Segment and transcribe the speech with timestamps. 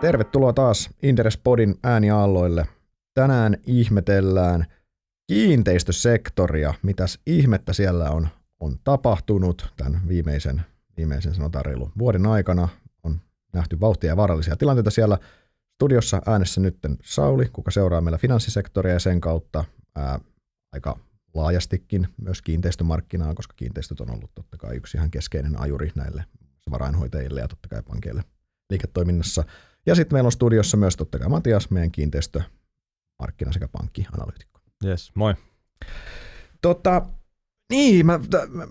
[0.00, 2.66] Tervetuloa taas Interes Podin ääniaalloille.
[3.14, 4.66] Tänään ihmetellään
[5.26, 8.28] kiinteistösektoria, mitäs ihmettä siellä on,
[8.60, 10.62] on tapahtunut tämän viimeisen,
[10.96, 12.68] viimeisen sanotaan reilu vuoden aikana.
[13.02, 13.20] On
[13.52, 15.18] nähty vauhtia ja vaarallisia tilanteita siellä.
[15.74, 19.64] Studiossa äänessä nyt Sauli, kuka seuraa meillä finanssisektoria ja sen kautta
[19.96, 20.20] ää,
[20.72, 20.98] aika
[21.34, 26.24] laajastikin myös kiinteistömarkkinaa, koska kiinteistöt on ollut totta kai yksi ihan keskeinen ajuri näille
[26.70, 28.24] varainhoitajille ja totta kai pankeille
[28.70, 29.44] liiketoiminnassa.
[29.86, 34.60] Ja sitten meillä on studiossa myös totta kai Matias, meidän kiinteistömarkkina- sekä pankkianalyytikko.
[34.84, 35.34] Yes, moi.
[36.62, 37.06] Tota,
[37.70, 38.66] niin, mä, mä,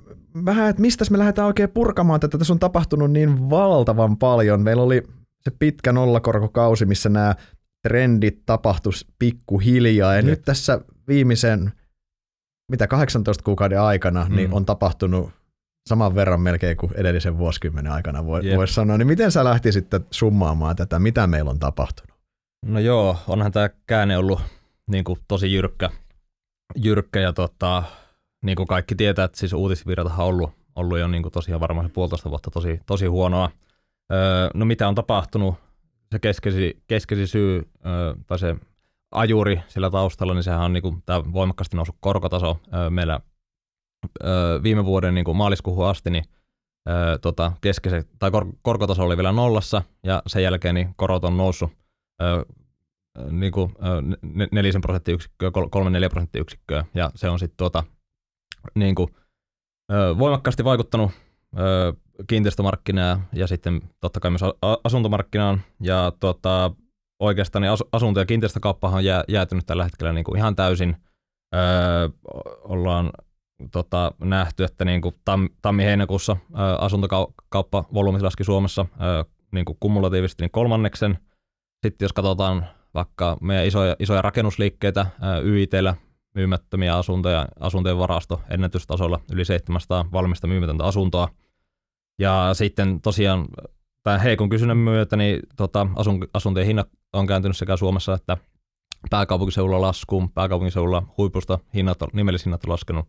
[0.46, 2.38] vähän, että mistä me lähdetään oikein purkamaan tätä.
[2.38, 4.62] Tässä on tapahtunut niin valtavan paljon.
[4.62, 5.04] Meillä oli
[5.42, 7.36] se pitkä nollakorkokausi, missä nämä
[7.88, 10.16] trendit tapahtus pikkuhiljaa.
[10.16, 11.72] Ja nyt tässä viimeisen,
[12.72, 14.36] mitä 18 kuukauden aikana, niin mm.
[14.36, 15.32] niin on tapahtunut
[15.90, 18.58] saman verran melkein kuin edellisen vuosikymmenen aikana voi, yep.
[18.58, 18.98] voisi sanoa.
[18.98, 22.16] Niin miten sä lähtisit summaamaan tätä, mitä meillä on tapahtunut?
[22.66, 24.42] No joo, onhan tämä käänne ollut
[24.88, 25.90] niin kuin tosi jyrkkä,
[26.76, 27.84] jyrkkä ja tota,
[28.46, 31.92] niin kuin kaikki tietää, että siis uutisvirrat on ollut, ollut jo niin kuin tosiaan varmaan
[31.92, 33.52] puolitoista vuotta tosi, tosi huonoa.
[34.14, 35.56] Öö, no mitä on tapahtunut?
[36.12, 38.56] Se keskeisi, keskeisi syy öö, tai se
[39.12, 43.20] ajuri sillä taustalla, niin sehän on niin kuin, tämä voimakkaasti noussut korkotaso öö, meillä
[44.64, 46.26] viime vuoden niin kuin maaliskuuhun asti, niin
[46.90, 51.38] ö, tota, keskeiset, tai kor, korkotaso oli vielä nollassa, ja sen jälkeen niin korot on
[51.38, 51.72] noussut
[52.22, 52.46] ö,
[53.32, 54.18] niin kuin, ö,
[54.52, 57.84] nelisen prosenttiyksikköä, kolme neljä prosenttiyksikköä, ja se on sitten tota,
[58.76, 59.10] niin kuin,
[60.18, 61.12] voimakkaasti vaikuttanut
[61.60, 61.94] ö,
[62.28, 64.42] kiinteistömarkkinaan ja sitten totta kai myös
[64.84, 66.72] asuntomarkkinaan, ja tota,
[67.20, 70.96] oikeastaan niin asunto- ja kiinteistökauppahan on jää, jäätynyt tällä hetkellä niin kuin ihan täysin,
[71.56, 72.10] öö,
[72.64, 73.12] ollaan
[73.72, 80.44] tota, nähty, että niin kuin tam, tammi-heinäkuussa ää, asuntokauppavolyymi laski Suomessa ää, niin kuin kumulatiivisesti
[80.44, 81.20] niin kolmanneksen.
[81.86, 85.06] Sitten jos katsotaan vaikka meidän isoja, isoja rakennusliikkeitä,
[85.44, 85.96] YITllä
[86.36, 91.30] myymättömiä asuntoja, asuntojen varasto ennätystasolla yli 700 valmista myymätöntä asuntoa.
[92.20, 93.46] Ja sitten tosiaan
[94.04, 98.38] tämän heikon kysynnän myötä niin tota, asun, asuntojen hinnat on kääntynyt sekä Suomessa että
[99.10, 100.32] pääkaupunkiseudulla laskuun.
[100.32, 103.06] Pääkaupunkiseudulla huipusta hinnat, nimellishinnat on laskenut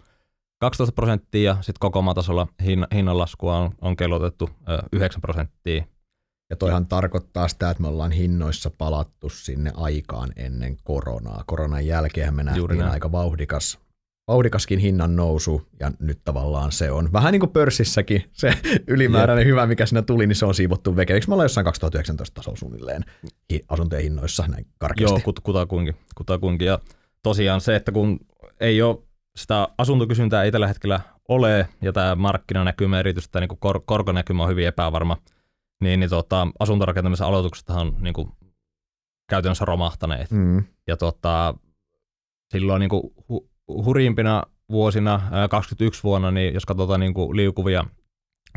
[0.59, 4.51] 12 prosenttia ja sitten koko maatasolla hin, hinnanlaskua on, on kellotettu
[4.93, 5.85] 9 prosenttia.
[6.51, 11.45] Ja toihan tarkoittaa sitä, että me ollaan hinnoissa palattu sinne aikaan ennen koronaa.
[11.47, 13.79] Koronan jälkeen me nähtiin aika vauhdikas,
[14.29, 18.53] vauhdikaskin hinnan nousu, ja nyt tavallaan se on vähän niin kuin pörssissäkin, se
[18.87, 19.51] ylimääräinen Jep.
[19.51, 21.15] hyvä, mikä siinä tuli, niin se on siivottu veke.
[21.15, 23.05] Eikö me olla jossain 2019 tasolla suunnilleen
[23.69, 25.15] asuntojen hinnoissa näin karkeasti?
[25.15, 26.67] Joo, kut, kutakuinkin, kutakuinkin.
[26.67, 26.79] Ja
[27.23, 28.21] tosiaan se, että kun
[28.61, 28.99] ei ole
[29.37, 34.49] sitä asuntokysyntää ei tällä hetkellä ole, ja tämä markkinanäkymä, erityisesti tämä niin kor- korkonäkymä on
[34.49, 35.17] hyvin epävarma,
[35.81, 38.33] niin, niin tota, asuntorakentamisen aloitukset on niin kuin,
[39.31, 40.31] käytännössä romahtaneet.
[40.31, 40.65] Mm.
[40.87, 41.55] Ja tota,
[42.53, 43.03] silloin niin kuin,
[43.33, 47.85] hu- huriimpina vuosina, 2021 vuonna, niin jos katsotaan niin kuin, liukuvia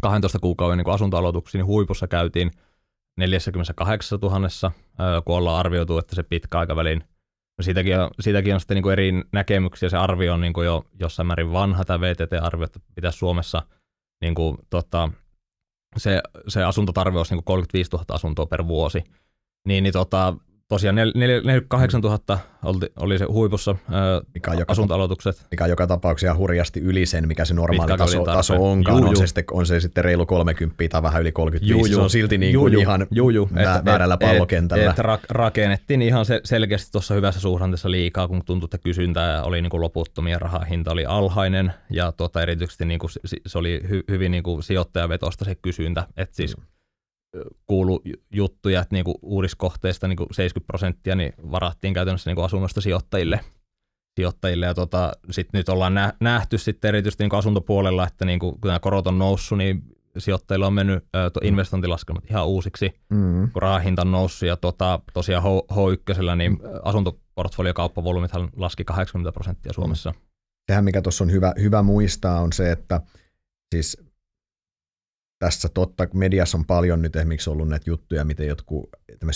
[0.01, 2.51] 12 kuukauden niin asuntoaloituksia, niin huipussa käytiin
[3.17, 4.71] 48 000,
[5.25, 7.18] kun ollaan arvioitu, että se pitkä aikavälin No
[7.61, 9.89] siitäkin on, siitäkin on sitten niin kuin eri näkemyksiä.
[9.89, 13.61] Se arvio on niin kuin jo jossain määrin vanha, tämä VTT-arvio, että pitäisi Suomessa
[14.21, 15.11] niin kuin, tota,
[15.97, 19.03] se, se asuntotarve olisi niin kuin 35 000 asuntoa per vuosi.
[19.67, 20.33] Niin, niin tota,
[20.69, 23.75] tosiaan 48 000 oli, oli se huipussa
[24.33, 25.45] mikä joka, asuntoaloitukset.
[25.51, 28.97] Mikä on joka tapauksessa hurjasti yli sen, mikä se normaali taso, taso onkaan.
[28.97, 31.71] Juu, on, Se sitten, on se sitten reilu 30 tai vähän yli 35.
[31.71, 31.95] Juu, juu.
[31.95, 33.49] Se on silti niin kuin juu, ihan juu, juu.
[33.55, 34.83] Vä, väärällä et, pallokentällä.
[34.83, 39.43] Et, et ra- rakennettiin ihan se, selkeästi tuossa hyvässä suhdanteessa liikaa, kun tuntui, että kysyntää
[39.43, 43.11] oli niin kuin loputtomia, rahahinta oli alhainen ja tuota, erityisesti niin kuin,
[43.45, 46.07] se oli hy, hyvin niin kuin sijoittajavetosta se kysyntä.
[46.17, 46.63] Et siis mm
[47.65, 48.01] kuulu
[48.31, 53.39] juttuja, että niinku uudiskohteista niinku 70 prosenttia niin varattiin käytännössä niinku asunnosta sijoittajille.
[54.19, 54.65] sijoittajille.
[54.65, 59.07] Ja tota, sitten nyt ollaan nähty sitten erityisesti niinku asuntopuolella, että niinku, kun nämä korot
[59.07, 59.83] on noussut, niin
[60.17, 63.51] sijoittajilla on mennyt to, investointilaskelmat ihan uusiksi, mm.
[63.51, 64.47] kun rahahinta on noussut.
[64.47, 70.13] Ja tota, tosiaan H, H1, niin asuntoportfoliokauppavolyymithan laski 80 prosenttia Suomessa.
[70.67, 73.01] Sehän, mikä tuossa on hyvä, hyvä muistaa, on se, että
[73.75, 73.97] siis
[75.39, 78.89] tässä totta, mediassa on paljon nyt esimerkiksi ollut näitä juttuja, miten jotkut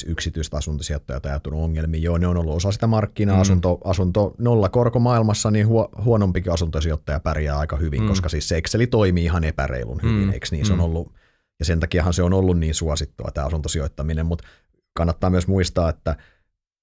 [0.05, 2.03] yksityiset asuntosijoittajat ajattunut ongelmiin.
[2.03, 3.41] Joo, ne on ollut osa sitä markkinaa, mm.
[3.41, 8.07] asunto, asunto nolla korko maailmassa, niin huo, huonompikin asuntosijoittaja pärjää aika hyvin, mm.
[8.07, 10.33] koska siis se Exceli toimii ihan epäreilun hyvin, mm.
[10.33, 10.65] eikö niin?
[10.65, 10.85] Se on mm.
[10.85, 11.13] ollut,
[11.59, 14.47] ja sen takiahan se on ollut niin suosittua tämä asuntosijoittaminen, mutta
[14.97, 16.15] kannattaa myös muistaa, että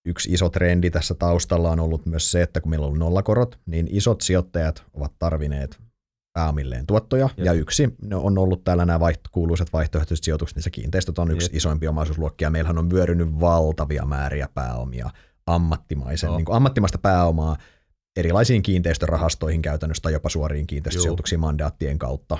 [0.06, 3.58] yksi iso trendi tässä taustalla on ollut myös se, että kun meillä on ollut nollakorot,
[3.66, 5.89] niin isot sijoittajat ovat tarvineet
[6.32, 7.46] pääomilleen tuottoja, Jep.
[7.46, 11.46] ja yksi ne on ollut täällä nämä vaihto, kuuluisat vaihtoehtoiset sijoitukset, niissä kiinteistöt on yksi
[11.46, 11.54] Jep.
[11.54, 12.50] isoimpia omaisuusluokkia.
[12.50, 15.10] Meillähän on vyörynyt valtavia määriä pääomia,
[15.46, 17.56] ammattimaisen, niin kuin ammattimaista pääomaa
[18.16, 22.38] erilaisiin kiinteistörahastoihin käytännössä tai jopa suoriin kiinteistösijoituksiin mandaattien kautta.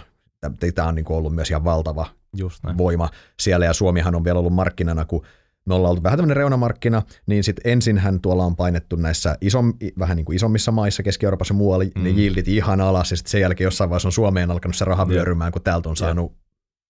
[0.75, 2.06] Tämä on niin kuin ollut myös ihan valtava
[2.37, 2.78] Just näin.
[2.78, 3.08] voima
[3.40, 5.25] siellä, ja Suomihan on vielä ollut markkinana, kun
[5.67, 10.17] me ollaan ollut vähän tämmöinen reunamarkkina, niin sitten ensinhän tuolla on painettu näissä isom, vähän
[10.17, 12.03] niin kuin isommissa maissa, Keski-Euroopassa ja muualla, mm.
[12.05, 15.09] ne yieldit ihan alas, ja sitten sen jälkeen jossain vaiheessa on Suomeen alkanut se raha
[15.09, 16.37] vyörymään, kun täältä on saanut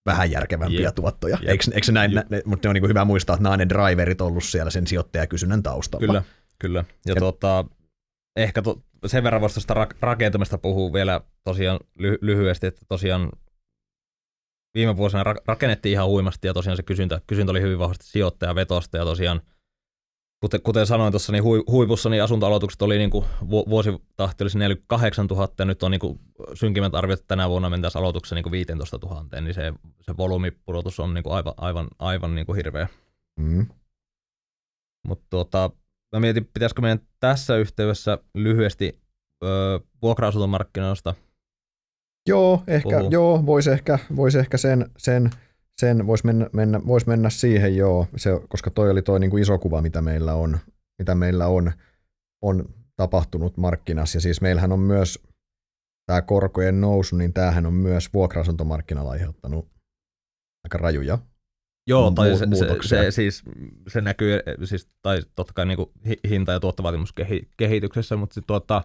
[0.07, 0.95] vähän järkevämpiä Jep.
[0.95, 1.39] tuottoja.
[1.41, 1.51] Jep.
[1.51, 2.31] Eikö, eikö näin, Jep.
[2.31, 4.71] ne, mutta ne on niin kuin hyvä muistaa, että nämä on ne driverit ollut siellä
[4.71, 6.07] sen sijoittajakysynnän taustalla.
[6.07, 6.23] Kyllä,
[6.59, 6.85] kyllä.
[7.07, 7.65] Ja, Ja- tota,
[8.37, 13.29] ehkä to, sen verran voisi tuosta rak- rakentamista puhua vielä tosiaan ly- lyhyesti, että tosiaan
[14.75, 18.97] viime vuosina ra- rakennettiin ihan huimasti ja tosiaan se kysyntä, kysyntä oli hyvin vahvasti sijoittajavetosta
[18.97, 19.41] ja tosiaan
[20.41, 24.59] kuten, kuten sanoin tuossa, niin hui, huipussa niin asuntoaloitukset oli niin kuin, vu- vuositahti olisi
[24.59, 26.21] 48 000 ja nyt on niin kuin,
[26.55, 31.01] synkimmät arviot, että tänä vuonna mentäisiin aloituksessa niin kuin 15 000, niin se, se volyymipudotus
[31.01, 32.89] on niin kuin aivan, aivan, aivan niin kuin hirveä.
[33.39, 33.67] Mm.
[35.07, 35.71] Mutta tota,
[36.13, 39.01] mä mietin, pitäisikö meidän tässä yhteydessä lyhyesti
[39.45, 41.15] öö, vuokra-asuntomarkkinoista.
[42.29, 43.11] Joo, ehkä, Puhu.
[43.11, 45.31] joo, voisi ehkä, vois ehkä sen, sen,
[45.81, 49.43] sen voisi mennä, mennä, vois mennä siihen, joo, se, koska toi oli toi niin kuin
[49.43, 50.59] iso kuva, mitä meillä on,
[50.99, 51.73] mitä meillä on,
[52.43, 52.65] on
[52.97, 54.17] tapahtunut markkinassa.
[54.17, 55.19] Ja siis meillähän on myös
[56.07, 59.69] tämä korkojen nousu, niin tämähän on myös vuokra-asuntomarkkinalla aiheuttanut
[60.65, 61.19] aika rajuja.
[61.87, 63.43] Joo, tai se, se, se, siis,
[63.89, 65.91] se näkyy, siis, tai totta kai niin kuin
[66.29, 68.83] hinta- ja tuottovaatimuskehityksessä, mutta sit, tuota,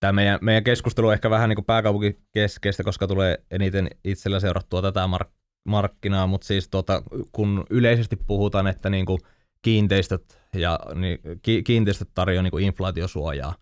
[0.00, 4.82] tämä meidän, meidän keskustelu on ehkä vähän niin kuin pääkaupunkikeskeistä, koska tulee eniten itsellä seurattua
[4.82, 5.34] tätä mark-
[5.68, 7.02] markkinaa, mutta siis tuota,
[7.32, 9.20] kun yleisesti puhutaan, että niin kuin
[9.62, 13.54] kiinteistöt, ja, niin, ki, kiinteistöt tarjoaa niin kuin inflaatiosuojaa,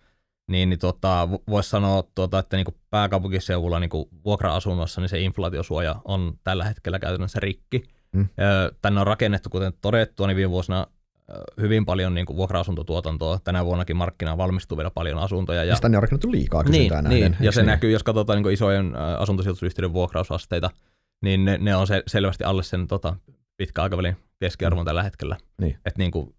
[0.51, 5.21] niin, niin tota, voisi sanoa, tuota, että niin kuin pääkaupunkiseudulla niin kuin vuokra-asunnossa niin se
[5.21, 7.83] inflaatiosuoja on tällä hetkellä käytännössä rikki.
[8.13, 8.29] Mm.
[8.83, 10.87] Tänne on rakennettu, kuten todettua, niin viime vuosina
[11.61, 13.39] hyvin paljon niin kuin vuokra-asuntotuotantoa.
[13.45, 15.65] Tänä vuonnakin markkinaan valmistuu vielä paljon asuntoja.
[15.65, 17.31] Ja tänne on rakennettu liikaa kysyntää niin, näiden.
[17.31, 17.47] niin.
[17.47, 17.67] ja se niin?
[17.67, 20.71] näkyy, jos katsotaan niin isojen asuntosijoitusyhtiöiden vuokrausasteita,
[21.23, 23.17] niin ne, ne on se, selvästi alle sen tota,
[23.57, 25.37] pitkän aikavälin keskiarvon tällä hetkellä.
[25.61, 25.79] Niin.
[25.85, 26.35] Et niin kuin,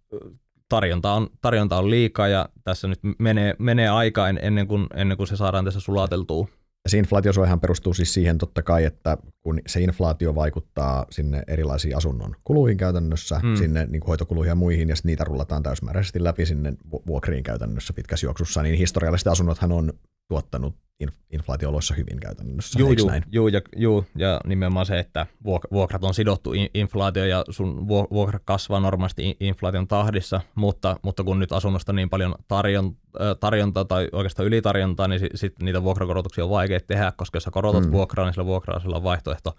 [0.69, 5.17] tarjonta, on, tarjonta on liikaa ja tässä nyt menee, menee aikaa en- ennen kuin, ennen
[5.17, 6.47] kuin se saadaan tässä sulateltua.
[6.85, 11.97] Ja se inflaatiosuojahan perustuu siis siihen totta kai, että kun se inflaatio vaikuttaa sinne erilaisiin
[11.97, 13.55] asunnon kuluihin käytännössä, Mm.
[13.55, 17.43] sinne niin kuin hoitokuluihin ja muihin, ja sitten niitä rullataan täysmääräisesti läpi sinne vu- vuokriin
[17.43, 19.93] käytännössä pitkässä juoksussa, niin historiallisesti asunnothan on
[20.27, 23.23] tuottanut inf- inflaatiooloissa hyvin käytännössä, Juu, juu, näin?
[23.31, 27.87] juu, ja, juu, ja nimenomaan se, että vuok- vuokrat on sidottu in- inflaatio ja sun
[27.87, 32.95] vuo- vuokra kasvaa normaalisti in- inflaation tahdissa, mutta, mutta kun nyt asunnosta niin paljon tarjon,
[33.39, 37.51] tarjontaa tai oikeastaan ylitarjontaa, niin sitten sit niitä vuokrakorotuksia on vaikea tehdä, koska jos sä
[37.51, 37.87] korotat Mm.
[37.87, 37.91] mm.
[37.91, 39.55] vuokraa, niin sillä vuokralla on vaihtoehto,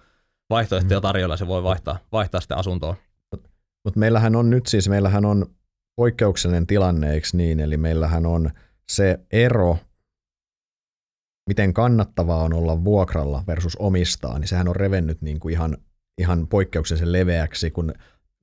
[0.51, 2.95] vaihtoehtoja tarjolla, se voi vaihtaa, vaihtaa sitä asuntoa.
[3.85, 5.47] Mutta meillähän on nyt siis, meillähän on
[5.97, 7.61] poikkeuksellinen tilanne, eikö niin?
[7.61, 8.51] Eli meillähän on
[8.91, 9.77] se ero,
[11.51, 15.77] miten kannattavaa on olla vuokralla versus omistaa, niin sehän on revennyt niin kuin ihan,
[16.19, 17.93] ihan poikkeuksellisen leveäksi, kun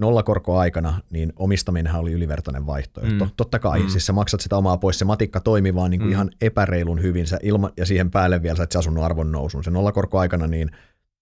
[0.01, 3.25] nollakorkoaikana, niin omistaminenhan oli ylivertainen vaihtoehto.
[3.25, 3.31] Mm.
[3.37, 3.89] Totta kai, Mm.
[3.89, 6.11] siis sä maksat sitä omaa pois, se matikka toimii vaan niin kuin Mm.
[6.11, 9.63] ihan epäreilun hyvin, sä ilma, ja siihen päälle vielä sä asunnon arvon nousun.
[9.63, 10.71] Se nollakorkoaikana, niin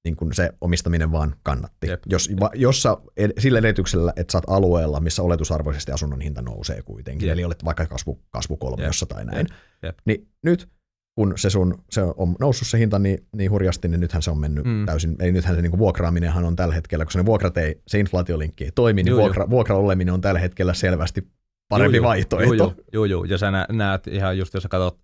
[0.06, 1.88] niin kun se omistaminen vaan kannatti.
[1.88, 2.02] Jep.
[2.06, 2.98] Jos, va, jos sä,
[3.40, 7.34] sillä edetyksellä, että sä oot alueella, missä oletusarvoisesti asunnon hinta nousee kuitenkin, Jep.
[7.34, 9.48] eli olet vaikka kasvu, kasvukolmiossa tai näin,
[9.84, 9.98] Jep.
[10.06, 10.70] niin nyt
[11.16, 14.38] kun se sun se on noussut se hinta niin, niin hurjasti, niin nythän se on
[14.40, 14.86] mennyt Mm.
[14.86, 18.64] täysin, eli nythän se niin vuokraaminenhan on tällä hetkellä, koska ne vuokrat ei, se inflaatiolinkki
[18.64, 19.20] ei toimi, niin juu.
[19.20, 21.28] vuokra, vuokra oleminen on tällä hetkellä selvästi
[21.70, 22.06] parempi juu.
[22.06, 22.54] vaihtoehto.
[22.54, 23.24] Joo, joo, joo, joo.
[23.24, 25.00] ja sä nä- näet ihan just, jos sä katsot,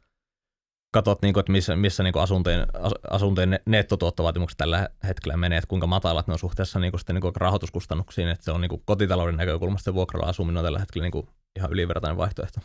[0.94, 5.38] katsot niin kuin, että missä, missä niin kuin asuntojen, as- asuntojen ne- nettotuottovaatimukset tällä hetkellä
[5.38, 8.51] menee, että kuinka matalat ne on suhteessa niin kuin sitten niin kuin rahoituskustannuksiin, että se
[8.51, 11.27] on niin kuin kotitalouden näkökulmasta se vuokralla asuminen on tällä hetkellä niin kuin
[11.58, 12.60] ihan ylivertainen vaihtoehto.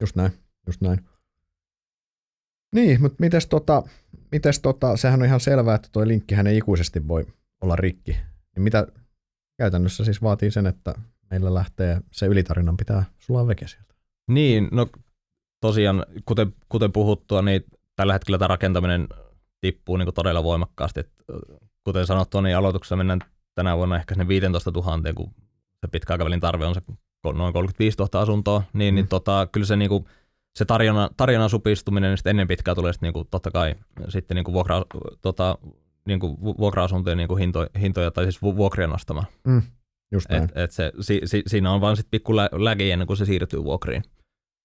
[0.00, 0.32] Just näin,
[0.66, 1.00] just näin.
[2.74, 3.82] Niin, mutta mites tota,
[4.32, 7.26] mites tota, sehän on ihan selvää, että tuo linkkihän ei ikuisesti voi
[7.60, 8.12] olla rikki.
[8.56, 8.86] Niin mitä
[9.58, 10.94] käytännössä siis vaatii sen, että
[11.30, 13.94] meillä lähtee se ylitarjonnan pitää sulaa veke sieltä.
[14.28, 14.86] Niin, no
[15.60, 17.64] tosiaan, kuten, kuten puhuttua, niin
[17.96, 19.08] tällä hetkellä tämä rakentaminen
[19.60, 21.00] tippuu niin todella voimakkaasti.
[21.00, 21.10] Et,
[21.84, 23.20] kuten sanottua, niin aloituksessa mennään
[23.54, 25.34] tänä vuonna ehkä sinne 15 000, kun
[25.80, 26.82] se pitkäaikavälin tarve on se
[27.24, 28.96] noin 35 000 asuntoa, niin, mm.
[28.96, 29.08] niin Mm.
[29.08, 30.04] tota, kyllä se, niin kuin,
[30.60, 33.74] se tarjona, tarjonnan supistuminen niin sitten ennen pitkää tulee sitten, niin kuin, totta kai
[34.08, 34.82] sitten niin kuin vuokra,
[35.22, 35.58] tota,
[36.06, 39.26] niin kuin vu- vuokra-asuntojen niin kuin hinto, hintoja tai siis vu- vuokria nostamaan.
[40.12, 40.42] Just näin.
[40.44, 43.24] Et, et se, si, si, siinä on vaan sitten pikku lä- lägi ennen kuin se
[43.24, 44.02] siirtyy vuokriin.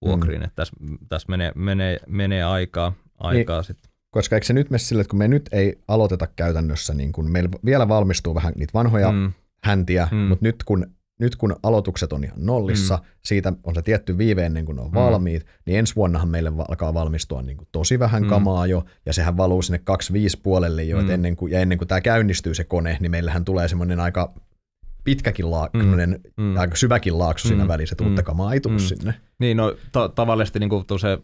[0.06, 0.40] vuokriin.
[0.42, 0.46] Mm.
[0.46, 0.74] Että tässä,
[1.10, 3.64] tässä menee, menee, menee aikaa, aikaa niin.
[3.64, 3.92] sitten.
[4.12, 7.32] koska eikö se nyt mene sille, että kun me nyt ei aloiteta käytännössä, niin kun
[7.32, 9.18] meillä vielä valmistuu vähän niitä vanhoja mm.
[9.18, 9.34] Mm,
[9.64, 10.18] häntiä, Mm.
[10.18, 10.24] mm.
[10.24, 13.04] mutta nyt kun, nyt kun aloitukset on ihan nollissa, mm.
[13.24, 14.94] siitä on se tietty viive ennen kuin ne on Mm.
[14.96, 18.26] valmiit, niin ensi vuonnahan meille alkaa valmistua niin kuin tosi vähän Mm.
[18.26, 18.30] mm.
[18.30, 21.04] kamaa jo, ja sehän valuu sinne 25 puolelle jo, mm.
[21.04, 21.10] Mm.
[21.10, 24.34] ennen kuin, ja ennen kuin tämä käynnistyy se kone, niin meillähän tulee semmoinen aika
[25.04, 25.86] pitkäkin laakso, Mm.
[25.86, 26.44] mm.
[26.44, 26.58] mm.
[26.58, 27.68] aika syväkin laakso siinä Mm.
[27.68, 28.08] välissä, että Mm.
[28.10, 28.80] uutta kamaa ei tule Mm.
[28.80, 29.14] sinne.
[29.40, 31.18] Niin, no ta- tavallisesti niin kuin se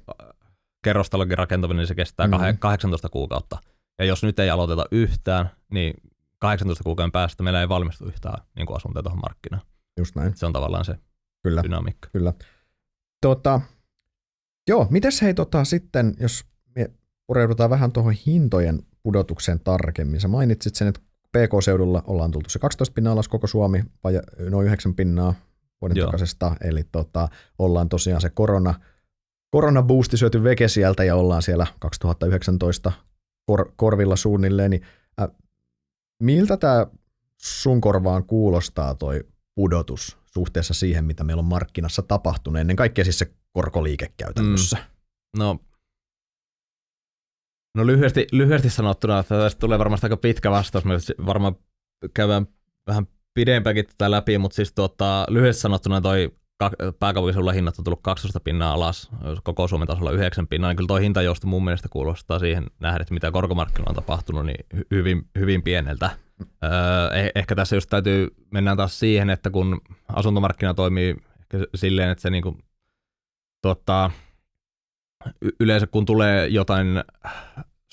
[0.84, 2.34] kerrostalonkin rakentaminen, niin se kestää Mm.
[2.34, 2.58] mm.
[2.60, 3.58] 18 kuukautta.
[4.00, 5.94] Ja jos nyt ei aloiteta yhtään, niin
[6.40, 9.62] 18 kuukauden päästä meillä ei valmistu yhtään niin asuntoja tuohon markkinaan.
[9.98, 10.96] Just näin, Se on tavallaan se
[11.44, 11.64] kyllä.
[11.64, 12.10] dynamiikka.
[12.14, 12.34] Kyllä.
[13.22, 13.62] Tota,
[14.68, 16.46] joo, mites hei tota, sitten, jos
[16.76, 16.92] me
[17.28, 20.22] pureudutaan vähän tuohon hintojen pudotukseen tarkemmin.
[20.22, 24.14] Sä mainitsit sen, että PK-seudulla ollaan tultu se 12 pinnaa alas koko Suomi, vai
[24.50, 25.34] noin 9 pinnaa
[25.82, 26.08] vuoden Joo.
[26.08, 27.28] takaisesta, eli tota,
[27.60, 28.74] ollaan tosiaan se korona,
[29.50, 32.92] koronabuusti syöty veke sieltä ja ollaan siellä 2019
[33.46, 34.82] kor, korvilla suunnilleen, niin
[35.22, 35.28] äh,
[36.24, 36.88] miltä tämä
[37.38, 39.24] sun korvaan kuulostaa toi
[39.56, 44.78] pudotus suhteessa siihen, mitä meillä on markkinassa tapahtunut, ennen kaikkea siis se korkoliike käytännössä.
[45.38, 45.60] No,
[47.78, 50.86] no lyhyesti, lyhyesti sanottuna, että tästä tulee varmasti aika pitkä vastaus.
[50.86, 50.94] Me
[51.26, 51.56] varmaan
[52.14, 52.48] käydään
[52.88, 58.02] vähän pidempäänkin tätä läpi, mutta siis tota, lyhyesti sanottuna toi ka- pääkaupunkiseudulla hinnat on tullut
[58.02, 59.10] 12 pinnaa alas,
[59.44, 63.14] koko Suomen tasolla 9 pinnaa, niin kyllä toi hintajousto mun mielestä kuulostaa siihen nähdä, että
[63.14, 66.10] mitä korkomarkkinoilla on tapahtunut, niin hy- hyvin, hyvin pieneltä.
[66.64, 72.10] Öö, eh- ehkä tässä just täytyy, mennään taas siihen, että kun asuntomarkkina toimii ehkä silleen,
[72.10, 72.58] että se niinku,
[73.62, 74.12] tota,
[75.60, 76.88] yleensä kun tulee jotain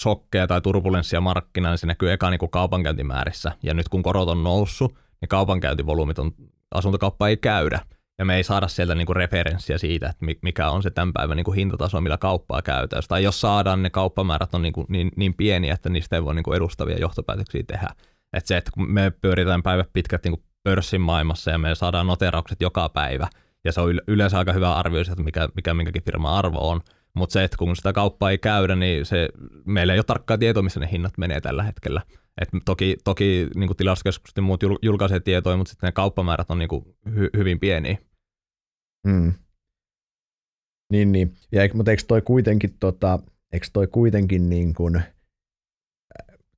[0.01, 3.53] sokkeja tai turbulenssia markkinaan, niin se näkyy eka niin kuin kaupankäyntimäärissä.
[3.63, 6.33] Ja nyt kun korot on noussut, niin kaupankäyntivolyymit on,
[6.75, 7.81] asuntokauppa ei käydä.
[8.19, 11.13] Ja me ei saada sieltä niin kuin referenssiä siitä, että mi- mikä on se tämän
[11.13, 13.03] päivän niin kuin hintataso, millä kauppaa käytetään.
[13.09, 16.35] Tai jos saadaan, ne kauppamäärät on niin, kuin niin, niin pieniä, että niistä ei voi
[16.35, 17.89] niin kuin edustavia johtopäätöksiä tehdä.
[18.33, 22.61] Että se, että kun me pyöritään päivät pitkät niin pörssin maailmassa ja me saadaan noteraukset
[22.61, 23.29] joka päivä,
[23.65, 26.81] ja se on yle- yleensä aika hyvä arvio siitä, mikä, mikä minkäkin firman arvo on,
[27.15, 29.29] mutta se, että kun sitä kauppaa ei käydä, niin se,
[29.65, 32.03] meillä ei ole tarkkaa tietoa, missä ne hinnat menee tällä hetkellä.
[32.41, 36.59] Et toki toki niin tilastokeskukset ja muut jul- julkaisee tietoja, mutta sitten ne kauppamäärät on
[36.59, 37.99] niin kuin hy- hyvin pieniä.
[39.07, 39.33] Mm.
[40.93, 41.35] Niin, niin.
[41.53, 43.19] Ja mutta eikö toi kuitenkin, tota,
[43.53, 45.03] eikö toi kuitenkin niin kuin,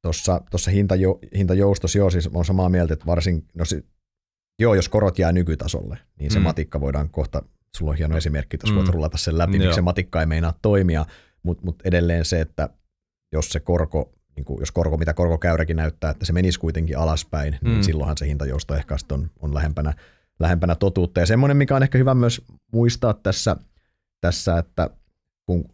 [0.03, 3.87] tuossa, tuossa hintajo, hintajoustossa, joo, siis on samaa mieltä, että varsin, no si,
[4.59, 6.43] joo, jos korot jää nykytasolle, niin se Mm.
[6.43, 7.43] matikka voidaan kohta,
[7.77, 8.77] sulla on hieno esimerkki, jos Mm.
[8.77, 9.59] voit rullata sen läpi, Joo.
[9.65, 11.07] miksi se matikka ei meinaa toimia,
[11.43, 12.69] mutta mut edelleen se, että
[13.33, 17.59] jos se korko, niin kuin, jos korko, mitä korkokäyräkin näyttää, että se menisi kuitenkin alaspäin,
[17.63, 17.69] mm.
[17.69, 17.73] Mm.
[17.75, 19.95] niin silloinhan se hintajousto ehkä on, on lähempänä,
[20.41, 21.21] lähempänä totuutta.
[21.21, 22.43] Ja semmoinen, mikä on ehkä hyvä myös
[22.73, 23.57] muistaa tässä,
[24.21, 24.91] tässä että
[25.47, 25.65] kun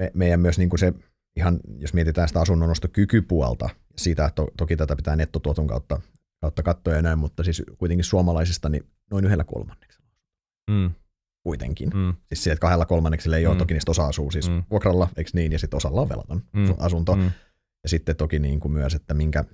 [0.00, 0.92] me, meidän myös niin kuin se
[1.36, 6.00] ihan, jos mietitään sitä asunnonostokykypuolta, siitä to, toki tätä pitää nettotuoton kautta,
[6.40, 10.04] kautta katsoa ja näin, mutta siis kuitenkin suomalaisista niin noin yhdellä kolmanneksella
[10.70, 10.90] Mm,
[11.42, 11.90] kuitenkin.
[11.94, 12.14] Mm.
[12.26, 13.58] Siis se, että kahdella kolmanneksella ei ole, Mm.
[13.58, 14.62] toki niistä osa asuu siis Mm.
[14.70, 16.74] vuokralla, eikö niin, ja sitten osalla on velaton Mm.
[16.78, 17.16] asunto.
[17.16, 17.30] Mm.
[17.82, 19.44] Ja sitten toki niin kuin myös, että minkä,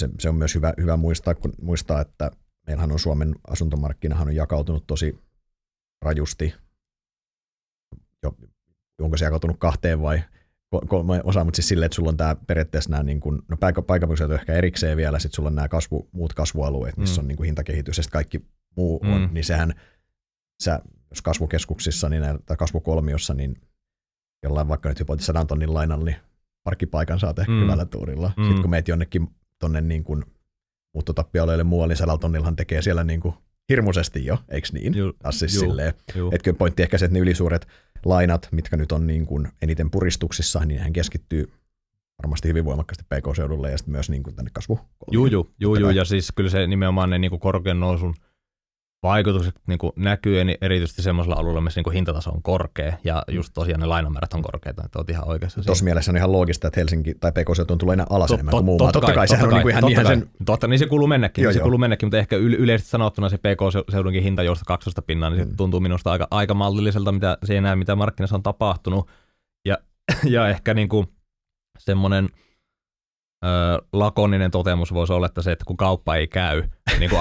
[0.00, 2.30] se, se on myös hyvä, hyvä muistaa, kun, muistaa, että
[2.66, 5.18] meillähän on Suomen asuntomarkkinahan on jakautunut tosi
[6.02, 6.54] rajusti.
[8.22, 8.34] Jo,
[9.00, 10.22] onko se jakautunut kahteen vai
[10.88, 13.56] kolme osaa, mutta siis silleen, että sulla on tämä periaatteessa nämä, niin kuin, no
[13.86, 17.24] paikkapunkiseutu ehkä erikseen vielä, sitten sulla on nämä kasvu, muut kasvualueet, missä Mm.
[17.24, 18.44] on niin kuin hintakehitys ja kaikki
[18.76, 19.28] muu on, Mm.
[19.32, 19.74] niin sehän,
[20.62, 23.60] sä, jos kasvukeskuksissa niin näillä, tai kasvukolmiossa, niin
[24.42, 26.16] jollain vaikka nyt hypotit 100 tonnin lainalla, niin
[26.64, 27.60] parkkipaikan saat ehkä Mm.
[27.62, 28.32] hyvällä tuurilla.
[28.36, 28.44] Mm.
[28.44, 30.24] Sitten kun meet jonnekin tonne niin kuin
[30.94, 33.34] muuttotappioalueelle muualle, niin 100 tonnillahan tekee siellä niin kuin
[33.68, 34.94] hirmuisesti jo, eikö niin?
[34.96, 35.92] Ju- Taas siis juu, silleen.
[36.14, 36.30] juu.
[36.34, 37.66] Etkö pointti ehkä se, että ne ylisuuret
[38.04, 41.52] lainat, mitkä nyt on niin kuin eniten puristuksissa, niin hän keskittyy
[42.22, 44.80] varmasti hyvin voimakkaasti PK-seudulle ja sitten myös niin kuin tänne kasvu.
[45.10, 48.14] Juu, juu, juu, juu, ja siis kyllä se nimenomaan ne niin korkean nousun
[49.02, 53.22] vaikutukset niin kuin näkyy niin erityisesti semmoisella alueella, missä niin kuin hintataso on korkea ja
[53.30, 55.62] just tosiaan ne lainamäärät on korkeita, että oot ihan oikeassa.
[55.62, 58.52] Tuossa mielessä on ihan loogista, että Helsinki tai PK-seutu on tullut enää alas Tot- enemmän
[58.52, 58.92] tot- kuin muu maa.
[58.92, 61.42] Totta kai, sehän on niin kuin ihan totta kai, sen, Totta, niin se kuuluu mennäkin,
[61.42, 61.62] Joo, se joo.
[61.64, 65.44] kuuluu mennäkin, mutta ehkä yl- yleisesti sanottuna se PK-seudunkin hinta jousta 12 pinnaa, niin se
[65.50, 65.56] Mm.
[65.56, 69.08] tuntuu minusta aika, aika maltilliselta, mitä se ei näe, mitä markkinassa on tapahtunut.
[69.64, 69.78] Ja,
[70.34, 71.06] ja ehkä niin kuin
[71.78, 72.28] semmoinen
[73.92, 76.62] lakoninen toteamus voisi olla, että se, että kun kauppa ei käy
[77.00, 77.20] niin kuin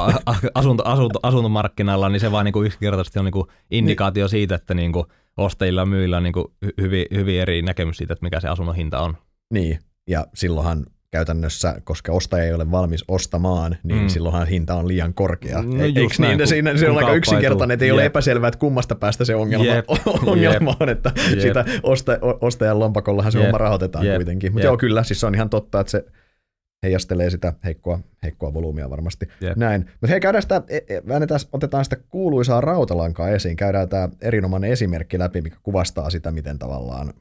[0.55, 4.73] asunto, asunto, asuntomarkkinalla, niin se vaan niin kuin yksinkertaisesti on niin kuin indikaatio siitä, että
[4.73, 5.05] niin kuin
[5.37, 8.47] ostajilla ja myyjillä on niin kuin hy- hyvin, hyvin eri näkemys siitä, että mikä se
[8.47, 9.17] asunnon hinta on.
[9.53, 14.07] niin, ja silloinhan käytännössä, koska ostaja ei ole valmis ostamaan, niin Mm.
[14.07, 15.61] silloinhan hinta on liian korkea.
[15.61, 16.09] No No, Eikö niin?
[16.19, 19.35] näin, kun- siinä, se on aika yksinkertainen, että ei ole epäselvää, että kummasta päästä se
[19.35, 19.85] ongelma, Jep.
[20.25, 21.39] ongelma on, että Jep.
[21.39, 22.11] sitä osta,
[22.41, 23.45] ostajan lompakollahan se Jep.
[23.45, 24.15] homma rahoitetaan Jep.
[24.15, 24.51] kuitenkin.
[24.53, 26.05] Mutta joo, kyllä, siis se on ihan totta, että se
[26.83, 29.27] heijastelee sitä heikkoa, heikkoa volyymia varmasti.
[29.41, 29.57] Jep.
[29.57, 29.81] Näin.
[29.81, 33.55] Mutta hei, käydään sitä, e- e- väännetään, otetaan sitä kuuluisaa rautalankaa esiin.
[33.55, 37.13] Käydään tämä erinomainen esimerkki läpi, mikä kuvastaa sitä, miten tavallaan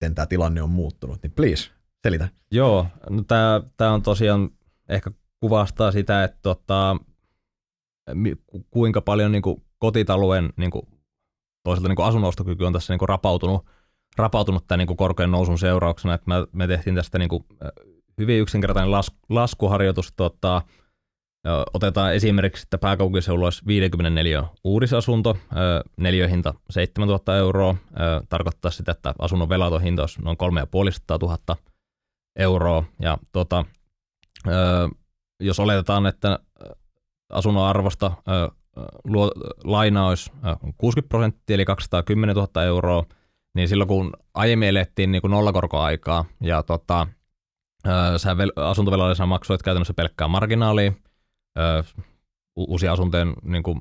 [0.00, 1.22] miten tämä tilanne on muuttunut.
[1.22, 1.70] Niin please,
[2.02, 2.28] selitä.
[2.50, 3.22] Joo, no
[3.76, 4.50] tämä, on tosiaan
[4.88, 5.10] ehkä
[5.40, 6.96] kuvastaa sitä, että tota,
[8.70, 10.86] kuinka paljon niin kuin kotitalouden niin kuin,
[11.64, 13.66] toisaalta niin kuin asunnostokyky on tässä niin kuin rapautunut,
[14.16, 16.14] rapautunut tämän niin kuin korkean nousun seurauksena.
[16.14, 17.44] Että me, me tehtiin tästä niin kuin,
[18.18, 20.12] hyvin yksinkertainen las, laskuharjoitus.
[20.16, 20.62] Tota,
[21.74, 25.36] otetaan esimerkiksi, että pääkaupunkiseudulla olisi 54 uudisasunto,
[25.96, 27.74] neliöhinta 7000 euroa.
[28.28, 31.56] Tarkoittaa sitä, että asunnon velaton hinta olisi noin 3500 000
[32.36, 32.84] euroa.
[33.00, 33.64] Ja tota,
[35.40, 36.38] jos oletetaan, että
[37.32, 38.12] asunnon arvosta
[39.04, 39.32] luo,
[39.64, 43.04] laina olisi ö, 60 prosenttia, eli 210 000 euroa,
[43.54, 47.06] niin silloin kun aiemmin elettiin niin kuin nollakorkoaikaa ja tota,
[48.16, 50.92] sä vel, asuntovelallisena maksoit käytännössä pelkkää marginaalia,
[52.56, 53.80] uusia asuntojen niin kuin,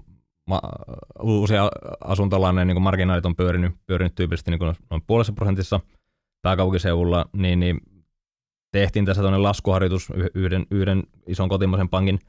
[1.22, 1.70] uusia
[2.02, 5.80] asuntolainojen niin marginaalit on pyörinyt, pyörinyt tyypillisesti niin kuin noin puolessa prosentissa
[6.42, 7.82] pääkaupunkiseudulla, niin, niin
[8.80, 12.20] tehtiin tässä tämmöinen laskuharjoitus yhden, yhden ison kotimaisen pankin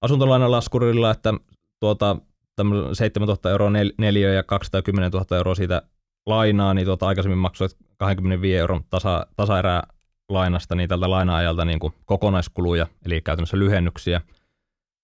[0.00, 1.34] asuntolainalaskurilla, että
[1.80, 2.16] tuota,
[2.56, 5.82] tämmöinen 7000 euroa nel- neliö ja 210 000 euroa siitä
[6.26, 9.82] lainaa, niin tuota, aikaisemmin maksoit 25 euron tasa, tasaerää
[10.28, 14.20] lainasta, niin tältä laina-ajalta niin kuin kokonaiskuluja, eli käytännössä lyhennyksiä,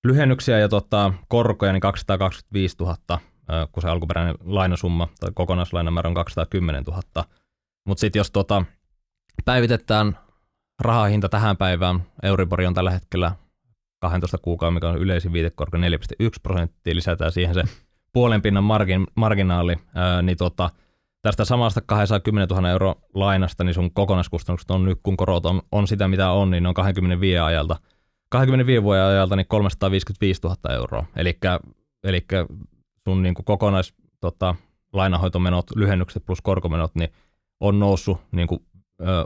[0.04, 3.18] lyhennyksiä ja tota, korkoja, niin 225 000, ö,
[3.72, 7.02] kun se alkuperäinen lainasumma tai kokonaislainamäärä on 210 000.
[7.86, 8.64] Mutta sitten jos tota,
[9.44, 10.18] päivitetään
[10.80, 13.32] rahahinta tähän päivään, Euribori on tällä hetkellä
[14.00, 15.82] 12 kuukauden, mikä on yleisin viitekorko 4,1
[16.42, 17.62] prosenttia, lisätään siihen se
[18.12, 20.70] puolen pinnan margin, marginaali, ää, niin tota,
[21.22, 25.86] tästä samasta 210 000 euro lainasta, niin sun kokonaiskustannukset on nyt, kun korot on, on
[25.86, 27.76] sitä mitä on, niin ne on 25 ajalta,
[28.30, 31.06] 25 vuoden ajalta niin 355 000 euroa.
[31.16, 32.26] Eli
[33.04, 34.54] sun niin kuin kokonais tota,
[34.92, 37.10] lainahoitomenot, lyhennykset plus korkomenot, niin
[37.60, 38.66] on noussut niin kuin,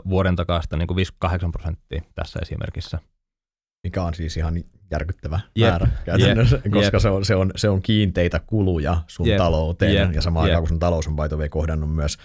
[0.09, 2.99] vuoden takaista niin kuin 58 prosenttia tässä esimerkissä.
[3.83, 7.01] mikä on siis ihan järkyttävä Jep, määrä käytännössä, jep, koska jep.
[7.01, 10.55] Se, on, se, on, se on kiinteitä kuluja sun Jep, talouteen, jep, ja samaan aikaan
[10.57, 10.61] jep.
[10.61, 12.17] kun sun talous on by kohdannut myös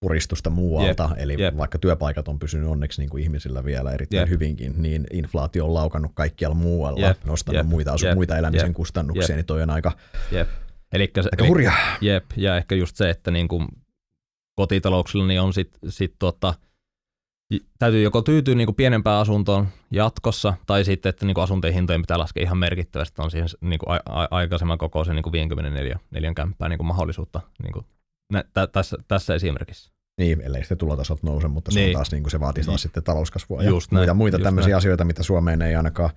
[0.00, 1.56] puristusta muualta, eli jep.
[1.56, 4.28] vaikka työpaikat on pysynyt onneksi niin kuin ihmisillä vielä erittäin Jep.
[4.28, 8.66] hyvinkin, niin inflaatio on laukannut kaikkialla muualla, Jep, nostanut jep, muita, asu, jep, muita elämisen
[8.68, 9.36] jep, kustannuksia, jep.
[9.36, 9.92] niin toi on aika,
[10.32, 10.48] Jep.
[10.92, 11.76] Elikkä, se- aika hurjaa.
[12.00, 13.68] Jep, ja ehkä just se, että niin kuin
[14.54, 16.54] kotitalouksilla niin on sit, sit tota,
[17.78, 22.02] täytyy joko tyytyä niin kuin pienempään asuntoon jatkossa, tai sitten, että niin kuin asuntojen hintojen
[22.02, 25.98] pitää laskea ihan merkittävästi, on siihen niin kuin a- a- aikaisemman kokoisen niin kuin 54
[26.10, 27.86] neljän kämppää niin kuin mahdollisuutta niin kuin
[28.32, 29.92] nä- tä- tässä, tässä esimerkissä.
[30.18, 31.92] Niin, ellei sitten tulotasot nouse, mutta se, Niin.
[31.92, 32.78] taas, niin kuin se vaatii taas Niin.
[32.78, 34.76] sitten talouskasvua ja Just näin, muita, muita just tämmöisiä näin.
[34.78, 36.10] asioita, mitä Suomeen ei ainakaan,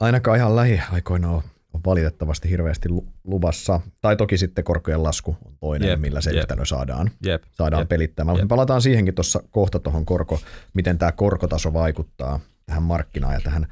[0.00, 1.42] ainakaan ihan lähiaikoina ole,
[1.74, 3.80] ole valitettavasti hirveästi lu- luvassa.
[4.00, 6.38] Tai toki sitten korkojen lasku on toinen, Jep, millä se jep.
[6.38, 8.34] yhtälö saadaan, Jep, saadaan Jep, pelittämään.
[8.34, 8.48] Mutta jep.
[8.48, 10.40] palataan siihenkin tuossa kohta tuohon korko,
[10.74, 13.66] miten tämä korkotaso vaikuttaa tähän markkinaan ja tähän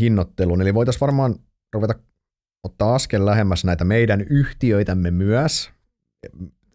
[0.00, 0.62] hinnoitteluun.
[0.62, 1.34] Eli voitaisiin varmaan
[1.72, 1.94] ruveta
[2.64, 5.70] ottaa askel lähemmäs näitä meidän yhtiöitämme myös.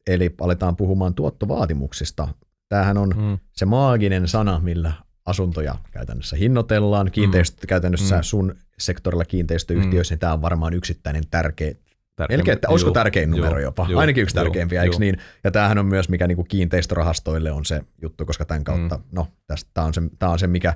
[0.07, 2.27] Eli aletaan puhumaan tuottovaatimuksista.
[2.69, 4.93] Tämähän on mm, se maaginen sana, millä
[5.25, 7.11] asuntoja käytännössä hinnoitellaan.
[7.11, 7.67] Kiinteistö, mm.
[7.67, 8.19] käytännössä Mm.
[8.19, 8.23] mm.
[8.23, 10.15] sun sektorilla kiinteistöyhtiöissä, mm.
[10.15, 11.73] niin tämä on varmaan yksittäinen tärkeä,
[12.15, 15.17] tärkeä- melkein, että olisiko tärkein numero juu, jopa, juu, ainakin yksi juu, tärkeimpiä, eikö niin?
[15.43, 19.03] Ja tämähän on myös, mikä niinku kiinteistörahastoille on se juttu, koska tämän kautta, mm.
[19.11, 19.27] no,
[19.73, 20.73] tämä, on se, tämä on se, mikä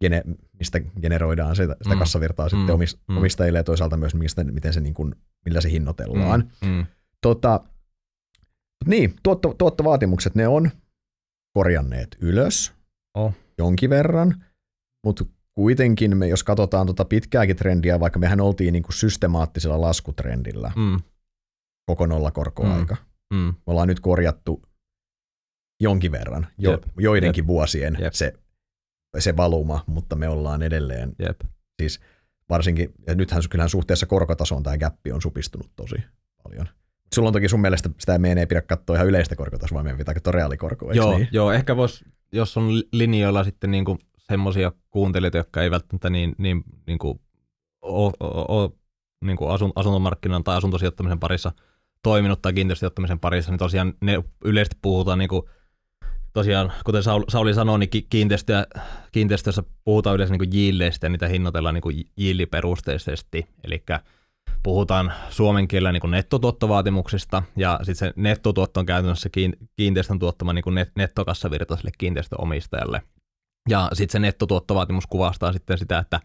[0.00, 0.22] gene,
[0.58, 1.98] mistä generoidaan sitä, sitä Mm.
[1.98, 2.50] kassavirtaa Mm.
[2.50, 3.16] sitten omis, Mm.
[3.16, 6.50] omistajille ja toisaalta myös, mistä, miten se, niin kuin, millä se hinnoitellaan.
[6.64, 6.86] Mm, mm,
[7.20, 7.60] Tota,
[8.86, 10.70] niin, tuotto, tuottovaatimukset, ne on
[11.52, 12.72] korjanneet ylös
[13.14, 13.34] Oh.
[13.60, 14.44] Jonkin verran,
[15.04, 21.00] mutta kuitenkin me, jos katsotaan tota pitkääkin trendiä, vaikka mehän oltiin niinku systemaattisella laskutrendillä mm,
[21.86, 22.96] koko nollakorkoaika,
[23.34, 24.62] mm, me ollaan nyt korjattu
[25.80, 26.82] jonkin verran, jo, Jep.
[26.98, 28.12] joidenkin vuosien Jep.
[28.12, 28.32] se,
[29.18, 31.40] se valuma, mutta me ollaan edelleen, jep.
[32.48, 35.96] varsinkin, ja nythän kyllähän suhteessa korkotasoon tämä gappi on supistunut tosi
[36.42, 36.68] paljon.
[37.14, 39.98] Sulla on toki sun mielestä sitä meidän ei pidä katsoa ihan yleistä korkotasoa, vaan meidän
[39.98, 41.28] pitää katsoa reaalikorkoa, Joo, niin?
[41.32, 46.34] joo, ehkä vois, jos on li- linjoilla sitten niinku semmoisia kuuntelijoita, jotka ei välttämättä niin,
[46.38, 47.20] niin, niinku
[47.82, 48.12] ole,
[48.48, 48.70] ole
[49.24, 51.52] niinku asun, asuntomarkkinan tai asuntosijoittamisen parissa
[52.02, 55.48] toiminut tai kiinteistösijoittamisen parissa, niin tosiaan ne yleisesti puhutaan niinku
[56.32, 58.66] tosiaan, kuten Sauli sanoi, niin kiinteistö,
[59.12, 63.84] kiinteistössä puhutaan yleensä niin yieldeistä ja niitä hinnoitellaan niin yieldiperusteisesti, eli
[64.62, 69.28] puhutaan suomen kielellä niin nettotuottovaatimuksista, ja sitten se nettotuotto on käytännössä
[69.76, 73.02] kiinteistön tuottama niin net, nettokassavirta sille kiinteistöomistajalle.
[73.68, 76.20] Ja sitten se nettotuottovaatimus kuvastaa sitten sitä, että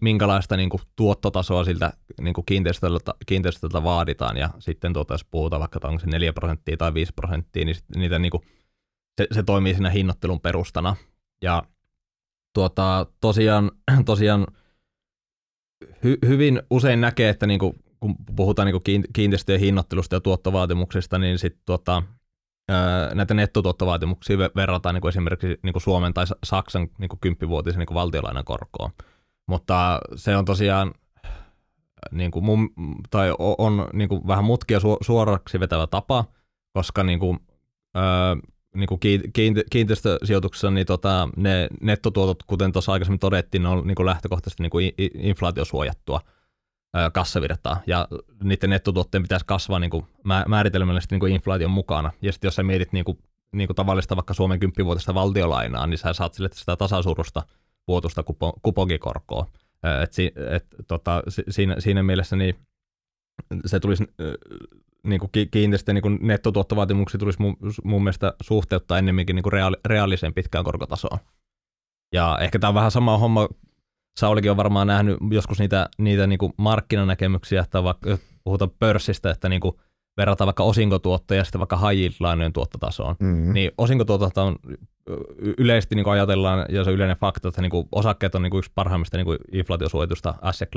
[0.00, 5.60] minkälaista niin kuin, tuottotasoa siltä niin kuin kiinteistöltä, kiinteistöltä vaaditaan, ja sitten tuota, jos puhutaan
[5.60, 8.42] vaikka, onko se 4 prosenttia tai 5 prosenttia, niin niitä, niin kuin,
[9.16, 10.96] se, se, toimii siinä hinnoittelun perustana.
[11.42, 11.62] Ja
[12.54, 13.70] tuota, tosiaan,
[14.04, 14.46] tosiaan
[16.04, 21.38] hy, hyvin usein näkee, että niin kuin, kun puhutaan niin kiinteistöjen hinnoittelusta ja tuottovaatimuksista, niin
[21.38, 22.02] sitten tuota,
[23.14, 27.86] näitä nettotuottovaatimuksia verrataan niin kuin esimerkiksi niin kuin Suomen tai Saksan niin kuin kymppivuotisen niin
[27.86, 28.90] kuin valtiolainan korkoon.
[29.48, 30.94] Mutta se on tosiaan
[32.10, 32.70] niin kuin mun,
[33.10, 36.24] tai on niin kuin vähän mutkia suoraksi vetävä tapa,
[36.72, 37.38] koska niin kuin,
[38.74, 39.00] niin kuin
[39.70, 44.70] kiinteistösijoituksessa niin tota, ne nettotuotot, kuten tuossa aikaisemmin todettiin, ne on niin kuin lähtökohtaisesti niin
[44.70, 46.20] kuin inflaatiosuojattua
[47.12, 48.08] kassavirtaa, ja
[48.42, 50.06] niiden nettotuotteen pitäisi kasvaa niin kuin
[50.48, 52.12] määritelmällisesti niin kuin inflaation mukana.
[52.22, 53.18] Ja sitten jos sä mietit niin kuin,
[53.52, 57.42] niin kuin tavallista vaikka Suomen kymppivuotista valtiolainaa, niin sä saat sille sitä tasasuurusta
[57.88, 59.46] vuotusta kupo, kupokikorkoa.
[60.02, 62.54] Et, si, et, tota, siinä, siinä mielessä niin
[63.66, 64.04] se tulisi
[65.04, 70.34] niin kuin kiinteistön niin nettotuottovaatimuksia tulisi mun, mun mielestä suhteuttaa ennemminkin niin kuin reaali, reaaliseen
[70.34, 71.18] pitkään korkotasoon.
[72.14, 73.48] Ja ehkä tämä on vähän sama homma,
[74.20, 79.48] Saulikin on varmaan nähnyt joskus niitä, niitä niin kuin markkinanäkemyksiä, että vaikka puhutaan pörssistä, että
[79.48, 79.74] niin kuin
[80.16, 83.52] verrataan vaikka osinkotuottoja ja sitten vaikka high lainojen tuottotasoon, mm-hmm.
[83.52, 84.56] niin osinkotuotto on
[85.58, 88.50] yleisesti niin kuin ajatellaan, ja se on yleinen fakta, että niin kuin osakkeet on niin
[88.50, 90.74] kuin yksi parhaimmista niin kuin inflaatiosuojatusta asset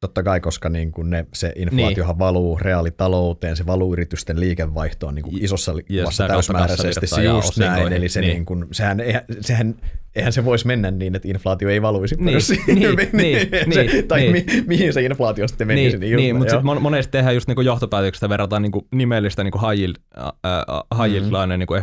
[0.00, 2.18] Totta kai, koska niin kuin ne, se inflaatiohan niin.
[2.18, 7.06] valuu reaalitalouteen, se valuu yritysten liikevaihtoon niin kuin isossa kuvassa täysmääräisesti.
[7.06, 8.32] Se just näin, eli se niin.
[8.32, 9.74] Niin kuin, sehän, eihän, sehän,
[10.14, 12.60] eihän se voisi mennä niin, että inflaatio ei valuisi niin, pörssiin.
[12.66, 14.32] Niin, niin, niin, tai niin.
[14.32, 15.98] Mi, mihin se inflaatio sitten menisi.
[15.98, 19.52] Niin, niin, niin mutta sitten monesti tehdään just niin johtopäätöksestä, verrataan niin kuin nimellistä niin
[19.52, 21.58] kuin high yield, äh, high mm-hmm.
[21.58, 21.82] niin kuin,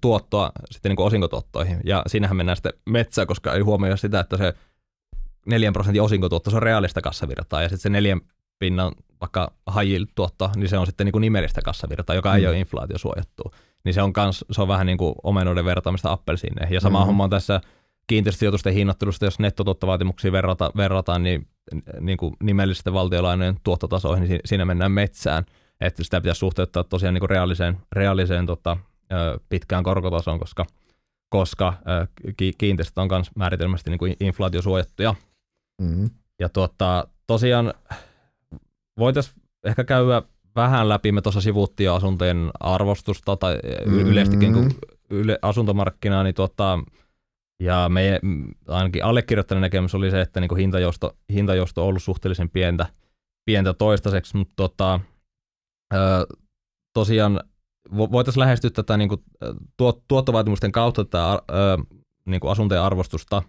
[0.00, 1.80] tuottoa sitten niin kuin osinkotuottoihin.
[1.84, 4.54] Ja siinähän mennään sitten metsään, koska ei huomioi sitä, että se
[5.46, 8.20] 4 prosentin osinkotuotto, se on reaalista kassavirtaa, ja sitten se neljän
[8.58, 12.48] pinnan vaikka high tuotto, niin se on sitten niin kuin nimellistä kassavirtaa, joka ei mm.
[12.48, 13.54] ole inflaatiosuojattu.
[13.84, 16.74] Niin se on, kans, se on vähän niin kuin omenoiden vertaamista appelsiineihin.
[16.74, 17.06] Ja sama mm.
[17.06, 17.60] homma on tässä
[18.06, 21.46] kiinteistösijoitusten hinnoittelusta, jos nettotuottovaatimuksia verrata, verrataan, niin,
[22.00, 25.44] niin kuin nimellisten valtiolainojen tuottotasoihin, niin siinä mennään metsään.
[25.80, 28.76] Että sitä pitäisi suhteuttaa tosiaan niin kuin reaaliseen, reaaliseen tota,
[29.48, 30.66] pitkään korkotasoon, koska,
[31.28, 31.74] koska
[32.58, 35.14] kiinteistöt on myös määritelmästi niin kuin inflaatiosuojattuja.
[35.82, 36.10] Mm-hmm.
[36.38, 37.74] Ja tuota, tosiaan
[38.98, 40.22] voitaisiin ehkä käydä
[40.56, 43.98] vähän läpi, me tuossa sivuttiin jo asuntojen arvostusta tai mm-hmm.
[43.98, 44.74] yleistikin kuin
[45.10, 46.78] yle, asuntomarkkinaa, niin tuota,
[47.62, 48.20] ja meidän,
[48.68, 52.86] ainakin allekirjoittajan näkemys oli se, että niin kuin hintajousto, hintajousto on ollut suhteellisen pientä,
[53.44, 55.00] pientä toistaiseksi, mutta tota,
[56.94, 57.40] tosiaan
[57.96, 59.24] voitaisiin lähestyä tätä niin kuin,
[59.76, 61.38] tuot, tuottovaatimusten kautta tätä
[62.26, 63.42] niin kuin asuntojen arvostusta,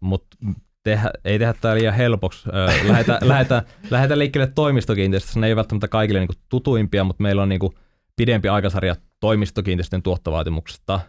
[0.00, 0.36] mutta
[0.84, 2.48] tehdä, ei tehdä tämä liian helpoksi.
[2.88, 5.40] Lähetä, lähetä, lähetä liikkeelle toimistokiinteistössä.
[5.40, 7.74] Ne ei välttämättä kaikille niin kuin, tutuimpia, mutta meillä on niin kuin,
[8.16, 11.00] pidempi aikasarja toimistokiinteistöjen tuottovaatimuksesta.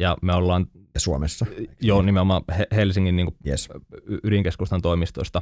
[0.00, 0.66] Ja me ollaan...
[0.94, 1.46] Ja Suomessa.
[1.80, 2.42] Joo, nimenomaan
[2.74, 3.68] Helsingin niin kuin, yes.
[4.24, 5.40] ydinkeskustan toimistoista.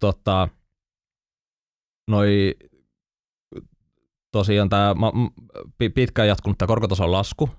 [0.00, 0.48] tota,
[2.10, 2.54] noi,
[4.32, 4.94] tosiaan tämä
[5.94, 7.50] pitkään jatkunut tämä korkotason lasku,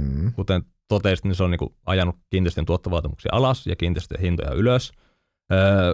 [0.00, 0.32] mm.
[0.32, 4.92] kuten totesit, niin se on niin kuin ajanut kiinteistöjen tuottovaatimuksia alas ja kiinteistöjen hintoja ylös.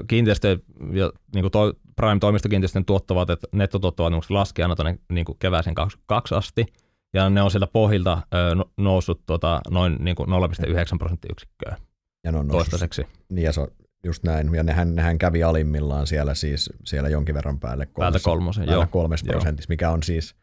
[0.09, 0.59] kiinteistö
[0.93, 5.75] ja niin kuin to, Prime-toimistokiinteistöjen tuottovaatet, nettotuottovaatimukset laskee aina tuonne niin kuin kevääseen
[6.07, 6.67] kaksi asti,
[7.15, 8.23] ja ne on sieltä pohjilta
[8.55, 11.77] no, noussut tota, noin niin kuin 0,9 prosenttiyksikköä
[12.25, 13.07] ja ne on toistaiseksi.
[13.33, 13.69] Niin ja se on
[14.05, 18.67] just näin, ja nehän, nehän kävi alimmillaan siellä siis siellä jonkin verran päälle kolmessa, kolmosen,
[18.67, 20.35] päälle kolmessa prosentissa, mikä on siis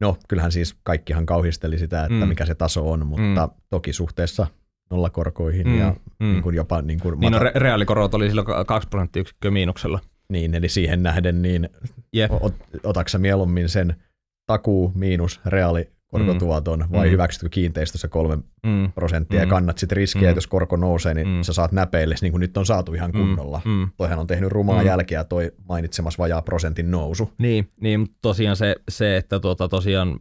[0.00, 2.28] No kyllähän siis kaikkihan kauhisteli sitä, että mm.
[2.28, 3.52] mikä se taso on, mutta mm.
[3.70, 4.46] toki suhteessa
[4.90, 5.78] nollakorkoihin mm.
[5.78, 6.26] ja mm.
[6.26, 6.82] Niin kuin jopa...
[6.82, 10.00] Niin, kuin niin mata- no, re- reaalikorot oli silloin 2 prosenttiyksikköä miinuksella.
[10.32, 11.68] Niin, eli siihen nähden, niin
[12.16, 12.30] yep.
[12.40, 13.96] ot, otaksa mieluummin sen
[14.46, 17.12] takuu miinus reaali korkotuoton vai mm.
[17.12, 18.92] hyväksytkö kiinteistössä kolme mm.
[18.92, 19.42] prosenttia mm.
[19.42, 20.28] ja kannat sitten riskiä, mm.
[20.28, 21.42] että jos korko nousee, niin mm.
[21.42, 23.18] sä saat näpeille, niin kuin nyt on saatu ihan mm.
[23.18, 23.60] kunnolla.
[23.64, 23.90] Mm.
[23.96, 24.86] Toihan on tehnyt rumaa mm.
[24.86, 27.32] jälkeä toi mainitsemas vajaa prosentin nousu.
[27.38, 30.16] Niin, niin tosiaan se, se että tuota, tosiaan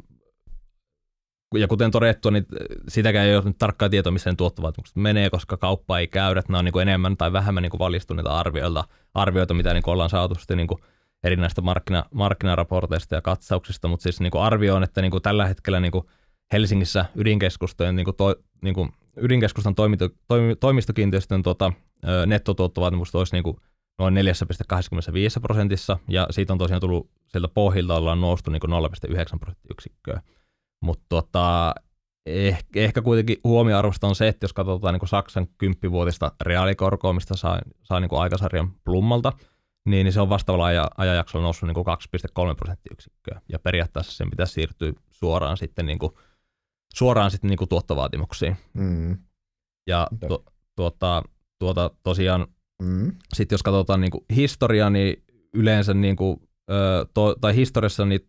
[1.56, 2.45] ja kuten todettu, niin
[2.88, 6.43] sitäkään ei ole nyt tarkkaa tietoa, missä tuottovaatimukset menee, koska kauppa ei käydä.
[6.47, 9.91] Nämä on niin kuin enemmän tai vähemmän niin kuin valistuneita arvioita, arvioita mitä niin kuin
[9.91, 10.80] ollaan saatu sitten niin kuin
[11.23, 15.47] erinäistä markkina, markkinaraporteista ja katsauksista, mutta siis niin kuin arvio on, että niin kuin tällä
[15.47, 16.05] hetkellä niin kuin
[16.53, 21.73] Helsingissä ydinkeskustojen, niin kuin to, niin kuin ydinkeskustan toimito, toimi, toimistokiinteistön tuota,
[22.25, 23.58] nettotuottovaatimus olisi niin kuin
[23.99, 24.21] noin 4,25
[25.41, 30.21] prosentissa, ja siitä on tosiaan tullut sieltä pohjilta ollaan noustu niin 0,9 prosenttiyksikköä.
[30.82, 31.75] Mutta tota,
[32.25, 37.38] ehkä, ehkä kuitenkin huomioarvosta on se, että jos katsotaan niin kuin Saksan kymppivuotista reaalikorkoa, mistä
[37.38, 39.34] saa, saa niin kuin aikasarjan plummalta,
[39.89, 41.86] niin, niin se on vastaavalla aja, ajanjaksolla noussut niin kuin
[42.49, 43.41] 2,3 prosenttiyksikköä.
[43.49, 46.12] Ja periaatteessa sen pitäisi siirtyä suoraan sitten, niin kuin,
[46.93, 48.58] suoraan sitten niin kuin tuottovaatimuksiin.
[48.73, 49.17] Mm.
[49.88, 51.23] Ja tu, tuota,
[51.60, 52.47] tuota, tosiaan
[52.84, 53.12] Mm.
[53.34, 55.23] sitten jos katsotaan niin kuin historiaa, niin
[55.54, 56.41] yleensä niin kuin,
[57.13, 58.28] to, tai historiassa niin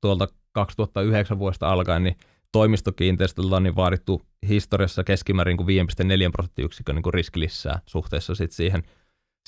[0.00, 2.16] tuolta 2009 vuodesta alkaen, niin
[2.52, 8.82] toimistokiinteistöltä on niin vaadittu historiassa keskimäärin kuin 5,4 prosenttiyksikön niin riski lisää suhteessa sit siihen,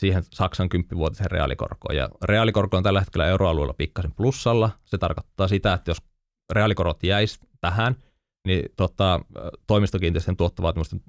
[0.01, 1.97] siihen Saksan kymppivuotisen reaalikorkoon.
[1.97, 4.71] Ja reaalikorko on tällä hetkellä euroalueella pikkasen plussalla.
[4.85, 5.99] Se tarkoittaa sitä, että jos
[6.53, 7.97] reaalikorot jäisi tähän,
[8.47, 9.21] niin tota,
[9.67, 11.01] toimistokiinteistön tuottovaatimusten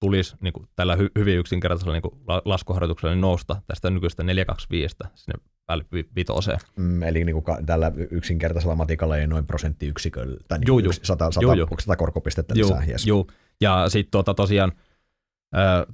[0.00, 4.96] tulisi niin kuin tällä hy- hyvin yksinkertaisella niin kuin laskuharjoituksella niin nousta tästä nykyistä 425
[5.14, 5.84] sinne päälle
[6.16, 6.58] vitoseen.
[6.76, 10.88] Mm, eli niin kuin tällä yksinkertaisella matikalla ei noin prosenttiyksiköllä, tai niin Juu, juu.
[10.88, 11.68] yksi, 100, 100, Juu, juu.
[11.80, 12.84] 100 korkopistettä Juu, lisää.
[12.88, 13.06] Yes.
[13.06, 13.30] juu.
[13.60, 14.72] Ja sitten tuota, tosiaan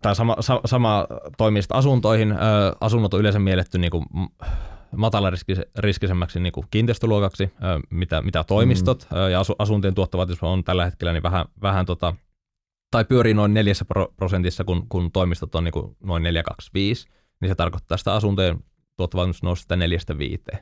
[0.02, 1.06] tämä sama, sa, sama
[1.38, 2.34] toimii asuntoihin.
[2.80, 4.04] Asunnot on yleensä mielletty niin kuin
[4.96, 7.52] matalariskisemmäksi niin kuin kiinteistöluokaksi,
[7.90, 9.30] mitä, mitä toimistot, mm.
[9.30, 12.14] ja asu, asuntojen tuottovaatimus on tällä hetkellä niin vähän, vähän tota,
[12.90, 17.08] tai pyörii noin neljässä pro- prosentissa, kun, kun toimistot on niin kuin noin 425,
[17.40, 18.58] niin se tarkoittaa sitä asuntojen
[18.96, 20.58] tuottovaatimus nousi sitä neljästä viiteen.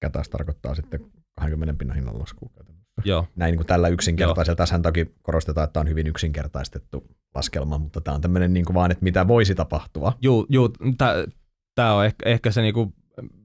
[0.00, 1.00] Mikä taas tarkoittaa sitten
[1.40, 2.90] 20 pinnan hinnan laskua käytännössä.
[3.04, 4.56] Joo, Näin niin kuin tällä yksinkertaisella.
[4.56, 8.90] Tässähän toki korostetaan, että tämä on hyvin yksinkertaistettu laskelma, mutta tämä on tämmöinen niin vaan,
[8.90, 10.12] että mitä voisi tapahtua.
[10.22, 10.68] Juu, juu
[11.74, 12.92] tämä on ehkä, ehkä se niinku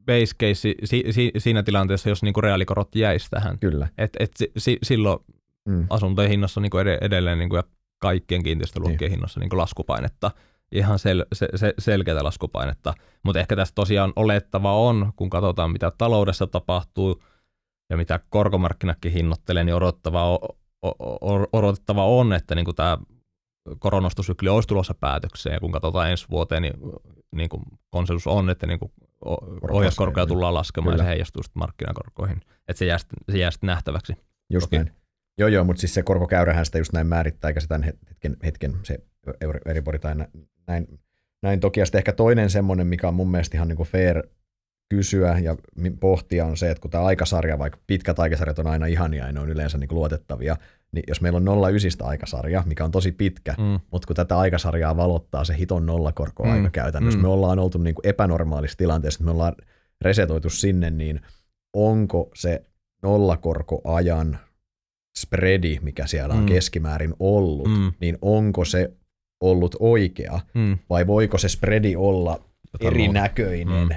[0.05, 3.59] base case si, si, siinä tilanteessa, jos niinku reaalikorot jäisi tähän.
[3.59, 3.87] Kyllä.
[3.97, 5.19] Et, et si, si, silloin
[5.67, 5.87] Mm.
[5.89, 7.63] asuntojen hinnassa on niinku ed- edelleen niinku, ja
[7.99, 9.11] kaikkien kiinteistöluokkien Niin.
[9.11, 10.31] hinnassa niinku laskupainetta.
[10.71, 12.93] Ihan sel, se, se, selkeätä laskupainetta.
[13.23, 17.23] Mutta ehkä tässä tosiaan olettava on, kun katsotaan mitä taloudessa tapahtuu
[17.89, 20.39] ja mitä korkomarkkinatkin hinnoittelee, niin odottava, o,
[20.81, 20.89] o,
[21.21, 22.97] o, odotettava on, että niinku tämä
[23.79, 25.53] koronastosykli olisi tulossa päätökseen.
[25.53, 26.73] Ja kun katsotaan ensi vuoteen, niin,
[27.35, 28.91] niin kuin konsensus on, että niin kuin
[29.71, 31.03] ohjauskorkoja tullaan laskemaan Kyllä.
[31.03, 32.41] ja se heijastuu sitten markkinakorkoihin.
[32.67, 34.13] Että se jää, sitten- se jää sitten nähtäväksi.
[34.49, 34.91] Just näin.
[35.37, 38.99] Joo, joo, mutta siis se korkokäyrähän sitä just näin määrittää, eikä sitä hetken, hetken se
[39.65, 40.27] Euribori tai nä-
[40.67, 40.99] näin,
[41.41, 41.79] näin toki.
[41.79, 44.23] Ja sitten ehkä toinen semmoinen, mikä on mun mielestä ihan niin kuin fair
[44.89, 45.55] kysyä ja
[45.99, 49.39] pohtia on se, että kun tämä aikasarja, vaikka pitkät aikasarjat on aina ihania ja ne
[49.39, 50.57] on yleensä niin kuin luotettavia,
[50.95, 53.79] niin jos meillä on 09 aikasarja, mikä on tosi pitkä, Mm.
[53.91, 57.21] mutta kun tätä aikasarjaa valottaa se hiton nollakorko-aika Mm, käytännössä, mm.
[57.21, 59.55] me ollaan oltu niin kuin epänormaalissa tilanteessa, että me ollaan
[60.01, 61.21] resetoitu sinne, niin
[61.73, 62.63] onko se
[63.03, 64.39] nollakorkoajan
[65.17, 66.45] spreadi, mikä siellä on Mm.
[66.45, 67.93] keskimäärin ollut, Mm.
[68.01, 68.91] niin onko se
[69.41, 70.77] ollut oikea, Mm.
[70.89, 72.39] vai voiko se spreadi olla
[72.73, 73.95] Jotain erinäköinen Mm.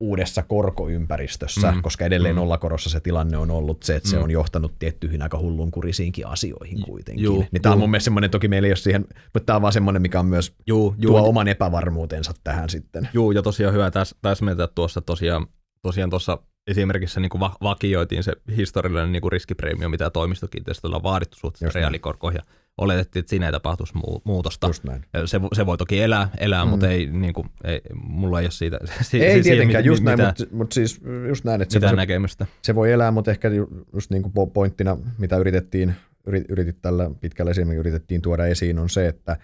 [0.00, 1.82] Uudessa korkoympäristössä, Mm.
[1.82, 2.38] koska edelleen Mm.
[2.40, 4.22] nollakorossa se tilanne on ollut se, että se Mm.
[4.22, 7.24] on johtanut tiettyihin aika hullunkurisiinkin asioihin kuitenkin.
[7.24, 9.04] juu, niin tämä on mun mielestä semmoinen, toki meillä ei ole siihen,
[9.34, 13.08] mutta tämä on vaan semmoinen, mikä on myös Juu, juu, tuo oman epävarmuutensa tähän sitten.
[13.14, 15.46] juu, ja tosiaan hyvä täs, täsmentää tuossa tosiaan,
[15.82, 21.02] tosiaan tuossa esimerkissä niin kuin va- vakioitiin se historiallinen niin kuin riskipreemio, mitä toimistokiinteistöllä on
[21.02, 22.36] vaadittu suhteessa reaalikorkoihin.
[22.38, 22.42] Ja
[22.78, 24.66] oletettiin, että siinä ei tapahtuisi muu- muutosta.
[24.66, 25.04] Just näin.
[25.24, 26.70] Se, se voi toki elää, elää Mm.
[26.70, 30.02] mutta ei, niin kuin, ei, mulla ei ole siitä si, Ei si- tietenkään, mit- just
[30.02, 32.46] näin, mitään, mutta mut siis just näin, että se, mitään se, näkemystä.
[32.62, 35.94] se voi elää, mutta ehkä ju- just niin kuin po- pointtina, mitä yritettiin,
[36.26, 39.36] yrit, yritit tällä pitkällä esimerkiksi yritettiin tuoda esiin, on se, että,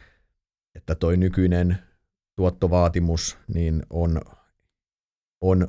[0.75, 1.79] että toi nykyinen
[2.37, 4.21] tuottovaatimus niin on,
[5.41, 5.69] on,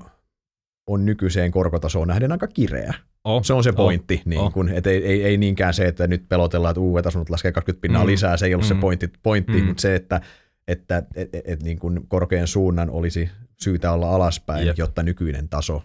[0.88, 2.94] on nykyiseen korkotasoon nähden aika kireä.
[3.24, 4.54] Oh, Se on se oh, pointti, niin oh.
[4.54, 7.82] kun, et ei, ei, ei, niinkään se, että nyt pelotellaan, että uudet asunnot laskee 20
[7.82, 8.08] pinnaa Mm.
[8.08, 8.80] lisää, se ei ollut se Mm.
[8.80, 9.66] pointti, pointti Mm.
[9.68, 10.22] mutta se, että,
[10.68, 13.30] että et, et, et, niin kun korkean suunnan olisi
[13.62, 14.78] syytä olla alaspäin, Jep.
[14.78, 15.84] jotta nykyinen taso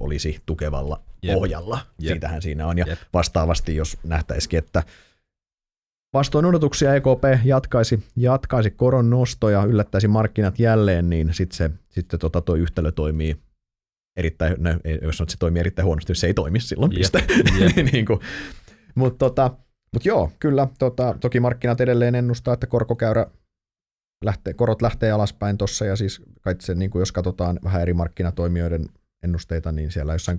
[0.00, 1.34] olisi tukevalla Jep.
[1.34, 1.78] pohjalla.
[2.00, 2.12] Jep.
[2.12, 2.78] Siitähän siinä on.
[2.78, 2.98] Ja Jep.
[3.14, 4.82] vastaavasti, jos nähtäisikin, että
[6.12, 12.40] vastoin odotuksia EKP jatkaisi, jatkaisi koron nostoja, yllättäisi markkinat jälleen, niin sitten se, sitten tota
[12.40, 13.36] toi yhtälö toimii
[14.18, 14.70] erittäin, no,
[15.02, 16.98] jos sanot, se toimii erittäin huonosti, se ei toimi silloin, Jep.
[16.98, 17.24] piste.
[17.92, 18.20] Niin kuin,
[18.94, 19.50] mutta tota,
[19.92, 23.26] mut joo, kyllä, tota, toki markkinat edelleen ennustaa, että korkokäyrä
[24.24, 27.94] lähtee, korot lähtee alaspäin tuossa, ja siis kai se, niin kuin jos katsotaan vähän eri
[27.94, 28.86] markkinatoimijoiden
[29.24, 30.38] ennusteita, niin siellä jossain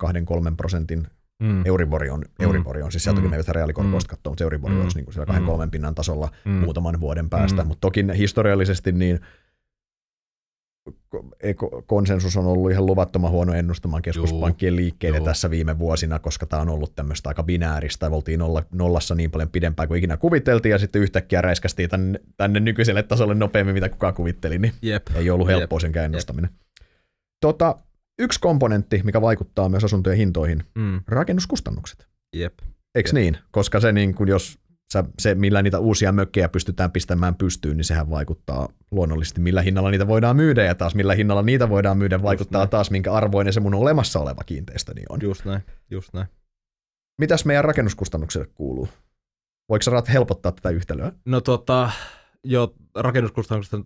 [0.51, 1.07] 2-3 prosentin
[1.43, 1.65] Mm.
[1.65, 3.23] Euribori on, Euribori on siis sieltä Mm.
[3.23, 4.81] toki me ei sitä reaalikorkoista katsoa, mutta Euribori Mm.
[4.81, 5.45] olisi niin kuin siellä Mm.
[5.45, 6.51] 2-3 pinnan tasolla Mm.
[6.51, 7.67] muutaman vuoden päästä, Mm.
[7.67, 9.19] mutta toki historiallisesti niin
[11.85, 15.25] konsensus on ollut ihan luvattoman huono ennustamaan keskuspankkien liikkeitä Juu.
[15.25, 18.07] tässä viime vuosina, koska tämä on ollut tämmöistä aika binääristä.
[18.09, 22.59] Oltiin nolla, nollassa niin paljon pidempään kuin ikinä kuviteltiin, ja sitten yhtäkkiä räiskästiin tänne, tänne
[22.59, 25.07] nykyiselle tasolle nopeammin, mitä kukaan kuvitteli, niin Jep.
[25.15, 25.57] ei ollut Jep.
[25.57, 26.49] helppoa sen ennustaminen.
[27.41, 27.75] Tota,
[28.19, 31.01] yksi komponentti, mikä vaikuttaa myös asuntojen hintoihin, Mm.
[31.07, 32.07] rakennuskustannukset.
[32.35, 32.53] Jep.
[32.95, 33.13] Eikö Jep.
[33.13, 33.37] niin?
[33.51, 34.58] Koska se, niin kun jos
[34.93, 39.91] sä, se, millä niitä uusia mökkejä pystytään pistämään pystyyn, niin sehän vaikuttaa luonnollisesti, millä hinnalla
[39.91, 43.59] niitä voidaan myydä, ja taas millä hinnalla niitä voidaan myydä, vaikuttaa taas, minkä arvoinen se
[43.59, 45.19] mun olemassa oleva kiinteistöni on.
[45.21, 45.61] Just näin.
[45.91, 46.27] Just näin.
[47.21, 48.87] Mitäs meidän rakennuskustannukselle kuuluu?
[49.69, 51.11] Voiko sä helpottaa tätä yhtälöä?
[51.25, 51.91] No tota,
[52.43, 53.79] jo rakennuskustannukset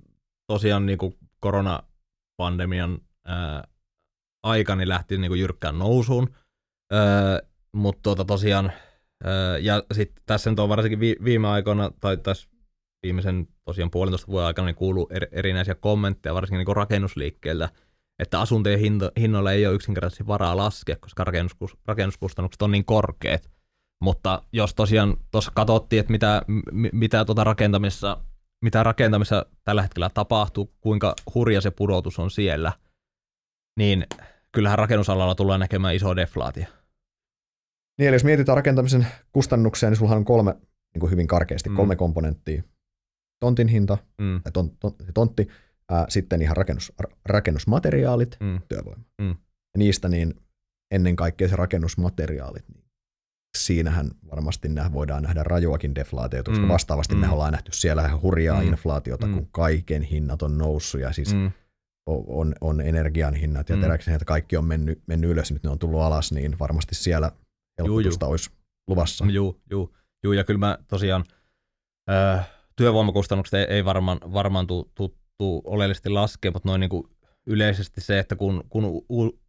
[0.48, 3.64] tosiaan niin kuin koronapandemian ää,
[4.44, 6.36] aikani lähti niin kuin jyrkkään nousuun,
[6.92, 7.42] ää,
[7.76, 8.72] mutta tuota, tosiaan,
[9.62, 12.48] ja sitten tässä nyt on varsinkin vi, viime aikoina, tai tässä
[13.04, 17.70] viimeisen tosiaan puolentoista vuoden aikana niin kuuluu eri, erinäisiä kommentteja, varsinkin niin kuin rakennusliikkeeltä,
[18.20, 23.52] että asuntojen hinto, hinnoilla ei ole yksinkertaisesti varaa laskea, koska rakennuskus, rakennuskustannukset on niin korkeat.
[24.02, 26.42] Mutta jos tosiaan tuossa katsottiin, että mitä,
[26.94, 28.18] mitä tuota rakentamisessa,
[28.64, 32.72] mitä rakentamisessa tällä hetkellä tapahtuu, kuinka hurja se pudotus on siellä,
[33.78, 34.08] niin
[34.52, 36.66] kyllähän rakennusalalla tullaan näkemään iso deflaatio.
[38.00, 40.54] Niin, eli jos mietitään rakentamisen kustannuksia, niin sulla on kolme,
[40.94, 41.76] niin kuin hyvin karkeasti, Mm.
[41.76, 42.64] kolme komponenttia.
[43.40, 45.48] Tontin hinta, Mm, tai ton, ton, tontti,
[45.92, 49.04] ää, sitten ihan rakennus, ra- rakennusmateriaalit, mm, työvoima.
[49.22, 49.30] Mm.
[49.30, 50.34] Ja niistä niin
[50.94, 52.84] ennen kaikkea se rakennusmateriaalit, niin
[53.58, 56.72] siinähän varmasti nä- voidaan nähdä rajuakin deflaatiota, koska Mm.
[56.72, 57.22] vastaavasti Mm.
[57.22, 58.68] me ollaan nähty siellä ihan hurjaa Mm.
[58.68, 59.34] inflaatiota, Mm.
[59.34, 61.52] kun kaiken hinnat on noussut ja siis mm,
[62.08, 63.82] on, on energian hinnat ja Mm.
[63.82, 67.32] teräksen hinnat, kaikki on mennyt, mennyt ylös, nyt ne on tullut alas, niin varmasti siellä
[67.80, 68.52] helpotusta olisi
[68.88, 69.26] luvassa.
[69.26, 71.24] juu, juu, juu, ja kyllä mä tosiaan
[72.10, 72.40] ö,
[72.76, 77.04] työvoimakustannukset ei, ei varmaan, varmaan tuu, tuu, tuu oleellisesti laskea, mutta noin niin kuin
[77.48, 79.40] yleisesti se, että kun, kun u, u,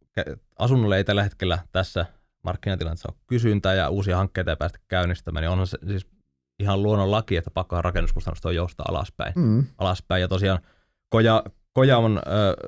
[0.59, 2.05] asunnolle ei tällä hetkellä tässä
[2.43, 6.07] markkinatilanteessa ole kysyntää ja uusia hankkeita ei päästä käynnistämään, niin onhan se siis
[6.59, 9.33] ihan luonnon laki, että pakkohan rakennuskustannukset on joustaa alaspäin.
[9.35, 9.63] Mm.
[9.77, 10.21] alaspäin.
[10.21, 10.59] Ja tosiaan
[11.09, 12.23] Koja, Koja on äh,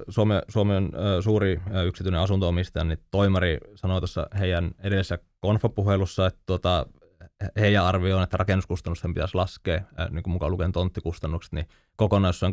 [0.09, 6.85] Suomen, Suomen äh, suuri äh, yksityinen asuntoomistaja, niin Toimari sanoi tuossa heidän edellisessä konfapuhelussa, että
[7.43, 12.43] he- heidän arvio on, että rakennuskustannusten pitäisi laskea, niin kuin mukaan lukien tonttikustannukset, niin kokonaisuus
[12.43, 12.51] on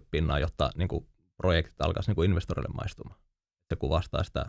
[0.00, 3.18] 20-30 pinnaa, jotta niin kuin projektit alkaisi niin kuin investorille maistumaan.
[3.68, 4.46] Se kuvastaa sitä.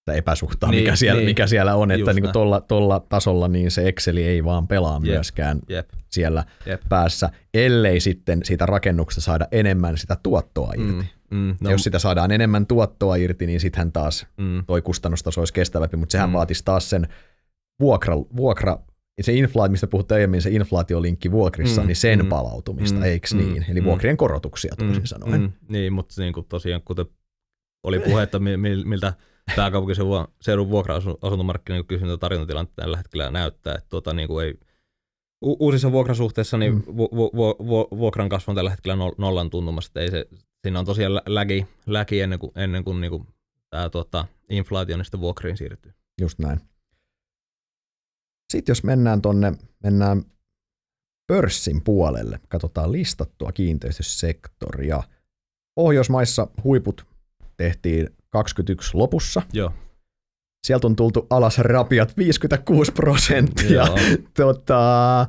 [0.00, 1.28] Sitä epäsuhtaa, Niin, mikä, siellä, niin.
[1.30, 5.02] mikä siellä on, että niin tolla, tolla tasolla niin se Exceli ei vaan pelaa Jep.
[5.14, 6.80] myöskään Jep, siellä jep.
[6.88, 11.10] päässä, ellei sitten siitä rakennuksesta saada enemmän sitä tuottoa irti.
[11.30, 14.82] Mm, mm, No, no, jos sitä saadaan enemmän tuottoa irti, niin sittenhän taas mm, toi
[14.82, 16.32] kustannustaso olisi kestävämpi, mutta sehän Mm.
[16.32, 16.36] mm.
[16.36, 17.08] vaatisi taas sen
[17.80, 18.78] vuokra, vuokra
[19.20, 22.96] se inflaatio, mistä puhuttiin aiemmin, se inflaatiolinkki vuokrissa, Mm, mm, niin sen mm, mm, palautumista,
[22.98, 23.64] mm, mm, eikö mm, niin?
[23.68, 23.84] Eli mm.
[23.84, 25.40] vuokrien korotuksia toisin sanoen.
[25.40, 27.06] Mm, niin, mutta niin kuin tosiaan, kuten
[27.84, 29.12] oli puhetta, mi- mi- miltä
[29.56, 34.54] pääkaupunkiseudun vuokra-asuntomarkkina niin kysyntä- tarjontatilanne tällä hetkellä näyttää, että tuota, niin kuin ei,
[35.44, 36.82] u- uusissa vuokrasuhteissa niin Mm.
[36.86, 40.26] vu- vu- vu- vu- vuokran kasvu on tällä hetkellä nol- nollan tuntumassa, että ei se,
[40.62, 43.26] siinä on tosiaan lä- lägi, lägi ennen kuin, ennen kuin, niin kuin
[43.70, 45.92] tämä tuota, inflaatio sitten vuokriin siirtyy.
[46.20, 46.60] Just näin.
[48.52, 50.24] Sitten jos mennään tonne, mennään
[51.26, 55.02] pörssin puolelle, katsotaan listattua kiinteistösektoria.
[55.74, 57.06] Pohjoismaissa huiput
[57.56, 59.42] tehtiin 21 lopussa.
[59.52, 59.72] Joo.
[60.66, 63.70] Sieltä on tultu alas rapiat 56 prosenttia.
[63.70, 63.98] Joo.
[64.44, 65.26] tota,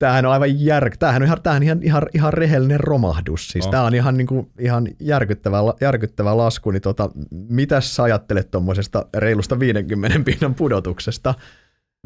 [0.00, 3.48] tämähän on aivan jär, tämähän on ihan, tämähän on ihan, ihan, ihan rehellinen romahdus.
[3.48, 3.70] Siis On.
[3.70, 6.70] tämä on ihan, niin kuin, ihan järkyttävä, järkyttävä lasku.
[6.70, 11.34] Niin tota, mitä sä ajattelet tuommoisesta reilusta 50 pinnan pudotuksesta?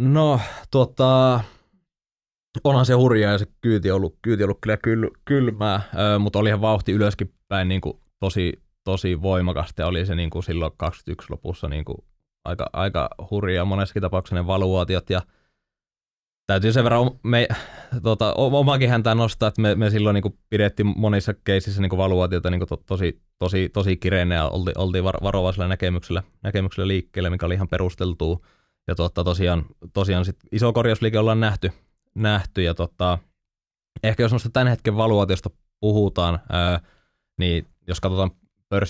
[0.00, 1.40] No, tota,
[2.64, 5.80] onhan se hurjaa ja se kyyti ollut, kyyti ollut kyllä kyl, kylmää,
[6.18, 10.42] mutta olihan vauhti ylöskin päin niin kuin tosi, tosi voimakasta ja oli se niin kuin
[10.42, 11.98] silloin 21 lopussa niin kuin
[12.44, 15.22] aika, aika hurjaa monessakin tapauksessa ne valuaatiot ja
[16.46, 17.48] täytyy sen verran me,
[18.02, 22.68] tota, omakin häntään nostaa, että me, me silloin niin pidettiin monissa keisissä niin valuaatiota niin
[22.68, 27.54] to, tosi, tosi, tosi kireinä ja oltiin, oltiin var, varovaisella näkemyksellä, näkemyksellä liikkeelle, mikä oli
[27.54, 28.38] ihan perusteltua.
[28.88, 31.72] Ja totta, tosiaan, tosiaan sit iso korjausliike ollaan nähty,
[32.14, 33.18] nähty ja tota,
[34.02, 36.80] ehkä jos tämän hetken valuaatiosta puhutaan, ää,
[37.38, 38.30] niin jos katsotaan
[38.72, 38.81] ää,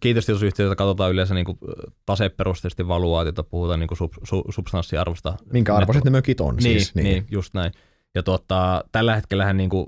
[0.00, 1.58] kiinteistösijoitusyhtiöitä katsotaan yleensä niin kuin
[2.06, 5.34] taseperusteisesti valuaatiota, puhutaan niin kuin sub, su, substanssiarvosta.
[5.52, 6.94] Minkä arvoiset ne mökit on Niin, siis?
[6.94, 7.04] niin.
[7.04, 7.72] niin, just näin.
[8.14, 9.86] Ja tota, tällä hetkellähän, niin kuin,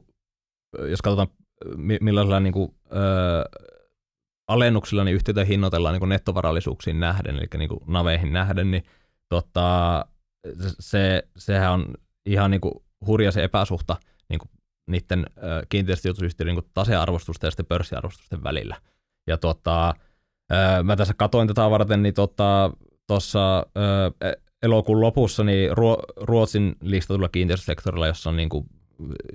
[0.88, 1.28] jos katsotaan
[1.76, 3.58] mi- millaisella niin kuin, ö,
[4.48, 8.84] alennuksilla niin yhtiöitä hinnoitellaan niin kuin nettovarallisuuksiin nähden, eli niin kuin naveihin nähden, niin
[9.28, 10.06] tota,
[10.80, 11.94] se, sehän on
[12.26, 12.74] ihan niin kuin
[13.06, 13.96] hurja se epäsuhta
[14.28, 14.50] niin kuin
[14.90, 15.26] niiden
[15.68, 18.76] kiinteistösijoitusyhtiöiden niin tasearvostusten ja sitten pörssiarvostusten välillä.
[19.28, 19.94] Ja tota,
[20.52, 23.66] ö, mä tässä katoin tätä varten, niin tuossa tota,
[24.62, 25.70] elokuun lopussa niin
[26.16, 28.66] Ruotsin listatulla kiinteistösektorilla, jossa on niinku,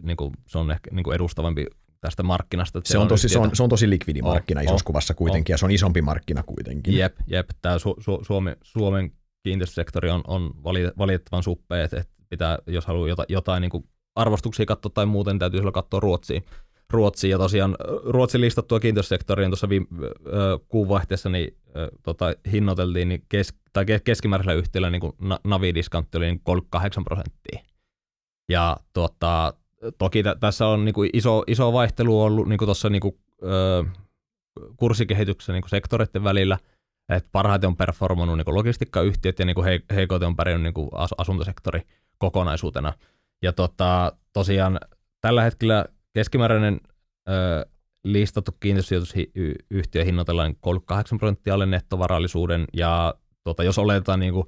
[0.02, 1.66] niinku, se on ehkä niinku edustavampi
[2.02, 2.82] tästä markkinasta.
[2.84, 5.52] Se on, tosi, se, on, se on tosi likvidi markkina on, isossa on, kuvassa kuitenkin,
[5.52, 5.54] on.
[5.54, 6.98] ja se on isompi markkina kuitenkin.
[6.98, 7.50] Jep, jep.
[7.62, 9.12] Tämä Su- Su- Suomen, Suomen
[9.44, 10.52] kiinteistösektori on, on
[10.98, 13.84] valitettavan suppea, että pitää, jos haluaa jotain, jotain niin kuin
[14.16, 16.44] arvostuksia katsoa tai muuten, täytyy sillä katsoa Ruotsiin.
[16.94, 17.32] Ruotsiin.
[17.32, 19.88] Ja tosiaan Ruotsin listattua kiinteistösektoriin tuossa viime
[20.68, 25.14] kuun vaihteessa niin, äh, tota, hinnoiteltiin niin kes, tai keskimääräisellä yhtiöllä niin kuin
[25.44, 27.60] Navi-diskantti oli niin 38 prosenttia.
[28.50, 29.54] Ja tota,
[29.98, 33.84] toki t- tässä on niin kuin iso, iso vaihtelu ollut niin tuossa niin kuin, ö,
[34.78, 36.58] kurssikehityksessä niin sektoreiden välillä,
[37.10, 41.82] että parhaiten on performoinut niin logistiikkayhtiöt ja niin kuin heikoiten on pärjännyt niin kuin asuntosektori
[42.18, 42.94] kokonaisuutena.
[43.42, 44.80] Ja tota, tosiaan
[45.22, 46.80] tällä hetkellä keskimääräinen
[47.30, 47.66] ö,
[48.04, 54.48] listattu kiinteistösijoitusyhtiö hinnoitellaan 38 prosenttia alle nettovarallisuuden, ja tota, jos oletetaan niin kuin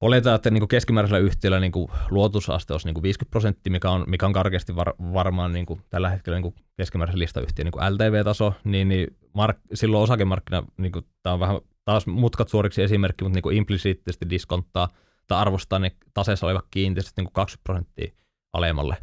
[0.00, 3.90] Oletetaan, että niin kuin keskimääräisellä yhtiöllä niin kuin luotusaste olisi niin kuin 50 prosenttia, mikä
[3.90, 8.54] on, mikä on karkeasti var, varmaan niin kuin tällä hetkellä niin keskimääräisen listayhtiön niin LTV-taso,
[8.64, 13.36] niin, niin mark, silloin osakemarkkina, niin kuin, tämä on vähän taas mutkat suoriksi esimerkki, mutta
[13.36, 14.88] niin kuin implisiittisesti diskonttaa
[15.26, 18.12] tai arvostaa ne taseessa olevat kiinteistöt niin kuin 20 prosenttia
[18.52, 18.96] alemmalle,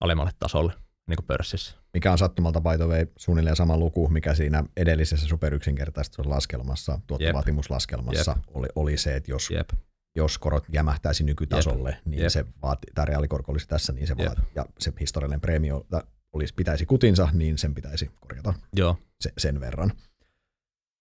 [0.00, 0.72] alemmalle tasolle
[1.08, 1.76] niin kuin pörssissä.
[1.94, 8.36] Mikä on sattumalta by the way, suunnilleen sama luku, mikä siinä edellisessä superyksinkertaisessa laskelmassa, tuottovaatimuslaskelmassa
[8.54, 9.68] oli, oli se, että jos Jep
[10.16, 12.06] jos korot jämähtäisi nykytasolle, Jep.
[12.06, 12.30] niin Jep.
[12.30, 15.86] se vaati, tai reaalikorko olisi tässä, niin se vaati, ja se historiallinen preemio
[16.32, 18.98] olisi, pitäisi kutinsa, niin sen pitäisi korjata Joo.
[19.20, 19.92] Se, sen verran.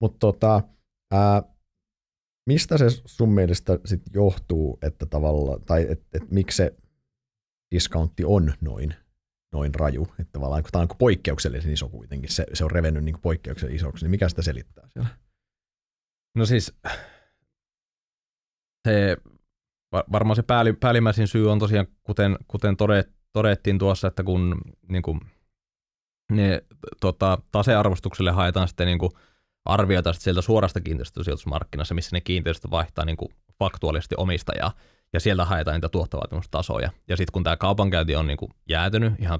[0.02, 0.64] Mutta tota,
[1.14, 1.44] ää,
[2.50, 6.76] mistä se sun mielestä sit johtuu, että tavalla, tai et, et, miksi se
[7.76, 8.96] discountti on noin,
[9.54, 13.22] noin raju, että tavallaan kun tämä on poikkeuksellisen iso kuitenkin, se, se on revennyt niin
[13.22, 15.10] poikkeuksellisen isoksi, niin mikä sitä selittää siellä?
[16.36, 16.74] No siis
[18.88, 19.18] se,
[20.12, 25.04] varmaan se päälli, päällimmäisin syy on tosiaan, kuten, kuten todet, todettiin tuossa, että kun niin
[25.04, 25.20] kuin,
[26.32, 26.64] ne
[27.02, 29.12] tota, tasearvostukselle haetaan sitten niin kuin,
[29.66, 33.30] arvioita sitten sieltä suorasta kiinteistösijoitusmarkkinassa, missä ne kiinteistöt vaihtaa niin kuin,
[33.60, 34.72] faktuaalisesti omistajaa,
[35.14, 36.92] ja sieltä haetaan niitä tuottovaatimustasoja.
[37.08, 39.40] Ja sitten kun tämä kaupankäynti on niin kuin, jäätynyt ihan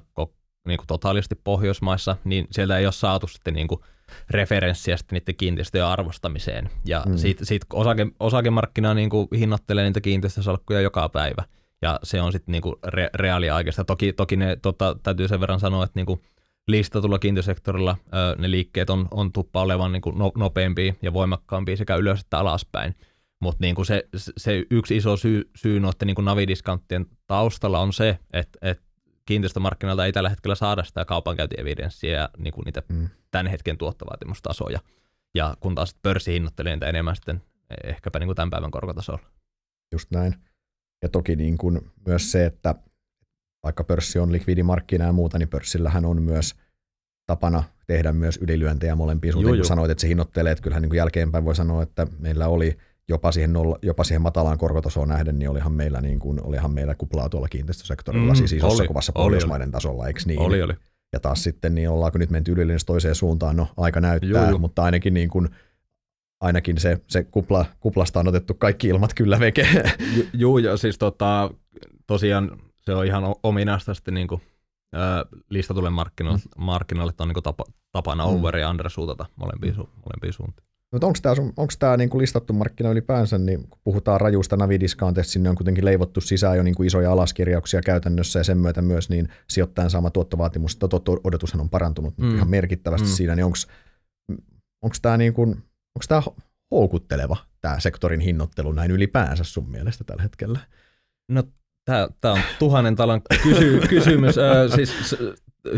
[0.66, 3.80] niin kuin, totaalisesti Pohjoismaissa, niin sieltä ei ole saatu sitten niin kuin,
[4.30, 6.70] referenssiä sitten niiden kiinteistöjen arvostamiseen.
[6.84, 7.16] Ja mm.
[7.16, 11.44] siitä, siitä osake, osakemarkkina niin kuin hinnoittelee niitä kiinteistösalkkuja joka päivä.
[11.82, 13.84] Ja se on sitten niin kuin re, reaaliaikaista.
[13.84, 16.20] Toki, toki ne, tota, täytyy sen verran sanoa, että niin kuin
[16.68, 17.96] listatulla kiinteistösektorilla
[18.38, 22.38] ne liikkeet on, on tuppa olevan niin kuin no, nopeampia ja voimakkaampia sekä ylös että
[22.38, 22.94] alaspäin.
[23.44, 27.92] Mutta niin kuin se, se yksi iso syy, syy noiden niin kuin navidiskanttien taustalla on
[27.92, 28.84] se, että, että
[29.26, 33.08] kiinteistömarkkinoilta ei tällä hetkellä saada sitä kaupankäyntievidenssiä ja niin kuin niitä mm.
[33.30, 34.78] tämän hetken tuottovaatimustasoja.
[35.34, 37.42] Ja kun taas pörssi hinnoittelee niitä enemmän sitten
[37.84, 39.20] ehkäpä niin kuin tämän päivän korkotasolla.
[39.92, 40.34] Just näin.
[41.02, 42.74] Ja toki niin kuin myös se, että
[43.62, 46.54] vaikka pörssi on likvidimarkkina ja muuta, niin pörssillähän on myös
[47.26, 49.56] tapana tehdä myös ylilyöntejä molempiin suuntiin.
[49.56, 52.76] Kun sanoit, että se hinnoittelee, että kyllähän niin kuin jälkeenpäin voi sanoa, että meillä oli–
[53.08, 56.94] jopa siihen, nolla, jopa siihen matalaan korkotasoon nähden, niin olihan meillä, niin kuin, olihan meillä
[56.94, 60.40] kuplaa tuolla kiinteistösektorilla, mm, siis isossa oli, kuvassa pohjoismaiden oli, tasolla, eikö niin?
[60.40, 60.74] Oli, oli.
[61.12, 64.82] Ja taas sitten, niin ollaanko nyt menty ylilyönnissä toiseen suuntaan, no aika näyttää, juu, mutta
[64.82, 65.48] ainakin niin kuin,
[66.40, 69.66] ainakin se, se kupla, kuplasta on otettu kaikki ilmat kyllä veke.
[70.32, 71.50] Joo, ja siis tota,
[72.06, 74.42] tosiaan se on ihan ominaista sitten niin kuin,
[74.92, 76.64] ää, listatulle markkinoille, mm.
[76.64, 78.32] markkinoille on niin kuin tapa, tapana mm.
[78.32, 80.68] over- ja undersuutata molempiin, su, molempiin suuntiin.
[80.94, 85.50] Mutta onko tämä, onko tämä niinku listattu markkina ylipäänsä, niin kun puhutaan rajuista navidiskanteista, sinne
[85.50, 89.90] on kuitenkin leivottu sisään jo niinku isoja alaskirjauksia käytännössä ja sen myötä myös niin sijoittajan
[89.90, 90.78] saama tuottovaatimus,
[91.24, 92.34] odotushan on parantunut mm.
[92.34, 93.12] ihan merkittävästi mm.
[93.12, 96.22] siinä, niin onko tämä niinku, onko tämä
[96.70, 100.60] houkutteleva tämä sektorin hinnoittelu näin ylipäänsä sun mielestä tällä hetkellä?
[101.30, 101.42] No
[101.84, 104.38] tämä on tuhannen talan kysy, kysymys.
[104.38, 105.16] Ö, siis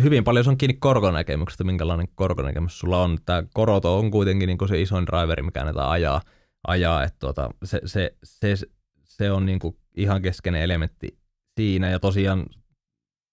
[0.02, 3.18] hyvin paljon se on kiinni korkonäkemyksestä, minkälainen korkonäkemys sulla on.
[3.24, 6.20] Tämä korot on kuitenkin niin se isoin driveri, mikä näitä ajaa,
[6.66, 8.56] ajaa että tuota, se, se, se,
[9.04, 9.60] se, on niin
[9.96, 11.18] ihan keskeinen elementti
[11.56, 11.90] siinä.
[11.90, 12.46] Ja tosiaan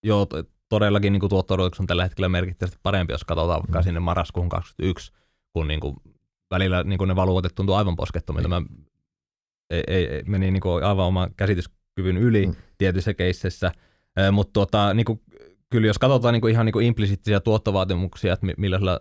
[0.03, 0.27] joo,
[0.69, 3.83] todellakin niin tuotto on tällä hetkellä merkittävästi parempi, jos katsotaan vaikka mm.
[3.83, 5.11] sinne marraskuun 2021,
[5.53, 5.95] kun niin kuin
[6.51, 8.49] välillä niin kuin ne valuutet tuntuu aivan poskettomilta.
[8.49, 8.61] Mä,
[9.69, 12.55] ei, ei, meni niin kuin aivan oman käsityskyvyn yli mm.
[12.77, 13.71] tietyissä keisseissä,
[14.31, 15.21] mutta tuota, niin kuin
[15.73, 18.99] kyllä jos katsotaan niin kuin ihan niin kuin implisiittisiä tuottovaatimuksia, että millaisella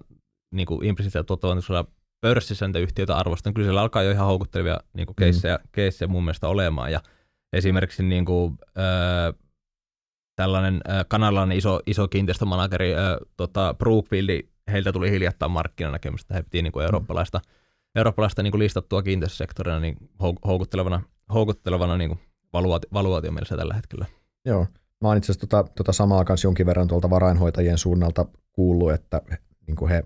[0.54, 1.84] niin kuin implisiittisellä tuottovaatimuksella
[2.20, 5.68] pörssissä niitä yhtiöitä arvostaa, niin kyllä siellä alkaa jo ihan houkuttelevia niin kuin keissejä, mm.
[5.72, 6.92] keissejä mun mielestä olemaan.
[6.92, 7.00] Ja
[7.52, 9.40] esimerkiksi niin kuin, äh,
[10.36, 13.00] tällainen äh, kanalainen iso, iso kiinteistömanageri äh,
[13.36, 14.42] tota, Brookfield
[14.72, 17.40] heiltä tuli hiljattain markkinanäkemystä, he piti niin kuin eurooppalaista,
[17.96, 19.96] eurooppalaista niin kuin listattua kiinteistösektorina niin
[20.46, 21.02] houkuttelevana,
[21.34, 22.20] houkuttelevana niin kuin
[22.52, 24.06] valuaati, valuaatiomielessä tällä hetkellä.
[24.44, 24.66] Joo,
[25.02, 29.20] mä oon itse asiassa tota, tota samaa kanssa jonkin verran tuolta varainhoitajien suunnalta kuullut, että
[29.66, 30.04] niin kuin he,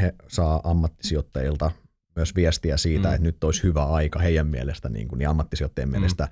[0.00, 1.70] he saa ammattisijoittajilta
[2.16, 3.14] myös viestiä siitä, mm.
[3.14, 5.92] että nyt olisi hyvä aika heidän mielestä, niin, kuin, niin ammattisijoittajien mm.
[5.92, 6.28] mielestä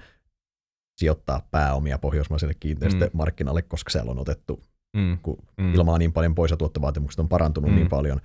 [0.97, 3.69] sijoittaa pääomia pohjoismaiselle kiinteistömarkkinalle, mm.
[3.69, 4.63] koska siellä on otettu,
[4.97, 5.19] mm.
[5.23, 5.75] kun mm.
[5.75, 7.81] ilmaa niin paljon pois ja tuottovaatimukset on parantunut niin mm.
[7.81, 8.21] niin paljon.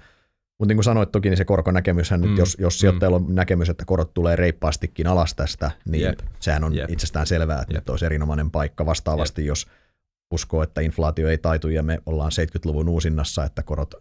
[0.60, 2.38] Mutta niin kuin sanoit toki, niin se korkonäkemyshän, mm.
[2.38, 3.26] jos, jos sijoittajalla mm.
[3.26, 6.20] on näkemys, että korot tulee reippaastikin alas tästä, niin yep.
[6.40, 6.90] sehän on yep.
[6.90, 7.82] itsestään selvää, että yep.
[7.82, 8.86] nyt olisi erinomainen paikka.
[8.86, 9.48] Vastaavasti, yep.
[9.48, 9.68] jos
[10.32, 13.94] uskoo, että inflaatio ei taitu ja me ollaan 70-luvun uusinnassa, että korot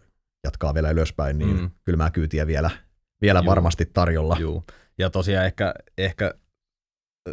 [0.43, 1.71] jatkaa vielä ylöspäin, niin mm.
[1.85, 2.69] kylmää kyytiä vielä,
[3.21, 3.45] vielä Juu.
[3.45, 4.37] varmasti tarjolla.
[4.39, 4.63] Juu.
[4.97, 6.33] Ja tosiaan ehkä, ehkä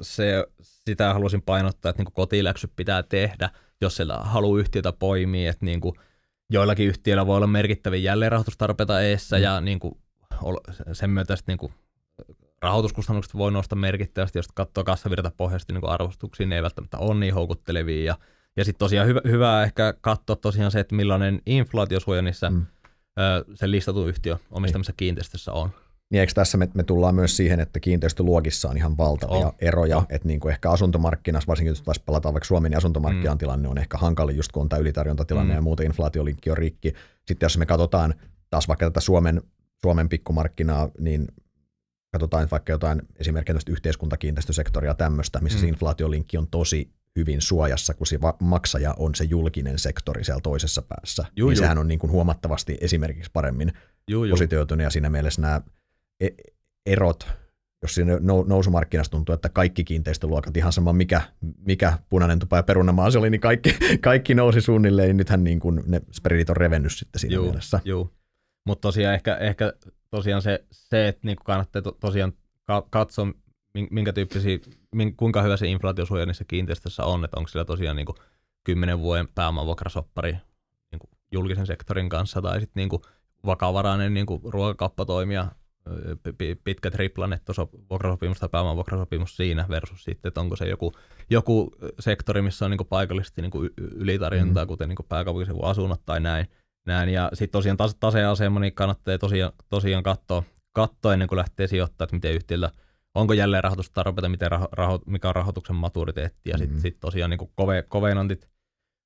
[0.02, 5.64] se, sitä halusin painottaa, että niin kotiläksyt pitää tehdä, jos siellä haluaa yhtiötä poimia, että
[5.64, 5.94] niin kuin
[6.50, 9.42] joillakin yhtiöillä voi olla merkittäviä jälleenrahoitustarpeita eessä mm.
[9.42, 9.94] ja niin kuin
[10.92, 11.72] sen myötä sitten niin kuin
[12.62, 17.34] rahoituskustannukset voi nousta merkittävästi, jos katsoo kassavirta pohjasti niin arvostuksiin, ne ei välttämättä ole niin
[17.34, 18.04] houkuttelevia.
[18.04, 18.18] Ja,
[18.56, 22.66] ja sitten tosiaan hyvä, hyvä ehkä katsoa tosiaan se, että millainen inflaatiosuoja niissä mm.
[23.18, 24.96] ö, sen listatun yhtiö omistamissa niin.
[24.96, 25.70] kiinteistössä on.
[26.10, 29.54] Niin eikö tässä me, me tullaan myös siihen, että kiinteistöluokissa on ihan valtavia oh.
[29.60, 30.06] eroja, oh.
[30.08, 33.38] että niin kuin ehkä asuntomarkkinassa, varsinkin jos taas palataan vaikka Suomen niin asuntomarkkinan mm.
[33.38, 35.56] tilanne on ehkä hankali, just kun on tämä ylitarjontatilanne mm.
[35.56, 36.92] ja muuta inflaatiolinkki on rikki.
[37.26, 38.14] Sitten jos me katsotaan
[38.50, 39.42] taas vaikka tätä Suomen,
[39.82, 41.26] Suomen pikkumarkkinaa, niin
[42.12, 45.60] katsotaan vaikka jotain esimerkiksi yhteiskuntakiinteistösektoria tämmöistä, missä mm.
[45.60, 50.82] se inflaatiolinkki on tosi hyvin suojassa, kun se maksaja on se julkinen sektori siellä toisessa
[50.82, 51.24] päässä.
[51.36, 51.62] Juu, niin juu.
[51.62, 53.72] sehän on niin kuin huomattavasti esimerkiksi paremmin
[54.10, 55.60] juu, positioitunut ja siinä mielessä nämä
[56.20, 56.52] E-,
[56.86, 57.28] erot,
[57.82, 58.12] jos siinä
[58.46, 61.22] nousumarkkinassa tuntuu, että kaikki kiinteistöluokat, ihan sama mikä,
[61.66, 65.60] mikä punainen tupa ja perunamaa se oli, niin kaikki, kaikki nousi suunnilleen, niin nythän niin
[65.60, 67.80] kuin ne spreadit on revennyt sitten siinä juu, mielessä.
[67.84, 68.12] Joo,
[68.66, 69.72] mutta tosiaan ehkä, ehkä
[70.10, 72.32] tosiaan se, se että niin kannattaa to, tosiaan
[72.90, 73.26] katsoa,
[73.90, 74.58] minkä tyyppisiä,
[75.16, 78.16] kuinka hyvä se inflaatiosuoja niissä kiinteistöissä on, että onko sillä tosiaan niin kuin
[78.64, 80.32] 10 vuoden pääomavuokrasoppari
[80.92, 83.02] niin kuin julkisen sektorin kanssa tai sitten niin kuin
[83.46, 85.46] vakavarainen niin kuin ruokakappatoimija
[86.64, 87.52] pitkä triplanetto
[87.90, 90.92] vuokrasopimus tai pääoman vuokrasopimus siinä versus sitten, että onko se joku,
[91.30, 91.70] joku
[92.00, 94.68] sektori, missä on niin paikallisesti niin ylitarjontaa, mm.
[94.68, 96.46] kuten niin pääkaupunkiseudun asunnot tai näin.
[96.86, 97.08] näin.
[97.08, 102.06] Ja sitten tosiaan tase- taseasema, niin kannattaa tosiaan, tosiaan katsoa, katsoa ennen kuin lähtee sijoittamaan,
[102.06, 102.70] että miten yhtiöllä
[103.16, 106.80] onko jälleen rahoitustarpeita, miten raho, raho, mikä on rahoituksen maturiteetti ja sitten mm.
[106.80, 108.48] sit tosiaan niin kove, kovenantit,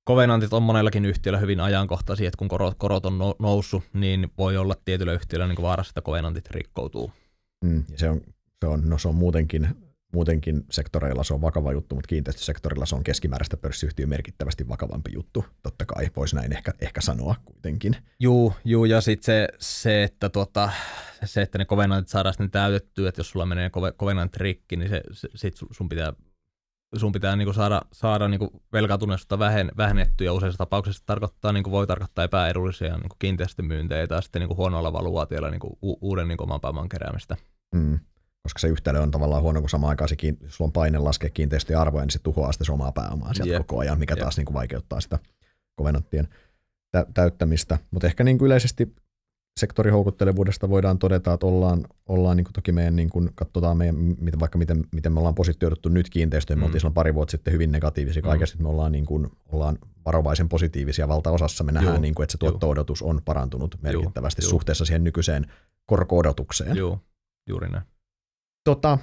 [0.05, 4.75] kovenantit on monellakin yhtiöllä hyvin ajankohtaisia, että kun korot, korot on noussut, niin voi olla
[4.85, 7.13] tietyllä yhtiöllä niin vaarassa, että kovenantit rikkoutuu.
[7.65, 8.21] Mm, ja se on,
[8.61, 9.69] se on, no se on muutenkin,
[10.13, 15.45] muutenkin sektoreilla se on vakava juttu, mutta kiinteistösektorilla se on keskimääräistä pörssiyhtiö merkittävästi vakavampi juttu.
[15.63, 17.97] Totta kai, voisi näin ehkä, ehkä sanoa kuitenkin.
[18.21, 20.71] Juu, juu ja sitten se, se, että tuota,
[21.25, 25.03] se, että ne kovenantit saadaan sitten täytettyä, että jos sulla menee kovenantit rikki, niin se,
[25.13, 26.13] se, sit sun pitää
[26.97, 31.53] sun pitää niin kuin saada, saada niin kuin velkaantuneisuutta vähen, vähennettyä ja useissa tapauksissa tarkoittaa,
[31.53, 35.61] niin kuin voi tarkoittaa epäedullisia niin kuin kiinteistömyyntejä tai sitten niin kuin huonolla valuaatiolla niin
[35.61, 37.37] kuin u- uuden niin kuin oman pääoman keräämistä.
[37.75, 38.01] Mm.
[38.43, 41.30] Koska se yhtälö on tavallaan huono, kun samaan aikaan se, jos sulla on paine laskea
[41.30, 43.66] kiinteistöjen arvoja, niin se tuhoaa sitä omaa pääomaa sieltä yep.
[43.66, 44.20] koko ajan, mikä yep.
[44.20, 45.18] taas niin kuin vaikeuttaa sitä
[45.76, 46.28] kovenanttien
[47.14, 47.78] täyttämistä.
[47.91, 48.95] Mutta ehkä niin kuin yleisesti
[49.61, 54.41] sektorihoukuttelevuudesta voidaan todeta, että ollaan, ollaan niin kuin toki meidän, niin kuin, katsotaan meidän, miten,
[54.41, 56.61] vaikka miten, miten me ollaan positioiduttu nyt kiinteistöön, mm.
[56.61, 58.28] me oltiin silloin pari vuotta sitten hyvin negatiivisia, mm.
[58.28, 62.38] kaikesti me ollaan, niin kuin, ollaan varovaisen positiivisia valtaosassa, me nähdään, niin kuin, että se
[62.38, 64.51] tuotto-odotus on parantunut merkittävästi Joo.
[64.51, 65.47] suhteessa siihen nykyiseen
[65.86, 66.76] korko-odotukseen.
[66.76, 67.01] Joo,
[67.49, 67.84] juuri näin.
[68.65, 68.99] Tota,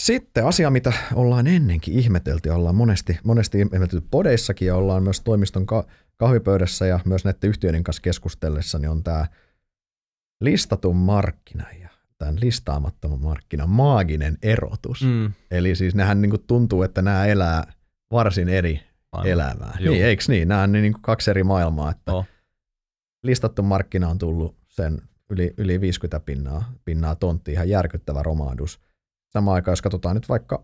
[0.00, 5.20] sitten asia, mitä ollaan ennenkin ihmetelty ja ollaan monesti, monesti ihmetelty podeissakin ja ollaan myös
[5.20, 5.86] toimiston ka-
[6.16, 9.26] kahvipöydässä ja myös näiden yhtiöiden kanssa keskustellessa, niin on tämä
[10.40, 11.88] listatun markkina ja
[12.18, 15.02] tämän listaamattoman markkinan maaginen erotus.
[15.02, 15.32] Mm.
[15.50, 17.72] Eli siis nehän niin kuin tuntuu, että nämä elää
[18.10, 18.80] varsin eri
[19.12, 19.30] Aivan.
[19.30, 19.76] elämää.
[19.80, 19.94] Joo.
[19.94, 20.48] Niin, eikö niin?
[20.48, 21.90] Nämä on niin kuin kaksi eri maailmaa.
[21.90, 22.26] Että oh.
[23.22, 28.80] Listattu markkina on tullut sen yli, yli 50 pinnaa, pinnaa tontti, ihan järkyttävä romahdus.
[29.32, 30.62] Samaan aikaan, jos katsotaan nyt vaikka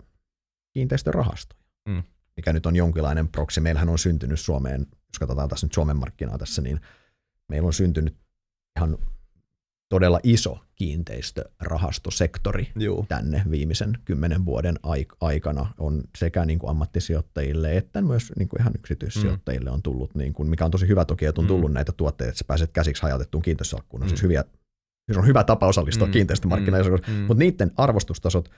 [0.72, 2.02] kiinteistörahastoja, mm.
[2.36, 3.60] mikä nyt on jonkinlainen proksi.
[3.60, 6.80] Meillähän on syntynyt Suomeen, jos katsotaan tässä nyt Suomen markkinaa tässä, niin
[7.48, 8.16] meillä on syntynyt
[8.78, 8.98] ihan
[9.88, 13.06] todella iso kiinteistörahastosektori Juu.
[13.08, 14.78] tänne viimeisen kymmenen vuoden
[15.20, 19.74] aikana on sekä niin kuin ammattisijoittajille että myös niin kuin ihan yksityissijoittajille mm.
[19.74, 21.48] on tullut, niin kuin, mikä on tosi hyvä toki, että on mm.
[21.48, 21.74] tullut mm.
[21.74, 24.02] näitä tuotteita, että sä pääset käsiksi hajautettuun kiinteistösalkkuun.
[24.02, 24.08] Mm.
[24.08, 24.44] Siis hyviä,
[25.06, 26.12] siis on hyvä tapa osallistua mm.
[26.12, 27.14] kiinteistömarkkinoille, mm.
[27.14, 28.50] mutta niiden arvostustasot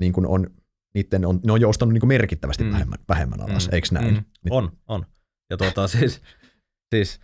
[0.00, 0.50] niin kuin on,
[0.94, 2.72] niiden on, ne on joustanut niin kuin merkittävästi mm.
[2.72, 3.74] vähemmän, vähemmän alas, mm.
[3.74, 4.14] eikö näin?
[4.14, 4.24] Mm.
[4.50, 5.06] On, on.
[5.50, 6.22] Ja tuota, siis,
[6.94, 7.20] siis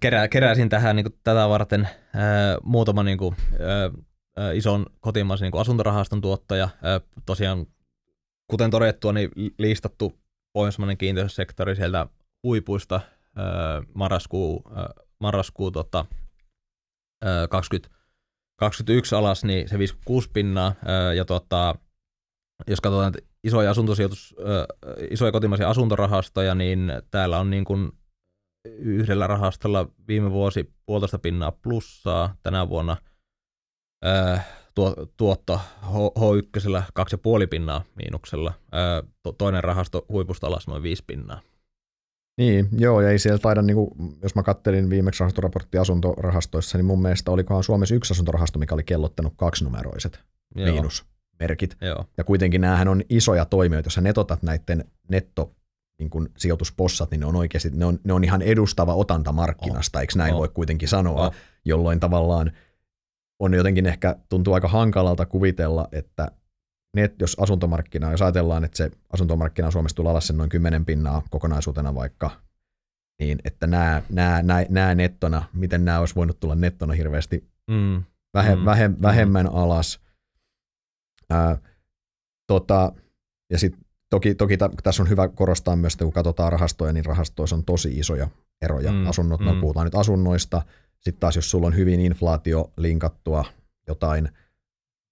[0.00, 3.36] kerää, keräsin tähän niin kuin, tätä varten ää, muutaman niin kuin,
[4.36, 6.68] ää, ison kotimaisen niin kuin asuntorahaston tuottaja.
[6.82, 7.66] Ää, tosiaan,
[8.50, 10.18] kuten todettua, niin listattu
[10.52, 12.06] pohjoismainen kiinteistösektori sieltä
[12.42, 13.00] huipuista
[13.36, 14.90] ää, marraskuu, ää,
[15.20, 16.04] marraskuu tota,
[17.24, 17.94] ää, 20,
[18.56, 20.74] 21 alas, niin se 56 pinnaa.
[20.84, 21.74] Ää, ja tota,
[22.66, 23.14] jos katsotaan
[23.44, 23.74] isoja, ää,
[25.10, 27.92] isoja kotimaisia asuntorahastoja, niin täällä on niin kuin
[28.64, 32.96] yhdellä rahastolla viime vuosi puolitoista pinnaa plussaa, tänä vuonna
[34.02, 34.44] ää,
[34.74, 35.60] tuo, tuotto
[35.92, 41.40] H1 kaksi puoli pinnaa miinuksella, ää, to, toinen rahasto huipusta alas noin viisi pinnaa.
[42.38, 43.90] Niin, joo, ja ei siellä taida, niin kuin,
[44.22, 48.84] jos mä kattelin viimeksi rahastoraportti asuntorahastoissa, niin mun mielestä olikohan Suomessa yksi asuntorahasto, mikä oli
[48.84, 50.20] kellottanut kaksinumeroiset
[50.54, 50.72] joo.
[50.72, 51.76] miinusmerkit.
[51.80, 52.04] Joo.
[52.16, 55.54] Ja kuitenkin näähän on isoja toimijoita, jos sä netotat näiden netto
[55.98, 59.98] niin kuin sijoituspossat, niin ne on oikeasti, ne on, ne on ihan edustava otanta markkinasta,
[59.98, 60.00] oh.
[60.00, 60.38] eikö näin oh.
[60.38, 61.34] voi kuitenkin sanoa, oh.
[61.64, 62.52] jolloin tavallaan
[63.38, 66.30] on jotenkin ehkä tuntuu aika hankalalta kuvitella, että
[66.96, 71.22] net, jos asuntomarkkina, jos ajatellaan, että se asuntomarkkina Suomessa tulee alas sen noin 10 pinnaa
[71.30, 72.30] kokonaisuutena vaikka,
[73.20, 78.02] niin että nämä, nämä, nämä, nämä nettona, miten nämä olisi voinut tulla nettona hirveästi mm.
[78.34, 78.64] Vähe, mm.
[78.64, 79.54] Vähe, vähemmän mm.
[79.54, 80.00] alas.
[81.30, 81.58] Ää,
[82.46, 82.92] tota,
[83.50, 83.81] ja sitten
[84.12, 87.64] Toki, toki t- tässä on hyvä korostaa myös, että kun katsotaan rahastoja, niin rahastoissa on
[87.64, 88.28] tosi isoja
[88.62, 88.92] eroja.
[88.92, 89.54] Mm, Asunnot, no mm.
[89.54, 90.62] no puhutaan nyt asunnoista.
[91.00, 93.44] Sitten taas, jos sulla on hyvin inflaatio linkattua
[93.88, 94.28] jotain,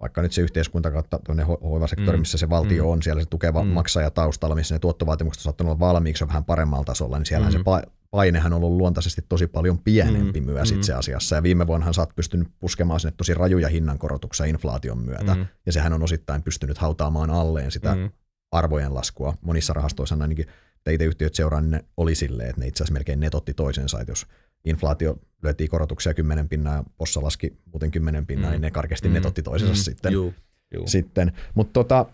[0.00, 3.22] vaikka nyt se yhteiskunta kautta tuonne ho- hoivasektori, mm, missä se valtio mm, on, siellä
[3.22, 3.68] se tukeva mm.
[3.68, 7.52] maksaja taustalla, missä ne tuottovaatimukset on saattanut olla valmiiksi vähän paremmalla tasolla, niin siellä mm.
[7.52, 10.78] se pa- painehan on ollut luontaisesti tosi paljon pienempi mm, myös mm.
[10.78, 11.34] itse asiassa.
[11.34, 15.46] Ja viime vuonnahan sä oot pystynyt puskemaan sinne tosi rajuja hinnankorotuksia inflaation myötä, mm.
[15.66, 18.10] ja sehän on osittain pystynyt hautaamaan alleen sitä mm
[18.52, 19.34] arvojen laskua.
[19.40, 20.46] Monissa rahastoissa ainakin,
[20.90, 24.10] itse yhtiöt seuraa, niin ne oli silleen, että ne itse asiassa melkein netotti toisensa, että
[24.10, 24.26] jos
[24.64, 28.52] inflaatio lyötiin korotuksia 10 pinnaa ja possa laski muuten 10 pinnaa, mm.
[28.52, 29.14] niin ne karkeasti mm.
[29.14, 29.76] netotti toisensa mm.
[29.76, 30.12] sitten.
[30.12, 30.34] Juu.
[30.74, 30.86] Juu.
[30.86, 31.32] sitten.
[31.54, 32.06] Mutta tota,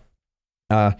[0.69, 0.91] ää,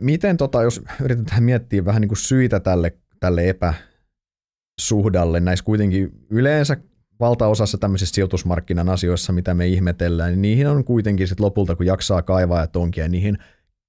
[0.00, 6.76] miten tota, jos yritetään miettiä vähän niin kuin syitä tälle, tälle epäsuhdalle, näissä kuitenkin yleensä
[7.20, 12.22] valtaosassa tämmöisissä sijoitusmarkkinan asioissa, mitä me ihmetellään, niin niihin on kuitenkin sit lopulta, kun jaksaa
[12.22, 13.38] kaivaa ja tonkia, niihin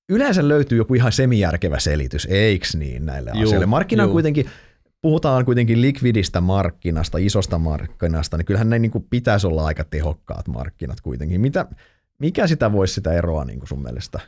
[0.10, 3.66] yleensä löytyy joku ihan semijärkevä selitys, eiks niin näille juu, asioille.
[3.66, 4.46] Markkina on kuitenkin,
[5.02, 10.48] puhutaan kuitenkin likvidistä markkinasta, isosta markkinasta, niin kyllähän ne niin kuin pitäisi olla aika tehokkaat
[10.48, 11.42] markkinat kuitenkin.
[11.42, 11.66] Mitä,
[12.20, 14.20] mikä sitä voisi sitä eroa niin kuin sun mielestä?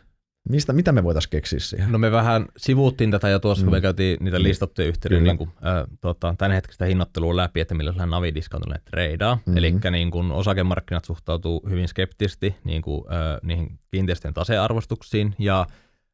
[0.49, 1.91] Mistä, mitä me voitaisiin keksiä siihen?
[1.91, 3.65] No me vähän sivuuttiin tätä jo tuossa, mm.
[3.65, 3.81] kun me mm.
[3.81, 8.75] käytiin niitä listattuja yhteyden niin kuin, äh, tota, tämänhetkistä hinnoittelua läpi, että millä sillä navidiskontilla
[8.85, 9.35] treidaa.
[9.35, 9.57] Mm-hmm.
[9.57, 15.65] Eli niin kuin osakemarkkinat suhtautuu hyvin skeptisesti niin kuin, äh, niihin kiinteistöjen tasearvostuksiin ja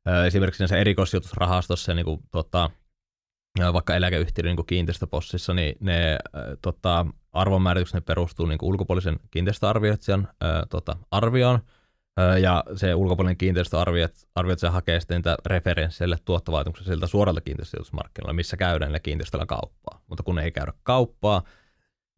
[0.07, 2.69] äh, esimerkiksi näissä erikoissijoitusrahastossa niin kuin, tota,
[3.73, 10.27] vaikka eläkeyhtiöiden niin kiinteistöpossissa, niin ne äh, tota, arvonmääritykset ne perustuu niin kuin ulkopuolisen kiinteistöarvioitsijan
[10.43, 11.59] äh, tota, arvioon,
[12.41, 18.57] ja se ulkopuolinen kiinteistöarviot, arviot se hakee sitten niitä referensseille tuottovaatimuksia siltä suoralta kiinteistömarkkinoilla, missä
[18.57, 20.01] käydään niillä kiinteistöillä kauppaa.
[20.07, 21.43] Mutta kun ei käydä kauppaa,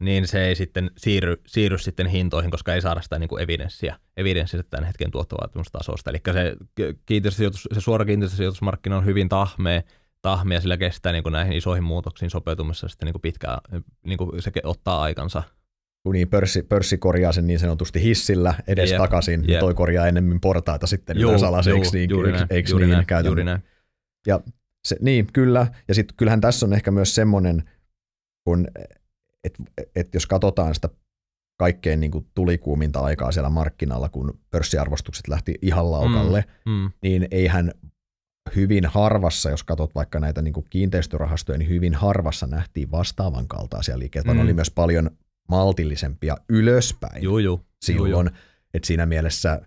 [0.00, 3.96] niin se ei sitten siirry, siirry sitten hintoihin, koska ei saada sitä niin kuin evidenssiä,
[4.16, 6.10] evidenssiä tämän hetken tuottovaatimustasosta.
[6.10, 6.56] Eli se,
[7.72, 9.82] se suora kiinteistösijoitusmarkkina on hyvin tahmea,
[10.22, 13.58] tahmea sillä kestää niin kuin näihin isoihin muutoksiin sopeutumassa sitten niin kuin pitkään,
[14.04, 15.42] niin kuin se ottaa aikansa
[16.02, 19.60] kun niin pörssi, pörssi korjaa sen niin sanotusti hissillä edes yep, takaisin, yep.
[19.60, 23.26] toi korjaa enemmän portaita sitten juu, alas, eikö niin, juuri näin, eikö juuri niin näin,
[23.26, 23.62] juuri näin.
[24.26, 24.40] Ja
[24.84, 27.70] se, niin, kyllä, ja sitten kyllähän tässä on ehkä myös semmoinen,
[28.44, 28.68] kun,
[29.44, 29.62] että
[29.96, 30.88] et jos katsotaan sitä
[31.58, 36.90] kaikkein niin kuin tulikuuminta aikaa siellä markkinalla, kun pörssiarvostukset lähti ihan laukalle, mm, mm.
[37.02, 37.72] niin eihän
[38.56, 43.98] hyvin harvassa, jos katsot vaikka näitä niin kuin kiinteistörahastoja, niin hyvin harvassa nähtiin vastaavan kaltaisia
[43.98, 44.40] liikkeitä, mm.
[44.40, 45.10] oli myös paljon
[45.50, 47.60] maltillisempia ylöspäin juu, juu.
[47.82, 48.30] silloin.
[48.74, 49.60] Että siinä mielessä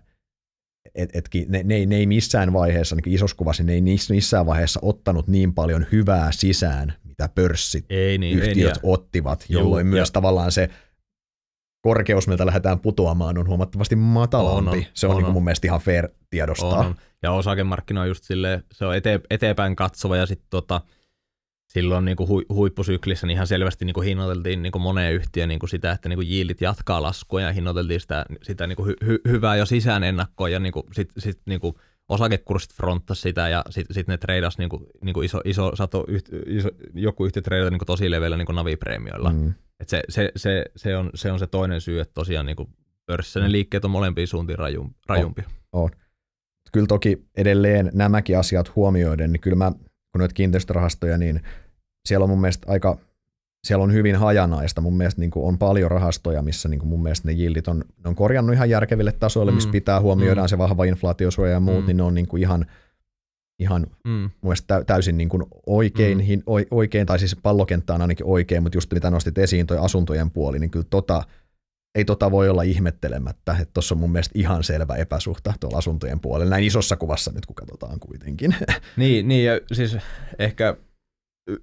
[0.94, 4.80] et, et, ne, ne, ne ei missään vaiheessa, niin isossa kuvassa, ne ei missään vaiheessa
[4.82, 9.90] ottanut niin paljon hyvää sisään, mitä pörssit ei niin, yhtiöt ei, niin, ottivat, jolloin Juu,
[9.90, 10.12] myös ja.
[10.12, 10.70] tavallaan se
[11.82, 14.70] korkeus, miltä lähdetään putoamaan, on huomattavasti matalampi.
[14.70, 16.78] On, on, se on, on, niin mun mielestä ihan fair tiedostaa.
[16.78, 16.94] On, on.
[17.22, 20.80] Ja osakemarkkina on just silleen, se on ete, eteenpäin katsova ja sitten tota,
[21.74, 25.48] silloin niin kuin hu, huippusyklissä niin ihan selvästi niin kuin hinnoiteltiin niin kuin moneen yhtiöön
[25.48, 28.86] niin kuin sitä, että niin kuin yieldit jatkaa laskua ja hinnoiteltiin sitä, sitä niin kuin
[28.86, 31.74] hy, hy, hyvää jo sisään ennakkoon ja niin kuin sit, sit niin kuin
[32.08, 36.04] osakekurssit fronttasi sitä ja sitten sit ne treidas niin kuin, niin kuin iso, iso sato,
[36.08, 39.32] yht, iso, joku yhtiö treidasi niin kuin tosi leveillä niin kuin navipreemioilla.
[39.32, 39.54] Mm.
[39.80, 42.68] Et se, se, se, se, on, se on se toinen syy, että tosiaan niin kuin
[43.06, 45.44] pörssissä ne liikkeet on molempiin suuntiin rajum, rajumpia.
[45.72, 45.90] On, on.
[46.72, 49.72] Kyllä toki edelleen nämäkin asiat huomioiden, niin kyllä mä
[50.14, 51.40] kun noita kiinteistörahastoja, niin
[52.08, 52.98] siellä on mun mielestä aika
[53.66, 54.80] siellä on hyvin hajanaista.
[54.80, 57.78] Mun mielestä niin kuin on paljon rahastoja, missä niin kuin mun mielestä ne jildit on,
[57.78, 59.72] ne on korjannut ihan järkeville tasoille, missä Mm.
[59.72, 60.48] pitää huomioidaan Mm.
[60.48, 61.86] se vahva inflaatiosuoja ja muut, Mm.
[61.86, 62.66] niin ne on niin kuin ihan,
[63.58, 64.30] ihan Mm.
[64.40, 64.54] mun
[64.86, 66.42] täysin niin kuin oikein, Mm.
[66.46, 70.30] oi- oikein, tai siis pallokenttä on ainakin oikein, mutta just mitä nostit esiin, toi asuntojen
[70.30, 71.22] puoli, niin kyllä tota,
[71.94, 76.20] ei tota voi olla ihmettelemättä, että tuossa on mun mielestä ihan selvä epäsuhta tuolla asuntojen
[76.20, 78.56] puolella, näin isossa kuvassa nyt kun katsotaan kuitenkin.
[78.96, 79.96] Niin, niin, ja siis
[80.38, 80.76] ehkä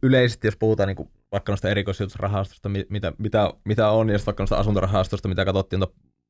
[0.03, 4.55] yleisesti, jos puhutaan niin vaikka noista erikoissijoitusrahastosta, mi- mitä, mitä, mitä on, ja vaikka noista
[4.55, 5.85] asuntorahastosta, mitä katsottiin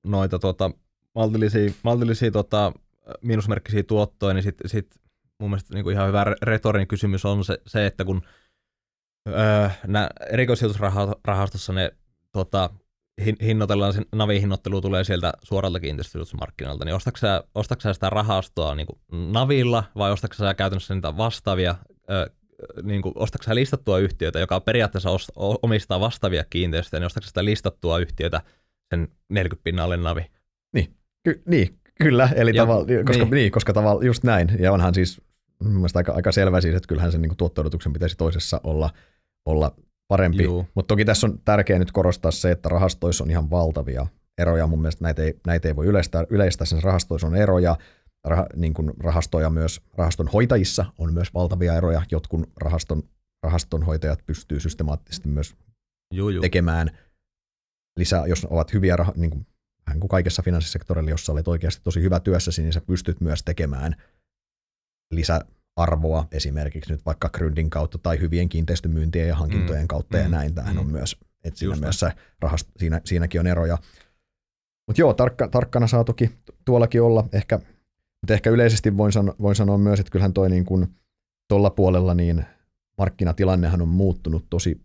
[0.05, 0.71] noita, tuota,
[1.15, 2.73] maltillisia, maltillisia tota,
[3.21, 4.95] miinusmerkkisiä tuottoja, niin sitten sit
[5.39, 8.21] mun mielestä niin kuin ihan hyvä re- retorinen kysymys on se, se että kun
[9.29, 11.91] öö, nämä erikoissijoitusrahastossa ne
[13.25, 18.75] hin, hinnoitellaan, sen navihinnoittelu tulee sieltä suoralta kiinteistösijoitusmarkkinoilta, niin ostatko sä, ostatko sä sitä rahastoa
[18.75, 21.75] niin kuin navilla vai ostatko sä käytännössä niitä vastaavia,
[22.09, 22.29] ö,
[22.83, 25.09] niin kuin, ostatko sä listattua yhtiötä, joka periaatteessa
[25.63, 28.41] omistaa vastaavia kiinteistöjä, niin ostatko sitä listattua yhtiötä
[28.93, 30.25] sen 40 pinnalle navi?
[31.23, 33.33] Ky- niin, kyllä, eli Ja- tavalla, koska, niin.
[33.33, 33.51] niin.
[33.51, 35.21] koska tavalla just näin, ja onhan siis
[35.63, 38.89] mun mielestä aika, aika selvä siis, että kyllähän sen niin tuotto pitäisi toisessa olla,
[39.45, 39.75] olla
[40.07, 44.07] parempi, mutta toki tässä on tärkeää nyt korostaa se, että rahastoissa on ihan valtavia
[44.37, 47.75] eroja, mun mielestä näitä ei, näitä ei voi yleistää, yleistää sen rahastoissa on eroja,
[48.27, 53.03] Rah, niin kuin rahastoja myös, rahaston hoitajissa on myös valtavia eroja, jotkut rahaston,
[53.43, 55.55] rahaston hoitajat pystyy systemaattisesti myös
[56.13, 56.41] Juu, juu.
[56.41, 56.97] tekemään
[57.97, 59.47] lisää, jos ovat hyviä, rah- niin kuin,
[59.87, 63.43] vähän kuin kaikessa finanssisektorilla, jos sä olet oikeasti tosi hyvä työssäsi, niin sä pystyt myös
[63.43, 63.95] tekemään
[65.13, 70.31] lisäarvoa esimerkiksi nyt vaikka Gryndin kautta tai hyvien kiinteistömyyntien ja hankintojen Mm, kautta ja mm,
[70.31, 70.55] näin.
[70.55, 70.91] Tämähän on mm.
[70.91, 73.77] myös, että siinä, Just myös se rahast, siinä, siinäkin on eroja.
[74.87, 76.31] Mutta joo, tarkka, tarkkana saa toki
[76.65, 77.27] tuollakin olla.
[77.33, 77.59] Ehkä,
[78.21, 80.87] mutta ehkä yleisesti voin, sano, voin sanoa myös, että kyllähän toi niin kuin
[81.47, 82.45] tuolla puolella niin
[82.97, 84.81] markkinatilannehan on muuttunut tosi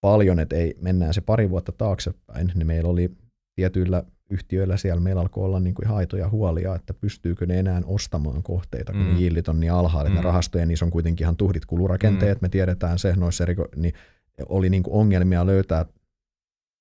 [0.00, 3.10] paljon, että ei, mennään se pari vuotta taaksepäin, niin meillä oli
[3.54, 7.82] tietyillä yhtiöillä siellä, meillä alkoi olla niin kuin ihan aitoja huolia, että pystyykö ne enää
[7.86, 9.16] ostamaan kohteita, kun mm.
[9.18, 10.22] Yieldit on niin alhaalla, että mm.
[10.22, 10.26] Mm.
[10.26, 12.44] ne rahastojen, niissä on kuitenkin ihan tuhdit kulurakenteet, mm.
[12.44, 13.94] me tiedetään se, noissa eriko, niin
[14.48, 15.86] oli niin kuin ongelmia löytää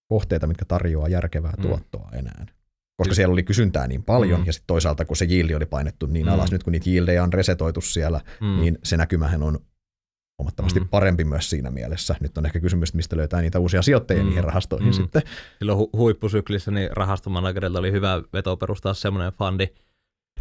[0.08, 1.62] kohteita, mitkä tarjoaa järkevää Mm.
[1.62, 2.46] tuottoa enää.
[3.04, 4.46] Koska siellä oli kysyntää niin paljon, Mm.
[4.46, 6.32] ja sitten toisaalta kun se yieldi oli painettu niin Mm.
[6.34, 8.62] alas, nyt kun niitä yieldejä on resetoitu siellä, Mm.
[8.62, 9.60] niin se näkymähän on
[10.40, 10.88] huomattavasti Mm.
[10.90, 12.16] parempi myös siinä mielessä.
[12.20, 14.30] Nyt on ehkä kysymys, että mistä löytää niitä uusia sijoittajia Mm.
[14.30, 14.94] niihin rahastoihin Mm.
[14.94, 15.22] sitten.
[15.60, 19.68] silloin hu- huippusyklissä niin rahastomanagerilta oli hyvä veto perustaa semmoinen fundi,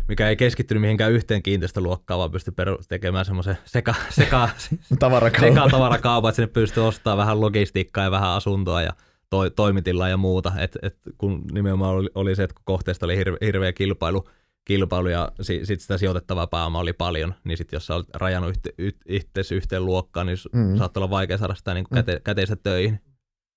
[0.08, 4.48] mikä ei keskittynyt mihinkään yhteen kiinteistöluokkaan, vaan pystyi peru- tekemään semmoisen seka, seka,
[4.88, 8.92] seka tavarakaupan, että sinne pystyi ostamaan vähän logistiikkaa ja vähän asuntoa ja
[9.33, 10.53] toi, toimitilaa ja muuta.
[10.59, 14.28] Et, et kun nimenomaan oli, oli se, että kun kohteesta oli hirve, hirveä kilpailu,
[14.64, 18.51] kilpailu ja sitten sit sitä sijoitettavaa pääomaa oli paljon, niin sitten jos sä olet rajannut
[18.51, 20.76] yhte, yht, itse yhteen luokkaan, niin Mm.
[20.76, 21.95] saattoi olla vaikea saada sitä niin Mm.
[21.95, 23.01] käte, käteistä töihin.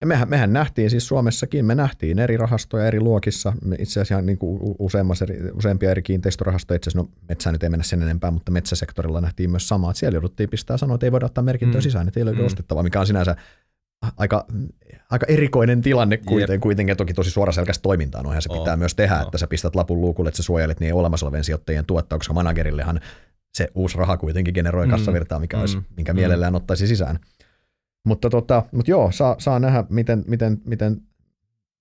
[0.01, 4.37] Ja mehän, mehän nähtiin siis Suomessakin, me nähtiin eri rahastoja eri luokissa, itse asiassa niin
[4.37, 4.59] kuin
[5.21, 9.21] eri, useampia eri kiinteistörahastoja, itse asiassa no metsään nyt ei mennä sen enempää, mutta metsäsektorilla
[9.21, 11.83] nähtiin myös samaa, että siellä jouduttiin pistää sanoa, että ei voida ottaa merkintöä Mm.
[11.83, 12.45] sisään, että ei löydy Mm.
[12.45, 13.35] ostettavaa, mikä on sinänsä
[14.17, 14.45] aika,
[15.11, 16.61] aika erikoinen tilanne kuiten, Jep.
[16.61, 19.21] kuitenkin, toki tosi suoraselkäistä toimintaa, noinhan se pitää myös tehdä, on.
[19.21, 22.99] että sä pistät lapun luukulle, että sä suojelet niin olemassa olevien sijoittajien tuottaa, koska managerillehan
[23.53, 24.91] se uusi raha kuitenkin generoi Mm.
[24.91, 25.83] kassavirtaa, mikä olisi, Mm.
[25.95, 26.17] minkä Mm.
[26.19, 27.19] mielellään ottaisi sisään.
[28.05, 31.01] Mutta, tota, mutta joo, saa, saa nähdä, miten, miten, miten,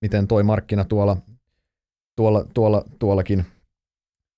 [0.03, 1.17] miten toi markkina tuolla,
[2.17, 3.45] tuolla, tuolla, tuollakin,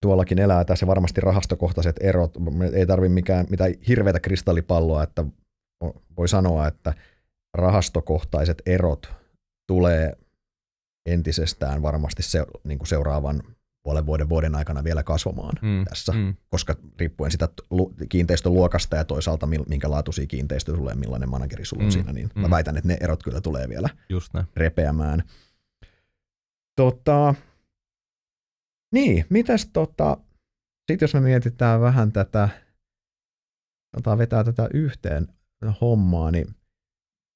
[0.03, 0.65] tuollakin elää.
[0.65, 2.35] Tässä varmasti rahastokohtaiset erot.
[2.73, 5.25] Ei tarvi mikään, mitään hirveätä kristallipalloa, että
[6.17, 6.95] voi sanoa, että
[7.57, 9.13] rahastokohtaiset erot
[9.67, 10.13] tulee
[11.07, 13.43] entisestään varmasti se, niin kuin seuraavan
[13.83, 15.85] puolen vuoden vuoden aikana vielä kasvamaan Mm.
[15.85, 16.35] tässä, Mm.
[16.49, 21.83] koska riippuen sitä lu- kiinteistöluokasta ja toisaalta minkä laatuisia kiinteistöjä sulle ja millainen manageri sulla
[21.83, 22.51] on Mm, siinä, niin mä mm.
[22.51, 24.47] väitän, että ne erot kyllä tulee vielä Just näin.
[24.57, 25.23] repeämään.
[26.77, 27.35] Tota,
[28.93, 30.17] niin, mitäs tota,
[30.91, 32.49] sitten jos me mietitään vähän tätä,
[33.97, 35.29] otetaan vetää tätä yhteen
[35.81, 36.56] hommaa, niin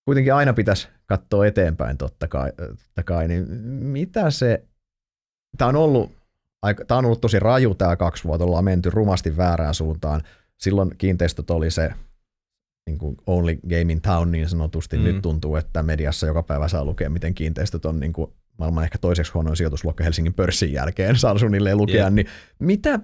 [0.04, 4.64] kuitenkin aina pitäisi katsoa eteenpäin totta kai, totta kai niin mitä se,
[5.58, 6.12] tämä on ollut
[6.62, 10.22] aika, tämä on ollut tosi raju tämä kaksi vuotta, ollaan menty rumasti väärään suuntaan.
[10.60, 11.94] Silloin kiinteistöt oli se
[12.86, 14.96] niin kuin only game in town niin sanotusti.
[14.96, 15.04] Mm.
[15.04, 18.98] Nyt tuntuu, että mediassa joka päivä saa lukea, miten kiinteistöt on niin kuin maailman ehkä
[18.98, 22.04] toiseksi huonoin sijoitusluokka Helsingin pörssin jälkeen, saa suunnilleen lukea.
[22.04, 22.14] Jep.
[22.14, 22.26] Niin
[22.58, 23.00] mitä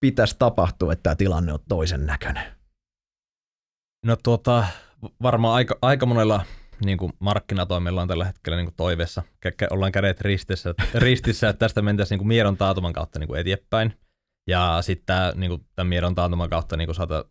[0.00, 2.44] pitäisi tapahtua, että tämä tilanne on toisen näköinen?
[4.06, 4.66] No tuota,
[5.22, 6.44] varmaan aika, aika monella
[6.84, 9.22] niin kuin markkinatoimilla on tällä hetkellä niin kuin toiveessa.
[9.46, 13.40] Kä- ollaan kädet ristissä, ristissä että tästä mentäisiin niin kuin miedon taatuman kautta niin kuin
[13.40, 13.98] eteenpäin.
[14.48, 17.24] Ja sitten niin tämän miedon taantuman kautta niin kuin saata,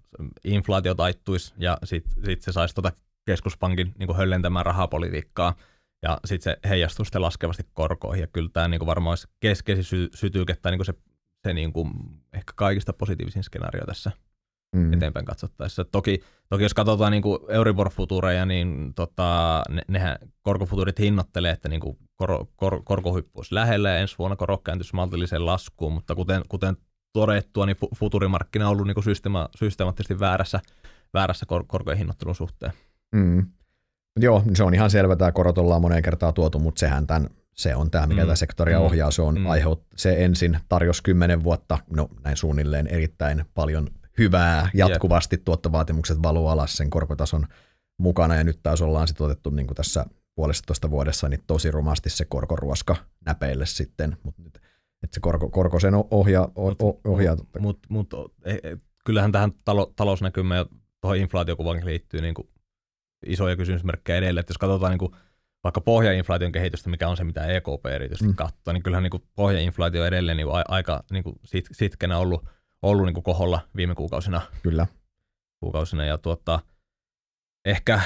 [0.44, 2.92] inflaatio taittuisi ja sitten sit se saisi tuota
[3.26, 5.56] keskuspankin niin kuin höllentämään rahapolitiikkaa,
[6.04, 10.10] ja sitten se heijastuu sitten laskevasti korkoihin, ja kyllä tämä niin varmaan olisi keskeisin sy-
[10.14, 10.94] sytyke, tai niin kuin se,
[11.48, 11.92] se niin kuin
[12.34, 14.12] ehkä kaikista positiivisin skenaario tässä
[14.76, 14.94] mm.
[14.94, 15.86] eteenpäin katsottaessa.
[15.86, 16.20] Toki,
[16.50, 21.82] toki jos katsotaan niin Euribor-futureja, niin tota, ne, nehän korkofuturit hinnoittelee, että niin
[22.16, 26.78] kor, kor, korkohuippu olisi lähellä ja ensi vuonna korot kääntyisi maltilliseen laskuun, mutta kuten, kuten
[27.14, 30.60] todettua, niin futurimarkkina on ollut niin kuin systeema, systemaattisesti väärässä,
[31.14, 32.72] väärässä kor, korkojen hinnoittelun suhteen.
[33.16, 33.46] Mm.
[34.20, 37.76] Joo, se on ihan selvä, tämä korot ollaan moneen kertaan tuotu, mutta sehän tämän, se
[37.76, 38.26] on tämä, mikä mm.
[38.26, 38.86] tämä sektoria mm.
[38.86, 39.12] ohjaa.
[39.12, 39.46] Se on mm.
[39.50, 45.45] aiheut, se ensin tarjosi kymmenen vuotta, no näin suunnilleen erittäin paljon hyvää, jatkuvasti yep.
[45.45, 47.47] tuottovaatimukset valuu alas sen korkotason
[47.99, 50.05] mukana, ja nyt taas ollaan sitten otettu niin kuin tässä
[50.36, 52.95] puolestatoista vuodessa niin tosi rumasti se korkoruoska
[53.26, 54.62] näpeille sitten, mutta nyt
[55.03, 56.51] että se korko, korko sen ohjaa.
[56.57, 57.38] Mutta ohjaa.
[57.59, 58.14] Mut, mut,
[58.45, 60.66] eh, eh, kyllähän tähän talo, talousnäkymään ja
[61.01, 62.49] tuohon inflaatiokuvaankin liittyy niin kuin
[63.26, 65.12] isoja kysymysmerkkejä edelleen, että jos katsotaan niin kuin
[65.64, 68.36] vaikka pohjainflaation kehitystä, mikä on se, mitä EKP erityisesti mm.
[68.36, 72.45] katsoo, niin kyllähän niin kuin pohjainflaatio edelleen niin kuin aika niin kuin sit, sitkenä ollut
[72.82, 74.42] ollut niin kuin koholla viime kuukausina.
[74.64, 74.88] Kyllä.
[75.60, 76.60] Kuukausina ja tuota,
[77.66, 78.02] ehkä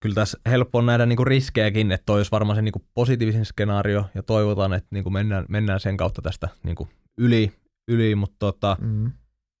[0.00, 2.84] kyllä tässä helppo on nähdä niin kuin riskejäkin, että toi olisi varmaan se niin kuin
[2.94, 6.88] positiivisin skenaario ja toivotaan, että niin kuin mennään, mennään sen kautta tästä niin kuin
[7.18, 7.52] yli,
[7.88, 9.12] yli, mutta tota, mm.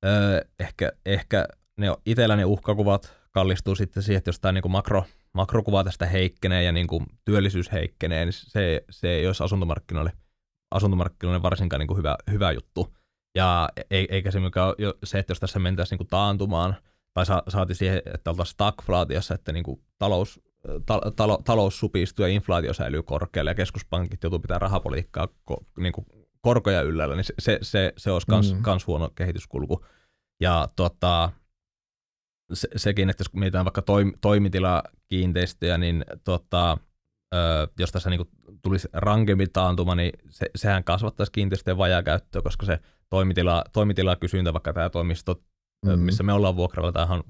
[0.04, 1.44] ö, ehkä, ehkä
[1.76, 6.06] ne itsellä ne uhkakuvat kallistuu sitten siihen, että jos tämä niin kuin makro, makrokuva tästä
[6.06, 10.12] heikkenee ja niin kuin työllisyys heikkenee, niin se, se ei olisi asuntomarkkinoille,
[10.70, 12.97] asuntomarkkinoille varsinkaan niin kuin hyvä, hyvä juttu.
[13.34, 16.76] Ja eikä se mikä ole se, että jos tässä mentäisiin niin kuin taantumaan,
[17.14, 20.40] tai sa- saati siihen, että oltaisiin stagflaatiossa, että niin kuin talous,
[20.86, 25.92] ta- talo, talous supistuu ja inflaatio säilyy korkealle ja keskuspankit joutuu pitää rahapolitiikkaa ko- niin
[25.92, 26.06] kuin
[26.40, 28.62] korkoja yllällä, niin se, se, se, se olisi kans, mm.
[28.62, 29.84] kans huono kehityskulku.
[30.40, 31.30] Ja tota,
[32.52, 36.78] se, sekin, että jos mietitään vaikka toim, toimitilakiinteistöjä, niin tota,
[37.34, 42.66] ö, jos tässä niin kuin tulisi rankempi taantuma, niin se, sehän kasvattaisi kiinteistöjen vajakäyttöä, koska
[42.66, 42.78] se
[43.10, 45.42] toimitila, toimitila kysyntä, vaikka tämä toimisto,
[45.86, 45.98] mm.
[45.98, 47.24] missä me ollaan vuokralla, tämähän on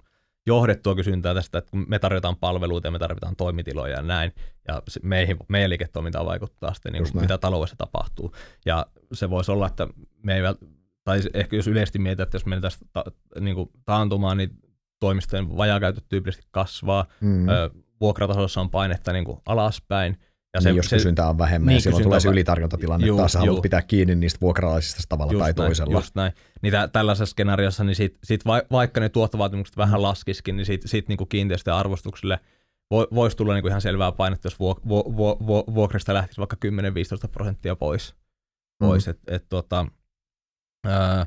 [0.46, 4.32] johdettua kysyntää tästä, että kun me tarjotaan palveluita ja me tarvitaan toimitiloja ja näin,
[4.68, 8.34] ja meihin, meidän liiketoimintaan vaikuttaa sitten, niin kuin, mitä taloudessa tapahtuu.
[8.66, 9.88] Ja se voisi olla, että
[10.22, 10.42] me ei,
[11.04, 13.04] tai ehkä jos yleisesti mietitään, että jos mennään ta,
[13.40, 14.50] niin kuin taantumaan, niin
[15.00, 17.48] toimistojen vajakäyttö tyypillisesti kasvaa, mm.
[17.48, 17.70] ö,
[18.00, 20.18] vuokratasossa on painetta niin kuin alaspäin,
[20.54, 23.18] ja se, niin, jos se, kysyntää on vähemmän, niin, ja silloin tulee se ylitarjontatilanne, juu,
[23.18, 25.92] taas haluat pitää kiinni niistä vuokralaisista tavalla just tai näin, toisella.
[25.92, 26.32] Just näin.
[26.62, 30.88] Niin tä, tällaisessa skenaariossa, niin sit, sit va, vaikka ne tuottovaatimukset vähän laskisikin, niin siitä
[30.88, 32.40] sit niinku kiinteistöjen arvostukselle
[32.90, 36.56] vo, voisi tulla niinku ihan selvää painetta, jos vuok, vu, vu, vu, vuokrista lähtisi vaikka
[37.26, 38.14] 10-15 prosenttia pois.
[38.78, 39.06] pois.
[39.06, 39.10] Mm.
[39.10, 39.86] Et, et, tota,
[40.86, 41.26] ää,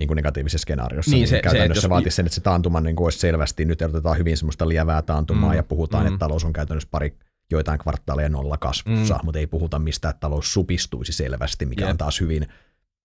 [0.00, 2.80] niin kuin negatiivisessa skenaariossa, niin, niin se, käytännössä se, jos, vaatisi sen, että se taantuma
[2.80, 6.06] niin olisi selvästi, nyt erotetaan hyvin semmoista lievää taantumaa mm, ja puhutaan, mm.
[6.06, 7.14] että talous on käytännössä pari
[7.50, 9.20] joitain kvartaaleja nolla kasvussa, mm.
[9.24, 11.90] mutta ei puhuta mistään, että talous supistuisi selvästi, mikä Jep.
[11.90, 12.46] on taas hyvin,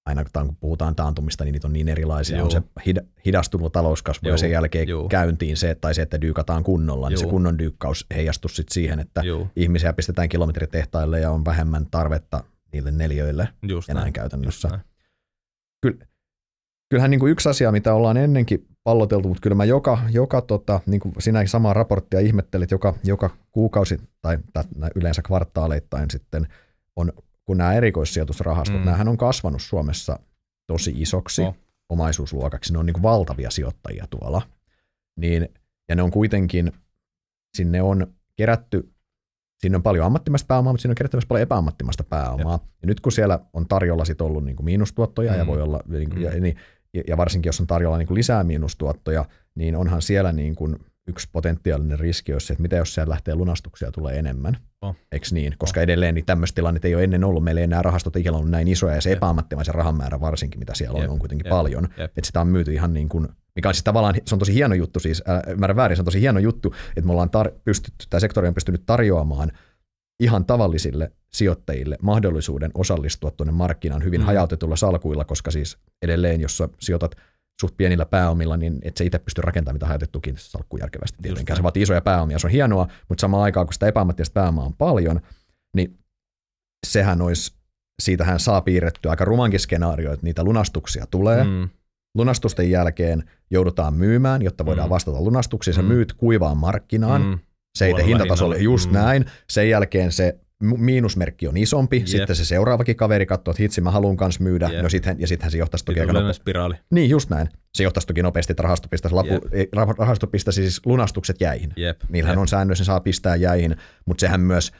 [0.05, 2.37] aina kun puhutaan taantumista, niin niitä on niin erilaisia.
[2.37, 2.45] Joo.
[2.45, 2.61] On se
[3.25, 4.33] hidastunut talouskasvu Joo.
[4.33, 5.07] ja sen jälkeen Joo.
[5.07, 7.21] käyntiin se, tai se, että dyykataan kunnolla, niin Joo.
[7.21, 9.47] se kunnon dyykkaus heijastuu sitten siihen, että Joo.
[9.55, 12.43] ihmisiä pistetään kilometritehtaille ja on vähemmän tarvetta
[12.73, 14.67] niille neljöille Just ja näin, näin käytännössä.
[14.67, 14.95] Just näin.
[15.81, 16.05] Kyllä,
[16.89, 20.79] kyllähän niin kuin yksi asia, mitä ollaan ennenkin palloteltu, mutta kyllä mä joka, joka tota,
[20.85, 24.37] niin kuin sinä samaa raporttia ihmettelit joka, joka kuukausi tai
[24.95, 26.47] yleensä kvartaaleittain sitten
[26.95, 27.13] on,
[27.45, 28.85] kun nämä erikoissijoitusrahastot, mm.
[28.85, 30.19] näähän on kasvanut Suomessa
[30.67, 31.55] tosi isoksi oh.
[31.89, 34.41] omaisuusluokaksi, ne on niin kuin valtavia sijoittajia tuolla,
[35.15, 35.49] niin,
[35.89, 36.71] ja ne on kuitenkin,
[37.57, 38.91] sinne on kerätty,
[39.61, 42.87] sinne on paljon ammattimaista pääomaa, mutta sinne on kerätty myös paljon epäammattimaista pääomaa, ja, ja
[42.87, 45.37] nyt kun siellä on tarjolla sit ollut niin kuin miinustuottoja mm.
[45.37, 46.21] ja voi olla, niin, mm.
[46.21, 46.57] ja, niin
[47.07, 49.25] ja varsinkin jos on tarjolla niin kuin lisää miinustuottoja,
[49.55, 50.75] niin onhan siellä niin kuin
[51.07, 54.95] yksi potentiaalinen riski olisi se, että mitä jos siellä lähtee lunastuksia tulee enemmän, oh.
[55.11, 55.55] eikö niin?
[55.57, 55.83] Koska oh.
[55.83, 58.67] edelleen niin tämmöistä tilannetta ei ole ennen ollut, meillä ei enää rahastot ikinä ollut näin
[58.67, 61.11] isoja, ja se epäammattimaisen rahan määrä varsinkin, mitä siellä on, Jep.
[61.11, 61.49] on kuitenkin Jep.
[61.49, 62.11] paljon, Jep.
[62.17, 64.75] että sitä on myyty ihan niin kuin, mikä on siis tavallaan, se on tosi hieno
[64.75, 65.23] juttu siis,
[65.57, 68.53] määrä väärin, se on tosi hieno juttu, että me ollaan tar- pystytty, tämä sektori on
[68.53, 69.51] pystynyt tarjoamaan
[70.19, 74.25] ihan tavallisille sijoittajille mahdollisuuden osallistua tuonne markkinaan hyvin mm.
[74.25, 77.15] hajautetulla salkuilla, koska siis edelleen, jos sä sijoitat
[77.61, 81.57] suht pienillä pääomilla, niin et sä itse pysty rakentamaan mitä hajautettu kiinteistösalkku järkevästi tietenkään.
[81.57, 84.73] Se vaatii isoja pääomia, se on hienoa, mutta samaan aikaan, kun sitä epäammattilaista pääomaa on
[84.73, 85.21] paljon,
[85.75, 85.97] niin
[86.87, 87.53] sehän olisi,
[88.01, 91.43] siitähän saa piirrettyä aika rumankin skenaario, että niitä lunastuksia tulee.
[91.43, 91.69] Mm.
[92.17, 94.93] Lunastusten jälkeen joudutaan myymään, jotta voidaan mm.
[94.93, 95.73] vastata lunastuksiin.
[95.73, 95.87] Sä mm.
[95.87, 97.21] myyt kuivaan markkinaan.
[97.21, 97.39] Mm.
[97.77, 98.93] Se ei hintatasolle, just mm.
[98.93, 99.25] näin.
[99.49, 102.07] Sen jälkeen se miinusmerkki on isompi, Jep.
[102.07, 104.83] sitten se seuraavakin kaveri katsoo, että hitsi mä haluan kanssa myydä, Jep.
[104.83, 106.41] no sittenhän, ja sittenhän se johtaisi toki Sitten aika nopeasti.
[106.41, 106.75] spiraali.
[106.91, 107.49] Niin, just näin.
[107.73, 109.29] Se johtaisi toki nopeasti, että rahasto pistäisi, lapu,
[109.75, 111.73] rah- rahasto pistäisi siis lunastukset jäihin.
[111.75, 112.01] Jep.
[112.09, 112.41] Niillähän jep.
[112.41, 113.75] on säännös, ne saa pistää jäihin,
[114.05, 114.71] mutta sehän myös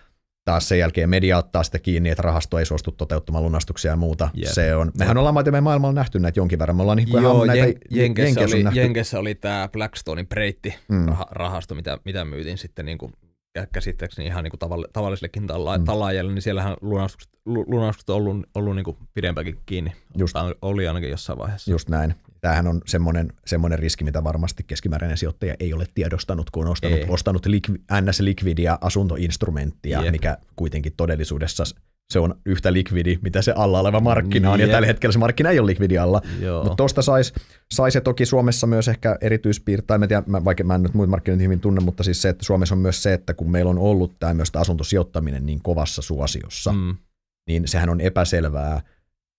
[0.46, 4.30] taas sen jälkeen media ottaa sitä kiinni, että rahasto ei suostu toteuttamaan lunastuksia ja muuta.
[4.34, 4.50] Jep.
[4.52, 6.76] Se on, mehän ollaan me maailmalla nähty näitä jonkin verran.
[6.76, 8.80] Me ollaan niin Joo, ihan näitä Jen- Jenkessä, Jenkeissä on oli, nähty.
[8.80, 11.06] Jenkessä oli tämä Blackstonein breitti Mm.
[11.08, 13.14] rah- rahasto, mitä, mitä myytiin sitten niin kuin
[13.74, 15.86] käsittääkseni ihan niin kuin tavall- tavallisillekin tala- Mm.
[15.86, 19.92] talaajille, niin siellähän lunastukset, lu- lunastukset on ollut, ollut niin kuin pidempäänkin kiinni.
[20.18, 20.36] Just.
[20.62, 21.72] Oli ainakin jossain vaiheessa.
[21.72, 22.16] Just näin.
[22.42, 27.00] Tämähän on semmoinen, semmoinen riski, mitä varmasti keskimääräinen sijoittaja ei ole tiedostanut, kun on ostanut,
[27.00, 27.06] Ei.
[27.10, 27.68] ostanut lik,
[28.02, 30.12] NS-likvidia asuntoinstrumenttia, Jep.
[30.12, 31.64] mikä kuitenkin todellisuudessa
[32.14, 35.50] se on yhtä likvidi, mitä se alla oleva markkina on, ja tällä hetkellä se markkina
[35.50, 36.22] ei ole likvidi alla.
[36.64, 37.34] Mutta tuosta saisi
[37.74, 41.10] sais se toki Suomessa myös ehkä erityispiirtein, mä tiedän, mä, vaikka mä en nyt muita
[41.10, 43.78] markkinoita hyvin tunne, mutta siis se, että Suomessa on myös se, että kun meillä on
[43.78, 46.96] ollut tämä myös tää asuntosijoittaminen niin kovassa suosiossa, mm.
[47.50, 48.82] Niin sehän on epäselvää,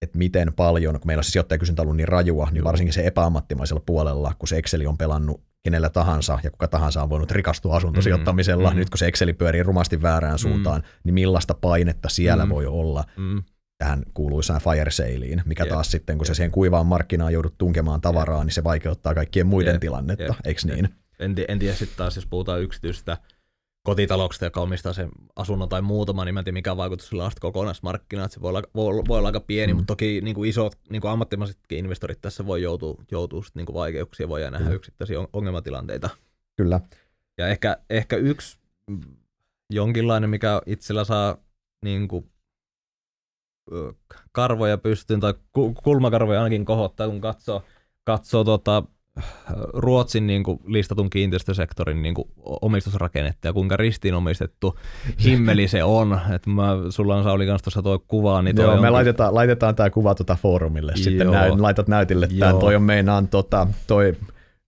[0.03, 3.83] että miten paljon, kun meillä on se sijoittajakysyntä ollut niin rajua, niin varsinkin se epäammattimaisella
[3.87, 8.71] puolella, kun se Exceli on pelannut kenellä tahansa ja kuka tahansa on voinut rikastua asuntosijoittamisella,
[8.71, 8.79] Mm, mm.
[8.79, 12.51] nyt kun se Exceli pyörii rumasti väärään suuntaan, niin millaista painetta siellä Mm.
[12.51, 13.43] voi olla Mm.
[13.79, 15.73] tähän kuuluisaan fire salein, mikä Jep.
[15.73, 16.37] taas sitten, kun se Jep.
[16.37, 19.81] siihen kuivaan markkinaan joudut tunkemaan tavaraa, niin se vaikeuttaa kaikkien muiden Jep.
[19.81, 20.37] tilannetta, Jep.
[20.45, 20.89] eikö niin?
[21.19, 23.19] En, en tiedä sitten taas, jos puhutaan yksityistä
[23.87, 27.31] kotitalouksista, joka omistaa sen asunnon tai muutama, niin mä en tiedä mikä vaikutus sillä on
[27.41, 29.77] kokonaismarkkinaan, se voi olla, voi, voi olla aika pieni, Mm.
[29.77, 29.79] mm.
[29.79, 33.67] mutta toki niin kuin isot niin kuin ammattimaisetkin investorit tässä voi joutua, joutua sit niin
[33.67, 34.75] kuin vaikeuksiin, voi nähdä Kyllä.
[34.75, 36.11] yksittäisiä on- ongelmatilanteita.
[36.57, 36.81] Kyllä.
[37.39, 38.59] Ja ehkä, ehkä yksi
[38.91, 39.01] mm,
[39.71, 41.37] jonkinlainen, mikä itsellä saa
[41.85, 42.31] niin kuin,
[44.33, 47.63] karvoja pystyyn, tai ku- kulmakarvoja ainakin kohottaa, kun katsoo,
[48.05, 48.83] katsoo tota,
[49.73, 54.79] Ruotsin niin kuin, listatun kiinteistösektorin niin kuin, omistusrakennetta ja kuinka ristiin omistettu
[55.25, 56.21] himmeli se on.
[56.35, 59.35] Et mä, sulla on Sauli kanssa tuossa tuo kuva, niin toi Joo, me onkin- laitetaan,
[59.35, 61.35] laitetaan tämä kuva tuota foorumille, sitten Joo.
[61.35, 64.17] näy, laitat näytille tämän, toi on meinaan, tota, toi,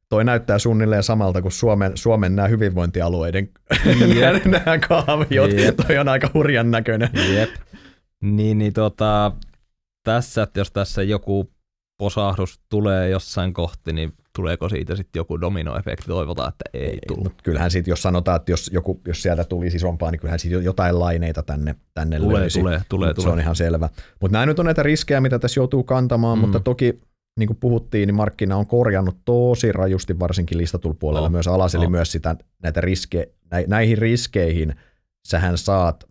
[0.09, 3.49] toi näyttää suunnilleen samalta kuin Suomen, Suomen nämä hyvinvointialueiden
[4.16, 4.44] Jep.
[4.64, 5.76] nämä kaaviot, Jep.
[5.86, 7.11] toi on aika hurjan näköinen.
[7.34, 7.51] Jep.
[8.20, 9.32] Niin, niin tota,
[10.05, 11.51] tässä, että jos tässä joku
[11.99, 16.07] posahdus tulee jossain kohti, niin tuleeko siitä sitten joku dominoefekti?
[16.07, 17.18] Toivotaan, että ei tule.
[17.22, 20.55] Mutta kyllähän siitä, jos sanotaan, että jos, joku, jos sieltä tulisi isompaa, niin kyllähän siitä
[20.55, 22.61] jo- jotain laineita tänne, tänne Tulee, löysi.
[22.61, 23.32] tulee, tulee, Mut Se tulee.
[23.32, 23.89] on ihan selvä.
[24.20, 26.41] Mutta nämä nyt on näitä riskejä, mitä tässä joutuu kantamaan, Mm.
[26.41, 27.01] mutta toki
[27.39, 31.32] niin kuin puhuttiin, niin markkina on korjannut tosi rajusti varsinkin listatulla puolella Oh.
[31.32, 31.91] myös alas, eli Oh.
[31.91, 34.74] myös sitä, näitä riske, nä, näihin riskeihin
[35.28, 36.05] sähän saat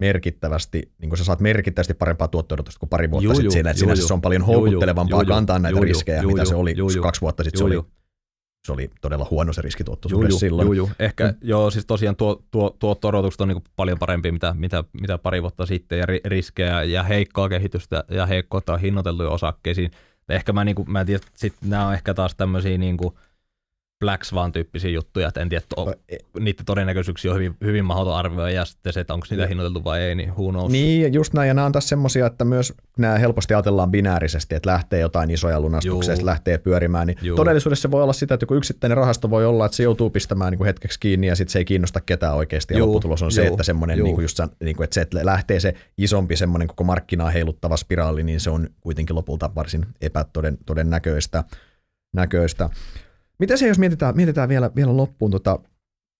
[0.00, 3.52] merkittävästi, niin kuin sä saat merkittävästi parempaa tuotto kuin pari vuotta sitten.
[3.52, 6.54] siinä, että sinänsä se on paljon houkuttelevampaa juu, kantaa näitä juu, riskejä, juu, mitä se
[6.54, 7.82] oli juu, kaksi vuotta sitten, se oli,
[8.66, 10.66] se oli todella huono se riskituotto Juu, juu, silloin.
[10.66, 10.90] juu, juu.
[10.98, 11.34] Ehkä, Mm.
[11.42, 15.42] joo, siis tosiaan tuo, tuo, tuo odotukset on niin paljon parempi, mitä, mitä, mitä pari
[15.42, 19.90] vuotta sitten, ja ri- riskejä ja heikkoa kehitystä ja heikkoutta on hinnoiteltu jo osakkeisiin.
[20.28, 23.14] Ehkä mä, niin kuin, mä en tiedä, sit nämä on ehkä taas tämmöisiä niin kuin
[24.00, 25.94] Black Swan-tyyppisiä juttuja, että en tiedä, että on,
[26.40, 30.00] niiden todennäköisyyksiä on hyvin, hyvin mahdoton arvioida, ja sitten se, että onko niitä hinnoiteltu vai
[30.00, 30.72] ei, niin who knows.
[30.72, 34.70] Niin, just näin, ja nämä on taas semmoisia, että myös nämä helposti ajatellaan binäärisesti, että
[34.70, 35.56] lähtee jotain isoja
[36.00, 37.36] sitten lähtee pyörimään, niin Juu.
[37.36, 40.50] todellisuudessa se voi olla sitä, että joku yksittäinen rahasto voi olla, että se joutuu pistämään
[40.50, 42.86] niin kuin hetkeksi kiinni ja sitten se ei kiinnosta ketään oikeasti, ja Juu.
[42.86, 43.54] lopputulos on se, Juu.
[43.54, 44.04] että semmoinen, Juu.
[44.04, 47.76] niin kuin just, niin kuin, että se, että lähtee se isompi semmoinen koko markkinaa heiluttava
[47.76, 51.44] spiraali, niin se on kuitenkin lopulta varsin epätodennäköistä.
[52.12, 52.70] Näköistä.
[53.40, 55.58] Miten se, jos mietitään, mietitään vielä, vielä loppuun, tota,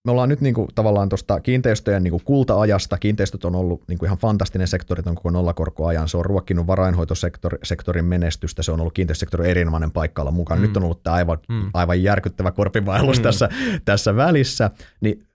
[0.04, 3.98] me ollaan nyt niin kuin, tavallaan tuosta kiinteistöjen niin kuin kulta-ajasta, kiinteistöt on ollut niin
[3.98, 8.92] kuin ihan fantastinen sektori on koko nollakorkoajan, se on ruokkinut varainhoitosektorin menestystä, se on ollut
[8.94, 10.60] kiinteistösektorin erinomainen paikka olla mukana.
[10.60, 10.66] Mm.
[10.66, 11.70] Nyt on ollut tämä aivan, Mm.
[11.74, 13.22] aivan järkyttävä korpivaellus Mm.
[13.22, 13.48] tässä,
[13.84, 15.26] tässä välissä, niin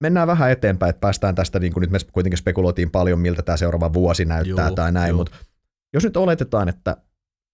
[0.00, 3.56] mennään vähän eteenpäin, että päästään tästä, niin kuin nyt me kuitenkin spekuloitiin paljon, miltä tämä
[3.56, 5.18] seuraava vuosi näyttää Juu, tai näin, juu.
[5.18, 5.36] mutta
[5.94, 6.96] jos nyt oletetaan, että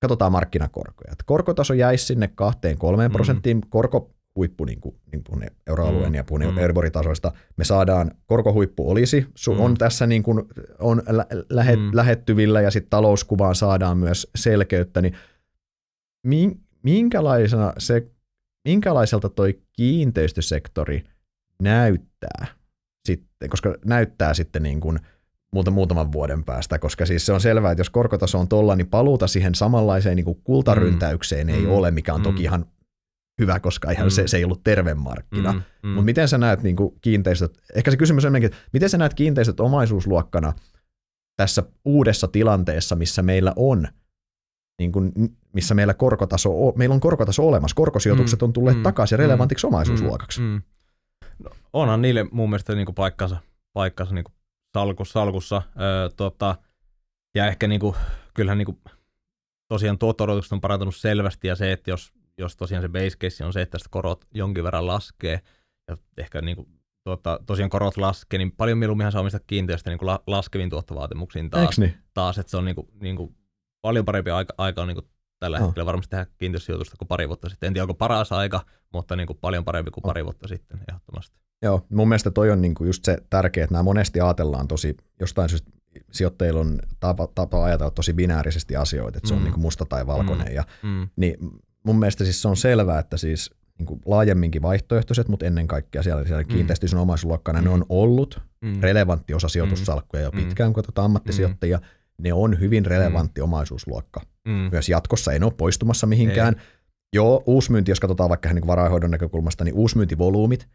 [0.01, 3.13] katsotaan markkinakorkoja, että korkotaso jäisi sinne 2-3 Mm.
[3.13, 6.59] prosenttiin, korko huippu niin kuin, niin kuin euroalueen Mm, ja puhun mm.
[6.59, 9.61] Euribor-tasoista, me saadaan, korkohuippu olisi, su, Mm.
[9.61, 10.43] on tässä niin kuin,
[10.79, 11.91] on lä, lähe, Mm.
[11.93, 15.17] lähettyvillä ja sitten talouskuvaan saadaan myös selkeyttä, niin
[16.27, 18.07] min, minkälaisena se,
[18.69, 21.05] minkälaiselta toi kiinteistösektori
[21.63, 22.47] näyttää
[23.07, 24.99] sitten, koska näyttää sitten niin kuin
[25.53, 28.87] muuta, muutaman vuoden päästä, koska siis se on selvää, että jos korkotaso on tolla, niin
[28.87, 31.55] paluuta siihen samanlaiseen niin kuin kultaryntäykseen mm.
[31.55, 31.71] ei Mm.
[31.71, 32.25] ole, mikä on Mm.
[32.25, 32.67] toki ihan
[33.41, 34.11] hyvä, koska ihan Mm.
[34.11, 35.53] se, se ei ollut terve markkina.
[35.53, 35.63] Mm.
[35.83, 35.89] mm.
[35.89, 38.99] Mutta miten sä näet niin kuin kiinteistöt, ehkä se kysymys on enemmänkin, että miten sä
[38.99, 40.53] näet kiinteistöt omaisuusluokkana
[41.37, 43.89] tässä uudessa tilanteessa, missä meillä on
[44.79, 45.13] niin kuin,
[45.53, 49.67] missä meillä, korkotaso, meillä on korkotaso olemassa, korkosijoitukset Mm, on tulleet mm, takaisin mm, relevantiksi
[49.67, 50.41] omaisuusluokaksi.
[50.41, 50.63] Mm, mm.
[51.45, 53.37] No, onhan niille mun mielestä niinku paikkansa,
[53.73, 54.33] paikkansa niinku
[54.81, 56.57] salkussa, salkussa öö, tota,
[57.35, 57.97] ja ehkä niinku,
[58.35, 58.81] kyllähän niinku,
[59.69, 63.53] tosiaan tuotto on parantunut selvästi ja se, että jos, jos tosiaan se base case on
[63.53, 65.41] se, että tästä korot jonkin verran laskee
[65.89, 66.69] ja ehkä niinku,
[67.05, 71.79] tuota, tosiaan korot laskee, niin paljon mieluummin saa omista kiinteistä niin la, laskeviin tuottovaatimuksiin taas.
[71.79, 71.95] Niin?
[72.15, 73.35] taas että se on niinku, niinku
[73.83, 75.09] paljon parempi aika, aika on niinku
[75.39, 75.67] tällä oh.
[75.67, 77.67] hetkellä varmasti tehdä kiinteistösijoitusta kuin pari vuotta sitten.
[77.67, 78.61] En tiedä, onko paras aika,
[78.93, 80.09] mutta niinku paljon parempi kuin oh.
[80.09, 81.46] pari vuotta sitten ehdottomasti.
[81.63, 85.49] Joo, mun mielestä toi on niinku just se tärkeä, että nämä monesti ajatellaan tosi, jostain
[85.49, 85.71] syystä
[86.13, 89.39] sijoittajilla on tapa, tapa ajatella tosi binäärisesti asioita, että se mm.
[89.39, 90.47] on niinku musta tai valkoinen.
[90.47, 90.55] Mm.
[90.55, 91.09] Ja, mm.
[91.17, 91.37] Niin
[91.83, 96.03] mun mielestä siis se on selvää, että siis niin kuin laajemminkin vaihtoehtoiset, mutta ennen kaikkea
[96.03, 96.49] siellä, siellä mm.
[96.49, 97.65] kiinteistöisen omaisuusluokkana mm.
[97.65, 98.81] ne on ollut mm.
[98.81, 100.39] relevantti osa sijoitussalkkuja jo mm.
[100.39, 101.79] pitkään, kun katsotaan ammattisijoittajia.
[101.79, 101.85] Mm.
[102.19, 103.45] Ne on hyvin relevantti mm.
[103.45, 104.21] omaisuusluokka.
[104.45, 104.69] Mm.
[104.73, 106.55] Myös jatkossa ei ole poistumassa mihinkään.
[106.55, 106.61] Ei.
[107.13, 110.69] Joo, uusmyynti, jos katsotaan vaikka niin varainhoidon näkökulmasta, niin uusmyyntivolyymit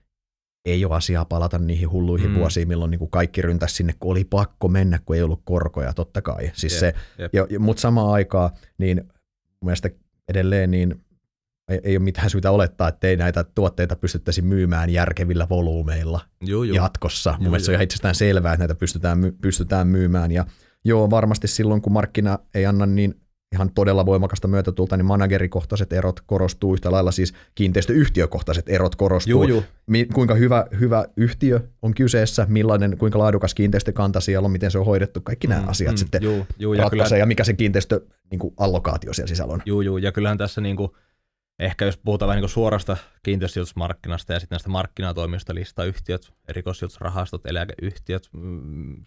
[0.65, 2.35] ei ole asiaa palata niihin hulluihin mm.
[2.35, 5.93] vuosiin, milloin niin kuin kaikki ryntäsi sinne, kun oli pakko mennä, kun ei ollut korkoja,
[5.93, 6.51] totta kai.
[6.53, 6.95] Siis yep,
[7.33, 7.59] yep.
[7.59, 8.97] mutta samaan aikaan, niin
[9.61, 9.89] mun mielestä
[10.27, 11.01] edelleen niin
[11.71, 16.63] ei, ei ole mitään syytä olettaa, että ei näitä tuotteita pystyttäisi myymään järkevillä volyymeilla joo,
[16.63, 16.75] joo.
[16.75, 17.31] jatkossa.
[17.31, 17.65] Mun joo, mielestä joo.
[17.65, 20.31] se on ihan itsestään selvää, että näitä pystytään, pystytään myymään.
[20.31, 20.45] Ja
[20.85, 26.21] joo, varmasti silloin, kun markkina ei anna niin ihan todella voimakasta myötätulta, niin managerikohtaiset erot
[26.21, 29.31] korostuu yhtä lailla, siis kiinteistöyhtiökohtaiset erot korostuu.
[29.31, 29.63] Juu, juu.
[29.87, 34.79] Mi- kuinka hyvä, hyvä yhtiö on kyseessä, millainen, kuinka laadukas kiinteistökanta siellä on, miten se
[34.79, 37.53] on hoidettu, kaikki nämä mm, asiat mm, sitten juu, juu, ja, kyllä, ja mikä se
[37.53, 39.61] kiinteistö niin kuin allokaatio siellä sisällä on.
[39.65, 40.91] Joo, joo, ja kyllähän tässä niin kuin,
[41.59, 49.03] ehkä jos puhutaan vähän niin suorasta kiinteistösijoitusmarkkinasta ja sitten näistä markkinatoimista listayhtiöt, erikoissijoitusrahastot, eläkeyhtiöt, mm,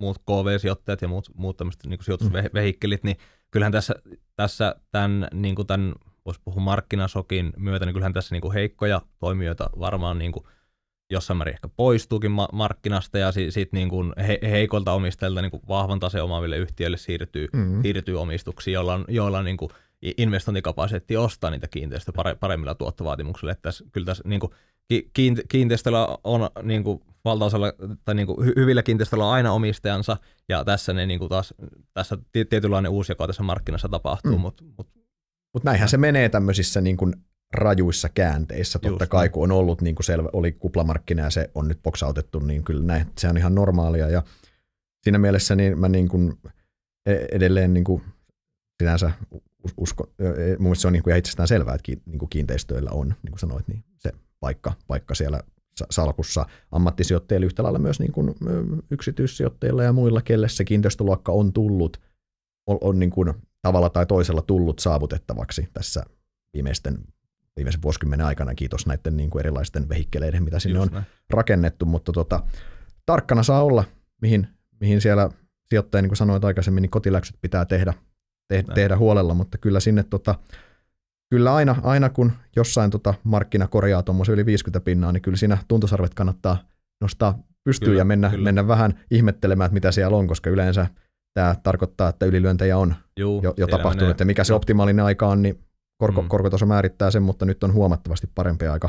[0.00, 3.16] muut KV-sijoittajat ja muut, muut tämmöiset niin sijoitusvehikkelit, niin
[3.50, 3.94] kyllähän tässä,
[4.36, 5.94] tässä tämän, niin kuin tämän
[6.26, 10.44] voisi puhua markkinasokin myötä, niin kyllähän tässä niin kuin heikkoja toimijoita varmaan niin kuin
[11.10, 15.50] jossain määrin ehkä poistuukin ma- markkinasta ja sitten sit niin kuin he- heikolta omistajilta niin
[15.50, 17.82] kuin vahvan taseen omaaville yhtiöille siirtyy, mm-hmm.
[17.82, 19.70] siirtyy omistuksiin, joilla on, joilla on niin kuin
[20.18, 23.52] investointikapasiteetti ostaa niitä kiinteistöjä paremmilla tuottovaatimuksilla.
[23.52, 24.52] Että tässä, kyllä tässä niin kuin
[25.48, 27.72] kiinteistöllä on niin kuin valtaosalla,
[28.04, 30.16] tai niin kuin hyvillä kiinteistöillä on aina omistajansa,
[30.48, 31.54] ja tässä, ne, niin kuin taas,
[31.94, 32.18] tässä
[32.50, 34.36] tietynlainen uusi joka tässä markkinassa tapahtuu.
[34.36, 34.40] Mm.
[34.40, 34.88] Mutta mut,
[35.54, 37.14] mut näinhän se menee tämmöisissä niin kuin
[37.52, 41.50] rajuissa käänteissä, totta Just kai, kun on ollut niin kuin selvä, oli kuplamarkkina ja se
[41.54, 44.22] on nyt boksautettu, niin kyllä näin, se on ihan normaalia, ja
[45.02, 46.38] siinä mielessä niin mä niin kuin
[47.06, 48.02] e-, edelleen niin kuin
[48.82, 49.10] sinänsä
[49.76, 50.12] usko,
[50.58, 53.38] mun se on niin kuin ihan itsestään selvää, että niin kuin kiinteistöillä on, niin kuin
[53.38, 55.40] sanoit, niin se paikka, paikka siellä
[55.90, 56.46] salkussa.
[56.72, 58.34] Ammattisijoittajille yhtä lailla myös niin kuin
[58.90, 62.00] yksityissijoittajilla ja muilla, kelle se kiinteistöluokka on tullut,
[62.66, 66.02] on, on niin kuin tavalla tai toisella tullut saavutettavaksi tässä
[66.54, 66.98] viimeisten,
[67.56, 71.06] viimeisen vuosikymmenen aikana, kiitos näiden niin kuin erilaisten vehikkeleiden, mitä sinne Just on näin.
[71.30, 72.42] rakennettu, mutta tota,
[73.06, 73.84] tarkkana saa olla,
[74.22, 74.48] mihin,
[74.80, 75.30] mihin siellä
[75.68, 77.94] sijoittaja, niin kuin sanoit aikaisemmin, niin kotiläksyt pitää tehdä,
[78.48, 80.34] te, tehdä huolella, mutta kyllä sinne tota,
[81.30, 85.58] kyllä aina, aina kun jossain tota markkina korjaa tuommoisen yli 50 pinnaa, niin kyllä siinä
[85.68, 86.58] tuntosarvet kannattaa
[87.00, 88.44] nostaa pystyyn ja mennä, kyllä.
[88.44, 90.86] mennä vähän ihmettelemään, että mitä siellä on, koska yleensä
[91.34, 94.08] tämä tarkoittaa, että ylilyöntejä on Juu, jo, jo tapahtunut.
[94.08, 94.16] Menee.
[94.20, 95.58] Ja mikä se optimaalinen aika on, niin
[95.96, 96.28] korko, mm.
[96.28, 98.88] korkotaso määrittää sen, mutta nyt on huomattavasti parempi aika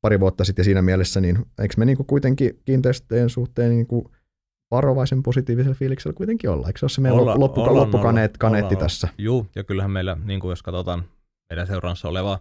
[0.00, 4.10] pari vuotta sitten siinä mielessä, niin eikö me niinku kuitenkin kiinteistöjen suhteen niinku
[4.70, 6.66] varovaisen positiivisella fiiliksellä kuitenkin olla?
[6.66, 9.08] Eikö se ole se meidän olla, loppuka- olla, loppukaneetti olla, tässä?
[9.18, 11.04] Joo, ja kyllähän meillä, niin kuin jos katsotaan
[11.52, 12.38] meidän seurannassa oleva,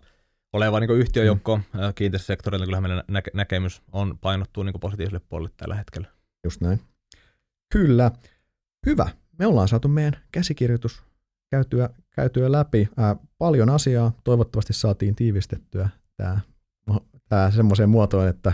[0.53, 1.63] oleva niin yhtiöjoukko mm.
[1.95, 6.07] kiinteistösektorilla, niin kyllähän meidän näke- näkemys on painottuu niin positiiviselle puolelle tällä hetkellä.
[6.43, 6.79] Just näin.
[7.73, 8.11] Kyllä.
[8.85, 9.09] Hyvä.
[9.39, 11.03] Me ollaan saatu meidän käsikirjoitus
[11.51, 12.89] käytyä, käytyä läpi.
[12.97, 14.11] Ää, paljon asiaa.
[14.23, 16.39] Toivottavasti saatiin tiivistettyä tämä,
[17.29, 18.53] tämä semmoiseen muotoon, että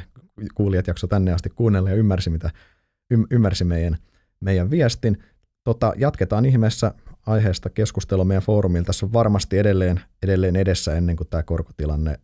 [0.56, 2.52] kuulijat jakso tänne asti kuunnella ja ymmärsi, mitä,
[3.32, 3.98] ymmärsi meidän,
[4.40, 5.24] meidän viestin.
[5.64, 6.94] Tota, jatketaan ihmeessä
[7.28, 8.86] aiheesta keskustelua meidän foorumilla.
[8.86, 12.20] Tässä on varmasti edelleen, edelleen edessä ennen kuin tämä korkotilanne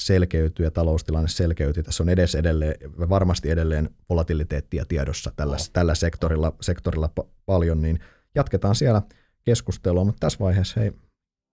[0.00, 1.82] selkeytyy ja taloustilanne selkeytyy.
[1.82, 2.74] Tässä on edes edelleen,
[3.08, 5.70] varmasti edelleen volatiliteettia tiedossa tällä, oh.
[5.72, 7.10] tällä sektorilla, sektorilla
[7.46, 7.98] paljon, niin
[8.34, 9.02] jatketaan siellä
[9.44, 10.92] keskustelua, mutta tässä vaiheessa hei,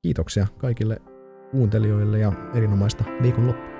[0.02, 1.02] kiitoksia kaikille
[1.52, 3.73] kuuntelijoille ja erinomaista viikonloppua.